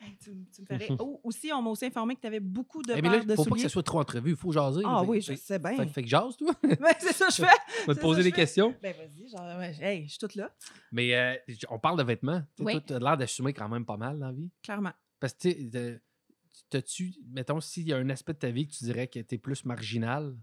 Hey, 0.01 0.17
tu, 0.19 0.33
me 0.33 0.77
rire. 0.77 0.97
Oh, 0.99 1.21
aussi, 1.23 1.53
on 1.53 1.63
m'a 1.63 1.71
aussi 1.71 1.87
informé 1.87 2.17
que 2.17 2.21
tu 2.21 2.27
avais 2.27 2.41
beaucoup 2.41 2.83
de 2.83 2.93
Eh, 2.93 3.01
mais 3.01 3.09
là, 3.09 3.25
de 3.25 3.35
faut 3.37 3.45
pas 3.45 3.55
que 3.55 3.61
ça 3.63 3.69
soit 3.69 3.85
trop 3.85 4.01
entrevu. 4.01 4.31
Il 4.31 4.37
faut 4.37 4.51
jaser. 4.51 4.83
Ah 4.85 5.03
oui, 5.05 5.21
je 5.21 5.33
sais 5.35 5.61
bien. 5.61 5.77
Fait, 5.77 5.87
fait 5.87 6.03
que 6.03 6.09
jase, 6.09 6.37
toi. 6.37 6.53
C'est 6.99 7.13
ça 7.13 7.27
que 7.29 7.33
je 7.33 7.37
fais. 7.43 7.57
On 7.85 7.87
va 7.87 7.95
te 7.95 8.01
poser 8.01 8.23
des 8.25 8.33
questions. 8.33 8.75
Ben 8.83 8.95
vas-y, 8.97 9.29
genre, 9.29 9.59
ouais, 9.59 9.75
hey, 9.81 10.05
je 10.05 10.11
suis 10.11 10.19
toute 10.19 10.35
là, 10.35 10.53
Mais 10.91 11.15
euh, 11.15 11.37
on 11.71 11.79
parle 11.79 11.99
de 11.99 12.03
vêtements. 12.03 12.43
Oui. 12.59 12.83
Tu 12.85 12.93
as 12.95 12.99
l'air 12.99 13.17
d'assumer 13.17 13.53
quand 13.53 13.69
même 13.69 13.87
pas 13.87 13.97
mal 13.97 14.19
dans 14.19 14.27
la 14.27 14.33
vie. 14.33 14.51
clairement. 14.63 14.93
Parce 15.21 15.35
que, 15.35 15.49
tu 15.51 16.03
sais, 16.87 17.21
mettons, 17.31 17.61
s'il 17.61 17.87
y 17.87 17.93
a 17.93 17.97
un 17.97 18.11
aspect 18.11 18.33
de 18.33 18.39
ta 18.39 18.51
vie 18.51 18.67
que 18.67 18.73
tu 18.73 18.85
dirais 18.85 19.07
que 19.07 19.21
tu 19.21 19.35
es 19.37 19.39
plus 19.39 19.65
marginal, 19.65 20.37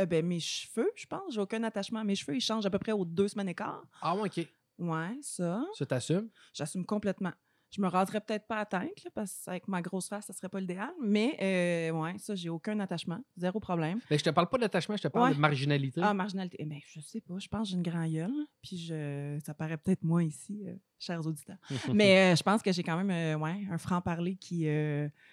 Euh, 0.00 0.06
ben, 0.06 0.24
mes 0.26 0.40
cheveux, 0.40 0.90
je 0.96 1.06
pense, 1.06 1.34
j'ai 1.34 1.40
aucun 1.40 1.62
attachement 1.64 2.00
à 2.00 2.04
mes 2.04 2.14
cheveux. 2.14 2.36
Ils 2.36 2.40
changent 2.40 2.66
à 2.66 2.70
peu 2.70 2.78
près 2.78 2.92
aux 2.92 3.04
deux 3.04 3.28
semaines 3.28 3.48
et 3.48 3.54
quart. 3.54 3.84
ah 4.00 4.16
ouais, 4.16 4.28
ok, 4.28 4.46
Ouais, 4.78 5.18
ça, 5.22 5.64
ça 5.74 5.86
t'assume? 5.86 6.30
j'assume 6.54 6.84
complètement. 6.86 7.32
Je 7.74 7.80
me 7.80 7.88
raserais 7.88 8.20
peut-être 8.20 8.46
pas 8.46 8.58
à 8.58 8.66
tête, 8.66 9.02
là, 9.02 9.10
parce 9.14 9.42
qu'avec 9.46 9.66
ma 9.66 9.80
grosse 9.80 10.06
face, 10.08 10.26
ça 10.26 10.34
serait 10.34 10.50
pas 10.50 10.60
l'idéal. 10.60 10.90
Mais, 11.02 11.36
euh, 11.40 11.90
ouais, 11.98 12.18
ça, 12.18 12.34
j'ai 12.34 12.50
aucun 12.50 12.78
attachement. 12.80 13.18
Zéro 13.36 13.60
problème. 13.60 13.98
Mais 14.10 14.18
je 14.18 14.24
te 14.24 14.28
parle 14.30 14.48
pas 14.50 14.58
d'attachement, 14.58 14.94
je 14.96 15.02
te 15.04 15.08
parle 15.08 15.30
Ouais. 15.30 15.34
de 15.34 15.40
marginalité. 15.40 16.00
Ah, 16.04 16.12
marginalité. 16.12 16.58
Eh 16.60 16.66
ben, 16.66 16.78
je 16.86 17.00
sais 17.00 17.22
pas. 17.22 17.38
Je 17.38 17.48
pense 17.48 17.62
que 17.68 17.70
j'ai 17.70 17.76
une 17.76 17.82
grande 17.82 18.12
gueule. 18.12 18.30
Puis 18.62 18.76
je... 18.76 19.38
ça 19.44 19.54
paraît 19.54 19.78
peut-être 19.78 20.02
moi 20.02 20.22
ici, 20.22 20.62
euh, 20.66 20.74
chers 20.98 21.26
auditeurs. 21.26 21.56
Mais 21.94 22.32
euh, 22.32 22.36
je 22.36 22.42
pense 22.42 22.60
que 22.62 22.70
j'ai 22.72 22.82
quand 22.82 23.02
même 23.02 23.10
euh, 23.10 23.38
ouais, 23.42 23.64
un 23.70 23.78
franc-parler 23.78 24.36
qui. 24.36 24.66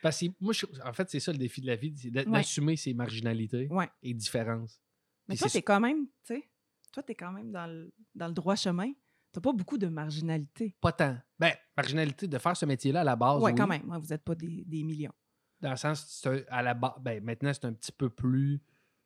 Parce 0.02 0.20
que 0.22 0.28
moi, 0.40 0.54
je- 0.54 0.66
en 0.86 0.94
fait, 0.94 1.10
c'est 1.10 1.20
ça 1.20 1.34
le 1.34 1.38
défi 1.38 1.60
de 1.60 1.68
la 1.68 1.76
vie, 1.76 1.94
c'est 1.98 2.10
Ouais. 2.16 2.24
d'assumer 2.26 2.78
ses 2.78 2.94
marginalités 2.94 3.68
et 4.02 4.14
différences. 4.14 4.80
Mais 5.28 5.36
Puis 5.36 5.40
toi, 5.40 5.50
t'es 5.50 5.62
quand 5.62 5.80
même, 5.82 6.06
tu 6.26 6.36
sais, 6.36 6.50
toi, 6.94 7.04
t'es 7.04 7.16
quand 7.16 7.32
même 7.34 7.52
dans 7.52 7.68
le, 7.68 7.92
dans 8.16 8.28
le 8.28 8.34
droit 8.34 8.56
chemin. 8.56 8.92
T'as 9.32 9.42
pas 9.42 9.54
beaucoup 9.54 9.78
de 9.78 9.88
marginalité. 9.88 10.76
Pas 10.82 10.92
tant. 10.92 11.18
Ben, 11.38 11.54
marginalité 11.78 12.28
de 12.28 12.38
faire 12.38 12.58
ce 12.58 12.66
métier-là 12.66 13.02
à 13.02 13.04
la 13.04 13.16
base. 13.16 13.42
ouais, 13.42 13.52
oui. 13.52 13.58
quand 13.58 13.68
même. 13.68 13.88
Ouais, 13.90 14.00
vous 14.00 14.12
êtes 14.12 14.24
pas 14.24 14.36
des, 14.36 14.64
des 14.66 14.84
millions. 14.84 15.14
Dans 15.62 15.72
le 15.72 15.76
sens, 15.78 16.26
à 16.50 16.62
la 16.62 16.74
base, 16.74 16.94
ben, 17.02 17.24
maintenant, 17.24 17.52
c'est 17.54 17.66
un 17.66 17.74
petit 17.74 17.92
peu 17.92 18.10
plus 18.10 18.62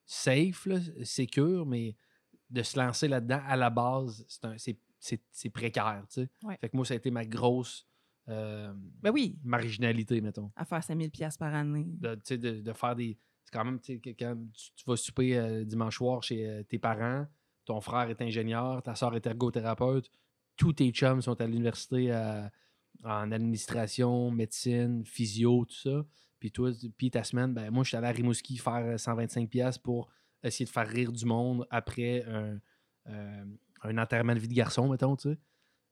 safe, 0.06 0.66
là, 0.66 0.78
sécure, 1.04 1.66
mais 1.66 1.96
de 2.50 2.62
se 2.62 2.78
lancer 2.80 3.08
là-dedans, 3.08 3.42
à 3.46 3.56
la 3.56 3.70
base, 3.70 4.26
c'est 5.00 5.50
précaire, 5.50 6.06
tu 6.10 6.22
sais. 6.22 6.30
Ouais. 6.44 6.58
Fait 6.62 6.70
que 6.70 6.76
moi, 6.78 6.86
ça 6.86 6.94
a 6.94 6.98
été 6.98 7.10
ma 7.10 7.26
grosse 7.26 7.88
euh, 8.30 8.72
Ben 9.02 9.12
oui, 9.12 9.38
marginalité, 9.44 10.22
mettons. 10.22 10.52
à 10.56 10.64
faire 10.64 10.84
5000 10.84 11.10
pièces 11.12 11.36
par 11.38 11.54
année. 11.54 11.88
De, 11.98 12.16
tu 12.16 12.22
sais, 12.26 12.38
de, 12.38 12.62
de 12.62 12.74
faire 12.74 12.96
des... 12.96 13.18
C'est 13.44 13.52
quand 13.52 13.66
même, 13.66 13.80
tu 13.82 14.00
sais, 14.02 14.14
quand 14.14 14.38
tu, 14.54 14.72
tu 14.76 14.86
vas 14.86 14.96
souper 14.96 15.38
euh, 15.38 15.66
dimanche 15.66 15.98
soir 15.98 16.22
chez 16.24 16.48
euh, 16.48 16.64
tes 16.64 16.80
parents, 16.80 17.26
ton 17.66 17.82
frère 17.82 18.10
est 18.10 18.22
ingénieur, 18.22 18.82
ta 18.84 18.96
soeur 18.96 19.16
est 19.16 19.26
ergothérapeute, 19.26 20.10
tous 20.58 20.74
tes 20.74 20.92
chums 20.92 21.22
sont 21.22 21.40
à 21.42 21.48
l'université 21.48 22.12
en 23.04 23.32
administration, 23.32 24.32
médecine, 24.32 25.04
physio, 25.06 25.66
tout 25.66 25.76
ça. 25.76 26.06
Puis 26.40 26.52
toi, 26.52 26.72
puis 26.98 27.10
ta 27.10 27.24
semaine, 27.24 27.54
ben 27.54 27.70
moi, 27.72 27.84
je 27.84 27.90
suis 27.90 27.98
allé 27.98 28.08
à 28.08 28.12
Rimouski 28.12 28.58
faire 28.58 28.84
euh, 28.86 28.96
125$ 28.98 29.48
piastres 29.48 29.82
pour 29.82 30.10
essayer 30.44 30.66
de 30.66 30.70
faire 30.70 30.88
rire 30.88 31.12
du 31.12 31.26
monde 31.26 31.66
après 31.70 32.24
un, 32.26 32.60
euh, 33.08 33.46
un 33.84 33.98
enterrement 33.98 34.34
de 34.34 34.40
vie 34.40 34.50
de 34.50 34.54
garçon, 34.54 34.90
mettons, 34.90 35.16
tu 35.16 35.32
sais. 35.32 35.38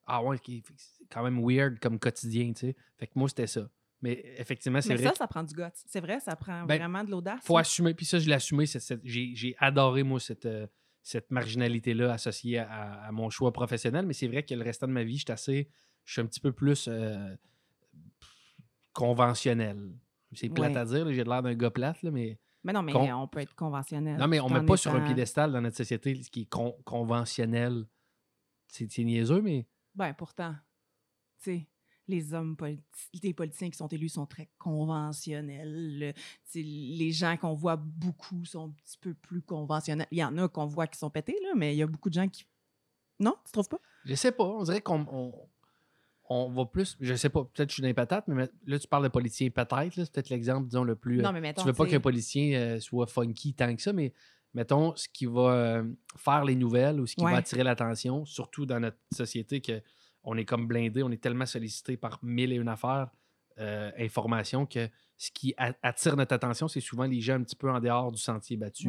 Ah 0.06 0.22
ouais, 0.22 0.36
c'est 0.46 1.06
quand 1.10 1.24
même 1.24 1.40
weird 1.42 1.80
comme 1.80 1.98
quotidien, 2.00 2.52
tu 2.52 2.68
sais. 2.68 2.76
Fait 2.98 3.08
que 3.08 3.14
moi, 3.16 3.30
c'était 3.30 3.48
ça. 3.48 3.70
Mais 4.02 4.26
effectivement, 4.38 4.82
c'est 4.82 4.90
Mais 4.90 4.96
vrai. 4.96 5.10
ça, 5.10 5.16
ça 5.16 5.28
prend 5.28 5.44
du 5.44 5.54
goût. 5.56 5.62
C'est 5.74 6.02
vrai, 6.02 6.20
ça 6.20 6.36
prend 6.36 6.66
Ben, 6.66 6.78
vraiment 6.80 7.04
de 7.04 7.12
l'audace. 7.12 7.40
faut 7.44 7.56
là. 7.56 7.62
assumer. 7.62 7.94
Puis 7.94 8.06
ça, 8.06 8.20
je 8.20 8.28
l'ai 8.28 8.34
assumé. 8.36 8.66
j'ai 9.06 9.56
adoré, 9.60 10.04
moi, 10.04 10.20
cette, 10.20 10.46
euh, 10.48 10.68
cette 11.04 11.32
marginalité-là 11.32 12.14
associée 12.14 12.60
à, 12.60 13.04
à 13.04 13.12
mon 13.12 13.30
choix 13.30 13.52
professionnel. 13.52 14.06
Mais 14.06 14.14
c'est 14.14 14.28
vrai 14.28 14.44
que 14.44 14.54
le 14.54 14.64
restant 14.64 14.88
de 14.88 14.94
ma 14.94 15.04
vie, 15.04 15.18
je 15.18 15.24
suis 15.26 15.32
assez. 15.32 15.70
Je 16.06 16.14
suis 16.14 16.22
un 16.22 16.26
petit 16.26 16.40
peu 16.40 16.52
plus 16.52 16.88
euh, 16.88 17.36
conventionnel. 18.94 19.94
C'est 20.34 20.50
plate 20.50 20.72
Ouais. 20.74 20.78
à 20.78 20.86
dire, 20.86 21.12
j'ai 21.14 21.24
l'air 21.24 21.42
d'un 21.44 21.56
gars 21.56 21.72
plate, 21.72 22.02
là, 22.04 22.12
mais. 22.12 22.40
Mais 22.64 22.74
non, 22.74 22.84
mais 22.84 22.92
Con- 22.94 23.12
on 23.12 23.28
peut 23.28 23.40
être 23.40 23.56
conventionnel. 23.56 24.18
Non, 24.20 24.28
mais 24.28 24.40
on 24.40 24.48
tout 24.48 24.54
met 24.54 24.66
pas 24.66 24.78
sur 24.78 24.94
un 24.94 25.02
piédestal 25.02 25.52
dans 25.52 25.62
notre 25.62 25.76
société 25.78 26.22
ce 26.22 26.30
qui 26.30 26.42
est 26.42 26.46
con- 26.50 26.78
conventionnel. 26.86 27.86
C'est 28.68 28.88
niaiseux, 29.00 29.42
mais. 29.42 29.68
Ben, 29.96 30.14
pourtant, 30.14 30.54
tu 31.44 31.52
sais, 31.58 31.68
les 32.08 32.34
hommes, 32.34 32.56
les 33.24 33.34
politiciens 33.34 33.70
qui 33.70 33.78
sont 33.78 33.88
élus 33.88 34.10
sont 34.10 34.26
très 34.26 34.50
conventionnels. 34.58 36.14
Les 36.56 37.12
gens 37.12 37.38
qu'on 37.38 37.54
voit 37.54 37.76
beaucoup 37.78 38.44
sont 38.46 38.66
un 38.66 38.70
petit 38.72 38.98
peu 39.00 39.14
plus 39.14 39.42
conventionnels. 39.42 40.08
Il 40.12 40.18
y 40.18 40.24
en 40.24 40.38
a 40.38 40.48
qu'on 40.48 40.66
voit 40.66 40.88
qui 40.88 40.98
sont 41.00 41.10
pétés, 41.10 41.38
là, 41.44 41.50
mais 41.56 41.74
il 41.74 41.78
y 41.78 41.82
a 41.84 41.88
beaucoup 41.88 42.10
de 42.10 42.16
gens 42.16 42.28
qui. 42.28 42.46
Non, 43.20 43.36
tu 43.46 43.52
trouves 43.52 43.70
pas? 43.70 43.80
Je 44.06 44.16
sais 44.16 44.32
pas. 44.32 44.44
On 44.46 44.64
dirait 44.64 44.82
qu'on 44.82 45.06
on, 45.12 45.34
on 46.30 46.50
va 46.50 46.66
plus. 46.66 46.98
Je 47.00 47.14
sais 47.14 47.30
pas. 47.30 47.44
Peut-être 47.44 47.68
que 47.68 47.72
je 47.72 47.74
suis 47.76 47.82
dans 47.82 47.88
les 47.88 47.94
patates, 47.94 48.28
mais 48.28 48.50
là, 48.66 48.80
tu 48.80 48.88
parles 48.88 49.04
de 49.04 49.10
politicien 49.10 49.50
peut-être. 49.50 49.94
C'est 49.94 50.12
peut-être 50.12 50.30
l'exemple, 50.30 50.68
disons, 50.68 50.84
le 50.84 50.96
plus. 50.96 51.20
euh, 51.20 51.24
non, 51.24 51.32
mais 51.32 51.42
mettons. 51.42 51.62
tu 51.62 51.68
veux 51.68 51.74
pas 51.74 51.86
qu'un 51.86 52.00
politicien 52.00 52.54
euh, 52.60 52.80
soit 52.80 53.06
funky 53.08 53.54
tant 53.54 53.74
que 53.76 53.82
ça, 53.82 53.94
mais 53.94 54.12
mettons 54.54 54.96
ce 54.96 55.08
qui 55.08 55.28
va 55.28 55.54
euh, 55.54 55.84
faire 56.18 56.44
les 56.44 56.56
nouvelles 56.56 57.00
ou 57.00 57.06
ce 57.06 57.16
qui 57.16 57.24
Ouais. 57.24 57.32
va 57.32 57.38
attirer 57.38 57.64
l'attention, 57.64 58.26
surtout 58.26 58.66
dans 58.66 58.80
notre 58.80 58.98
société 59.14 59.62
que 59.62 59.82
on 60.24 60.38
est 60.38 60.46
comme 60.46 60.68
blindé, 60.68 61.04
on 61.04 61.12
est 61.12 61.22
tellement 61.22 61.46
sollicité 61.46 61.98
par 61.98 62.20
mille 62.24 62.52
et 62.54 62.56
une 62.56 62.68
affaires, 62.68 63.10
euh, 63.60 63.92
informations 64.00 64.66
que 64.66 64.90
ce 65.18 65.30
qui 65.32 65.54
attire 65.58 66.16
notre 66.16 66.34
attention, 66.34 66.68
c'est 66.68 66.82
souvent 66.82 67.06
les 67.06 67.22
gens 67.22 67.36
un 67.36 67.44
petit 67.44 67.56
peu 67.56 67.70
en 67.70 67.80
dehors 67.80 68.12
du 68.12 68.20
sentier 68.22 68.58
battu, 68.58 68.88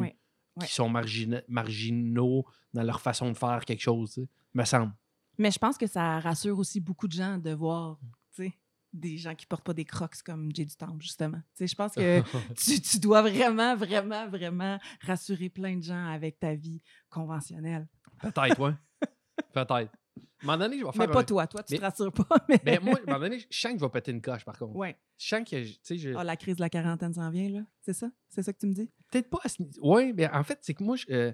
qui 0.67 0.73
sont 0.73 0.89
margina- 0.89 1.43
marginaux 1.47 2.45
dans 2.73 2.83
leur 2.83 3.01
façon 3.01 3.29
de 3.31 3.37
faire 3.37 3.63
quelque 3.65 3.81
chose, 3.81 4.25
me 4.53 4.63
semble. 4.63 4.93
Mais 5.37 5.49
je 5.51 5.57
pense 5.59 5.77
que 5.77 5.87
ça 5.87 6.19
rassure 6.19 6.57
aussi 6.59 6.79
beaucoup 6.79 7.07
de 7.07 7.13
gens 7.13 7.37
de 7.37 7.51
voir, 7.51 7.99
tu 8.35 8.43
sais, 8.45 8.53
des 8.93 9.17
gens 9.17 9.33
qui 9.33 9.47
portent 9.47 9.63
pas 9.65 9.73
des 9.73 9.85
crocs 9.85 10.21
comme 10.23 10.51
Jay 10.55 10.65
du 10.65 10.75
Temple, 10.75 11.01
justement. 11.01 11.39
Tu 11.39 11.43
sais, 11.55 11.67
je 11.67 11.75
pense 11.75 11.93
que 11.95 12.21
tu, 12.55 12.79
tu 12.79 12.99
dois 12.99 13.23
vraiment, 13.23 13.75
vraiment, 13.75 14.27
vraiment 14.27 14.79
rassurer 15.01 15.49
plein 15.49 15.75
de 15.77 15.81
gens 15.83 16.05
avec 16.07 16.39
ta 16.39 16.53
vie 16.53 16.79
conventionnelle. 17.09 17.87
Peut-être, 18.21 18.59
ouais. 18.59 18.73
Peut-être. 19.53 19.91
À 20.17 20.21
un 20.43 20.45
moment 20.45 20.57
donné, 20.57 20.77
je 20.79 20.85
vais 20.85 20.91
faire. 20.91 21.07
Mais 21.07 21.13
pas 21.13 21.19
un- 21.21 21.23
toi, 21.23 21.47
toi, 21.47 21.63
tu 21.63 21.73
Mais- 21.73 21.79
te 21.79 21.83
rassures 21.83 22.11
pas. 22.11 22.27
Mais... 22.49 22.59
Ben, 22.63 22.79
moi, 22.81 22.95
à 22.95 23.01
un 23.01 23.05
moment 23.13 23.19
donné, 23.19 23.39
je 23.39 23.45
sens 23.57 23.73
que 23.73 23.79
je 23.79 23.85
vais 23.85 23.89
péter 23.89 24.11
une 24.11 24.21
coche, 24.21 24.43
par 24.45 24.57
contre. 24.57 24.75
ouais. 24.75 24.97
Je 25.17 25.27
sens 25.27 25.49
que, 25.49 25.63
je- 25.63 25.71
tu 25.73 25.79
sais, 25.83 25.97
je... 25.97 26.09
Ah, 26.15 26.23
la 26.23 26.35
crise 26.35 26.55
de 26.57 26.61
la 26.61 26.69
quarantaine 26.69 27.13
s'en 27.13 27.29
vient, 27.29 27.49
là. 27.49 27.61
C'est 27.81 27.93
ça? 27.93 28.11
C'est 28.29 28.43
ça 28.43 28.51
que 28.51 28.59
tu 28.59 28.67
me 28.67 28.73
dis? 28.73 28.89
Peut-être 29.09 29.29
pas 29.29 29.39
à 29.43 29.49
ce. 29.49 29.63
Oui, 29.81 30.11
mais 30.13 30.29
en 30.29 30.43
fait, 30.43 30.59
c'est 30.61 30.73
que 30.73 30.83
moi, 30.83 30.95
je, 30.97 31.05
euh, 31.11 31.31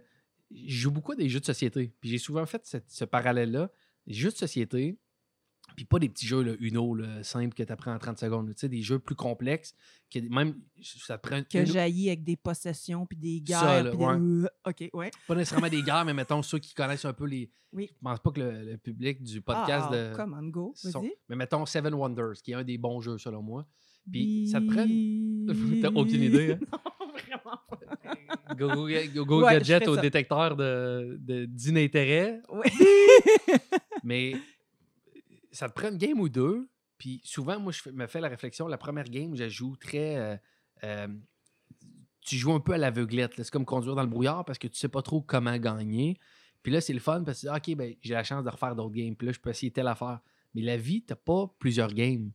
je 0.52 0.76
joue 0.76 0.92
beaucoup 0.92 1.14
à 1.14 1.16
des 1.16 1.28
jeux 1.28 1.40
de 1.40 1.46
société. 1.46 1.94
Puis 2.00 2.10
j'ai 2.12 2.18
souvent 2.20 2.46
fait 2.46 2.66
cette- 2.66 2.90
ce 2.90 3.04
parallèle-là. 3.06 3.72
Jeux 4.08 4.30
de 4.32 4.36
société, 4.38 5.00
puis 5.80 5.86
pas 5.86 5.98
des 5.98 6.10
petits 6.10 6.28
jeux 6.28 6.42
là, 6.44 6.52
Uno, 6.60 6.94
là, 6.94 7.24
simples 7.24 7.56
que 7.56 7.64
tu 7.64 7.72
apprends 7.72 7.94
en 7.94 8.00
30 8.00 8.18
secondes. 8.18 8.50
Tu 8.50 8.54
sais, 8.58 8.68
des 8.68 8.82
jeux 8.82 9.00
plus 9.00 9.16
complexes, 9.16 9.74
que 10.14 10.20
même, 10.20 10.56
ça 10.82 11.18
prend 11.18 11.42
Que 11.42 11.60
une- 11.60 11.66
jaillit 11.68 12.10
avec 12.10 12.26
des 12.26 12.36
possessions 12.36 13.06
puis 13.06 13.16
des 13.18 13.40
guerres. 13.40 13.62
Ça, 13.62 13.84
des- 13.84 13.96
ouais. 13.96 14.50
OK, 14.68 14.90
ouais. 14.92 15.12
pas 15.26 15.36
nécessairement 15.36 15.70
des 15.70 15.82
guerres, 15.82 16.04
mais 16.04 16.14
mettons 16.14 16.42
ceux 16.44 16.60
qui 16.60 16.74
connaissent 16.74 17.06
un 17.06 17.14
peu 17.14 17.24
les. 17.28 17.50
Oui. 17.72 17.88
Je 17.94 17.98
pense 18.04 18.20
pas 18.20 18.32
que 18.32 18.42
le, 18.42 18.72
le 18.72 18.78
public 18.78 19.24
du 19.24 19.40
podcast 19.42 19.88
ah, 19.90 19.96
de. 19.96 20.16
Come 20.18 20.38
on, 20.38 20.48
go. 20.50 20.74
sont-. 20.76 21.10
Mais 21.30 21.38
mettons 21.38 21.66
Seven 21.66 21.94
Wonders, 21.94 22.42
qui 22.44 22.52
est 22.52 22.56
un 22.56 22.66
des 22.66 22.78
bons 22.78 23.00
jeux 23.00 23.18
selon 23.18 23.42
moi. 23.42 23.66
Puis 24.12 24.50
ça 24.50 24.60
te 24.60 24.66
prend. 24.66 24.86
T'as 25.82 25.98
aucune 25.98 26.24
idée, 26.24 26.52
hein? 26.52 26.60
Non, 27.00 27.12
vraiment 27.14 27.60
pas. 27.70 28.56
Go, 28.56 28.68
go, 28.68 28.88
go, 29.14 29.26
go 29.26 29.44
Ouais, 29.46 29.54
je 29.54 29.60
gadget 29.60 29.88
au 29.88 29.96
ça. 29.96 30.02
détecteur 30.02 30.58
de, 30.58 31.18
de 31.22 31.46
d'inintérêt. 31.46 32.42
Oui. 32.52 32.68
Mais 34.04 34.34
ça 35.60 35.68
te 35.68 35.74
prend 35.74 35.90
une 35.90 35.98
game 35.98 36.22
ou 36.22 36.30
deux. 36.30 36.70
Puis 36.98 37.20
souvent, 37.26 37.60
moi, 37.60 37.74
je 37.74 37.90
me 37.90 38.08
fais 38.08 38.22
la 38.22 38.30
réflexion. 38.30 38.68
La 38.68 38.78
première 38.78 39.10
game, 39.10 39.36
je 39.36 39.50
joue 39.50 39.76
très 39.76 40.16
euh, 40.16 40.38
euh, 40.86 41.08
tu 42.22 42.38
joues 42.38 42.54
un 42.54 42.62
peu 42.62 42.72
à 42.72 42.78
l'aveuglette. 42.78 43.34
C'est 43.36 43.52
comme 43.52 43.66
conduire 43.66 43.96
dans 43.96 44.04
le 44.04 44.08
brouillard 44.08 44.46
parce 44.46 44.58
que 44.58 44.70
tu 44.70 44.80
sais 44.80 44.88
pas 44.88 45.02
trop 45.02 45.22
comment 45.22 45.58
gagner. 45.58 46.18
Puis 46.64 46.72
là, 46.72 46.80
c'est 46.80 46.94
le 46.94 47.02
fun 47.02 47.24
parce 47.26 47.42
que 47.42 47.48
OK, 47.48 47.76
ben, 47.76 47.94
j'ai 48.02 48.14
la 48.14 48.24
chance 48.24 48.46
de 48.46 48.50
refaire 48.50 48.74
d'autres 48.74 48.94
games. 48.94 49.18
Puis 49.18 49.28
là, 49.28 49.34
je 49.34 49.40
peux 49.40 49.50
essayer 49.50 49.70
telle 49.70 49.88
affaire. 49.88 50.22
Mais 50.56 50.62
la 50.62 50.78
vie, 50.78 51.04
t'as 51.04 51.16
pas 51.16 51.54
plusieurs 51.60 51.94
games. 51.94 52.32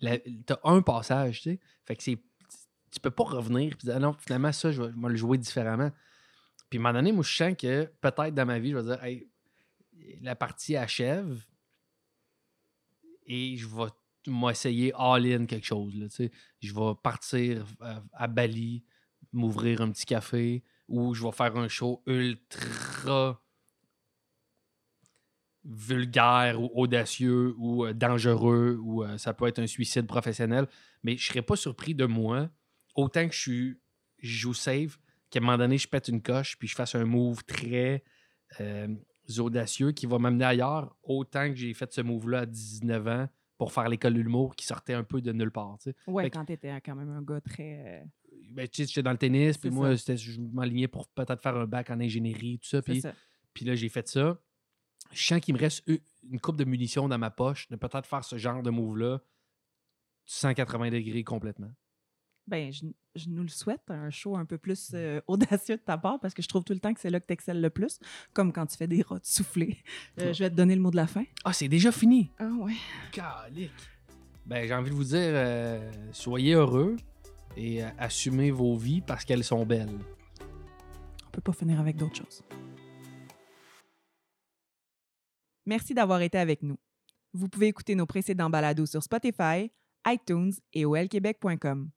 T'as 0.00 0.58
un 0.64 0.82
passage, 0.82 1.42
tu 1.42 1.50
sais. 1.50 1.60
Fait 1.84 1.94
que 1.94 2.02
c'est. 2.02 2.18
Tu 2.90 3.00
peux 3.00 3.10
pas 3.10 3.24
revenir 3.24 3.76
puis 3.76 3.86
dire, 3.86 3.96
Ah 3.96 4.00
non, 4.00 4.14
finalement, 4.18 4.50
ça, 4.50 4.72
je 4.72 4.82
vais, 4.82 4.90
je 4.90 5.00
vais 5.00 5.08
le 5.10 5.16
jouer 5.16 5.38
différemment. 5.38 5.92
Puis 6.70 6.78
à 6.78 6.80
un 6.80 6.82
moment 6.82 6.94
donné, 6.94 7.12
moi, 7.12 7.22
je 7.22 7.36
sens 7.36 7.54
que 7.56 7.84
peut-être 8.00 8.34
dans 8.34 8.46
ma 8.46 8.58
vie, 8.58 8.70
je 8.70 8.76
vais 8.78 8.82
dire, 8.82 9.04
hey, 9.04 9.28
la 10.22 10.34
partie 10.34 10.76
achève 10.76 11.44
et 13.28 13.56
je 13.56 13.68
vais 13.68 13.90
m'essayer 14.26 14.92
all-in 14.96 15.46
quelque 15.46 15.66
chose. 15.66 15.94
Là, 15.94 16.06
je 16.60 16.74
vais 16.74 16.94
partir 17.02 17.64
à, 17.80 18.02
à 18.12 18.26
Bali, 18.26 18.84
m'ouvrir 19.32 19.80
un 19.80 19.90
petit 19.90 20.06
café 20.06 20.64
ou 20.88 21.14
je 21.14 21.22
vais 21.22 21.32
faire 21.32 21.56
un 21.56 21.68
show 21.68 22.02
ultra 22.06 23.40
vulgaire 25.64 26.60
ou 26.60 26.70
audacieux 26.74 27.54
ou 27.58 27.84
euh, 27.84 27.92
dangereux 27.92 28.78
ou 28.80 29.04
euh, 29.04 29.18
ça 29.18 29.34
peut 29.34 29.46
être 29.46 29.58
un 29.58 29.66
suicide 29.66 30.06
professionnel. 30.06 30.66
Mais 31.02 31.16
je 31.16 31.26
serais 31.26 31.42
pas 31.42 31.56
surpris 31.56 31.94
de 31.94 32.06
moi, 32.06 32.48
autant 32.94 33.28
que 33.28 33.34
je 33.34 33.40
suis 33.40 33.80
je 34.20 34.36
joue 34.36 34.54
safe, 34.54 34.98
qu'à 35.30 35.38
un 35.38 35.42
moment 35.42 35.58
donné, 35.58 35.78
je 35.78 35.86
pète 35.86 36.08
une 36.08 36.22
coche 36.22 36.58
puis 36.58 36.66
je 36.66 36.74
fasse 36.74 36.94
un 36.94 37.04
move 37.04 37.44
très 37.44 38.02
euh, 38.60 38.88
audacieux 39.38 39.92
qui 39.92 40.06
va 40.06 40.18
m'amener 40.18 40.44
ailleurs, 40.44 40.96
autant 41.02 41.48
que 41.48 41.54
j'ai 41.54 41.74
fait 41.74 41.92
ce 41.92 42.00
move-là 42.00 42.40
à 42.40 42.46
19 42.46 43.06
ans 43.08 43.28
pour 43.58 43.72
faire 43.72 43.88
l'école 43.88 44.14
de 44.14 44.20
l'humour 44.20 44.54
qui 44.56 44.64
sortait 44.64 44.94
un 44.94 45.02
peu 45.04 45.20
de 45.20 45.32
nulle 45.32 45.50
part. 45.50 45.78
tu 45.82 45.90
sais. 45.90 45.96
Ouais, 46.06 46.24
Fait 46.24 46.30
quand 46.30 46.44
t'étais 46.44 46.80
quand 46.80 46.94
même 46.94 47.10
un 47.10 47.22
gars 47.22 47.40
très. 47.40 48.02
euh, 48.02 48.04
Ben, 48.50 48.68
tu 48.68 48.82
sais, 48.82 48.88
j'étais 48.88 49.02
dans 49.02 49.10
le 49.12 49.18
tennis, 49.18 49.58
puis 49.58 49.70
moi, 49.70 49.94
je 49.94 50.40
m'alignais 50.52 50.88
pour 50.88 51.08
peut-être 51.08 51.42
faire 51.42 51.56
un 51.56 51.66
bac 51.66 51.90
en 51.90 52.00
ingénierie, 52.00 52.58
tout 52.60 52.68
ça. 52.68 52.80
Puis, 52.82 53.00
ça. 53.00 53.12
puis 53.52 53.64
là, 53.64 53.74
j'ai 53.74 53.88
fait 53.88 54.06
ça. 54.08 54.38
Je 55.12 55.22
sens 55.26 55.40
qu'il 55.40 55.54
me 55.54 55.58
reste 55.60 55.84
une 56.30 56.40
coupe 56.40 56.56
de 56.56 56.64
munitions 56.64 57.08
dans 57.08 57.18
ma 57.18 57.30
poche 57.30 57.68
de 57.68 57.76
peut-être 57.76 58.06
faire 58.06 58.24
ce 58.24 58.36
genre 58.38 58.62
de 58.62 58.70
move-là 58.70 59.20
180 60.26 60.90
degrés 60.90 61.24
complètement. 61.24 61.72
Ben, 62.48 62.72
je, 62.72 62.86
je 63.14 63.28
nous 63.28 63.42
le 63.42 63.48
souhaite, 63.48 63.82
un 63.88 64.08
show 64.08 64.36
un 64.36 64.46
peu 64.46 64.56
plus 64.56 64.92
euh, 64.94 65.20
audacieux 65.26 65.76
de 65.76 65.82
ta 65.82 65.98
part, 65.98 66.18
parce 66.18 66.32
que 66.32 66.40
je 66.40 66.48
trouve 66.48 66.64
tout 66.64 66.72
le 66.72 66.80
temps 66.80 66.94
que 66.94 67.00
c'est 67.00 67.10
là 67.10 67.20
que 67.20 67.26
tu 67.26 67.34
excelles 67.34 67.60
le 67.60 67.68
plus, 67.68 67.98
comme 68.32 68.52
quand 68.54 68.64
tu 68.64 68.76
fais 68.78 68.86
des 68.86 69.02
rotes 69.02 69.26
soufflées. 69.26 69.76
Euh, 70.18 70.32
je 70.32 70.44
vais 70.44 70.50
te 70.50 70.54
donner 70.54 70.74
le 70.74 70.80
mot 70.80 70.90
de 70.90 70.96
la 70.96 71.06
fin. 71.06 71.24
Ah, 71.44 71.52
c'est 71.52 71.68
déjà 71.68 71.92
fini! 71.92 72.30
Ah 72.38 72.48
ouais. 72.60 72.72
Calique! 73.12 73.70
Ben, 74.46 74.66
j'ai 74.66 74.74
envie 74.74 74.90
de 74.90 74.94
vous 74.94 75.04
dire, 75.04 75.18
euh, 75.20 75.92
soyez 76.12 76.54
heureux 76.54 76.96
et 77.54 77.82
assumez 77.98 78.50
vos 78.50 78.76
vies 78.76 79.02
parce 79.02 79.26
qu'elles 79.26 79.44
sont 79.44 79.66
belles. 79.66 79.98
On 81.26 81.30
peut 81.30 81.42
pas 81.42 81.52
finir 81.52 81.78
avec 81.78 81.96
d'autres 81.96 82.16
choses. 82.16 82.42
Merci 85.66 85.92
d'avoir 85.92 86.22
été 86.22 86.38
avec 86.38 86.62
nous. 86.62 86.78
Vous 87.34 87.48
pouvez 87.48 87.66
écouter 87.66 87.94
nos 87.94 88.06
précédents 88.06 88.48
balados 88.48 88.86
sur 88.86 89.02
Spotify, 89.02 89.70
iTunes 90.06 90.52
et 90.72 90.86
olquebec.com. 90.86 91.90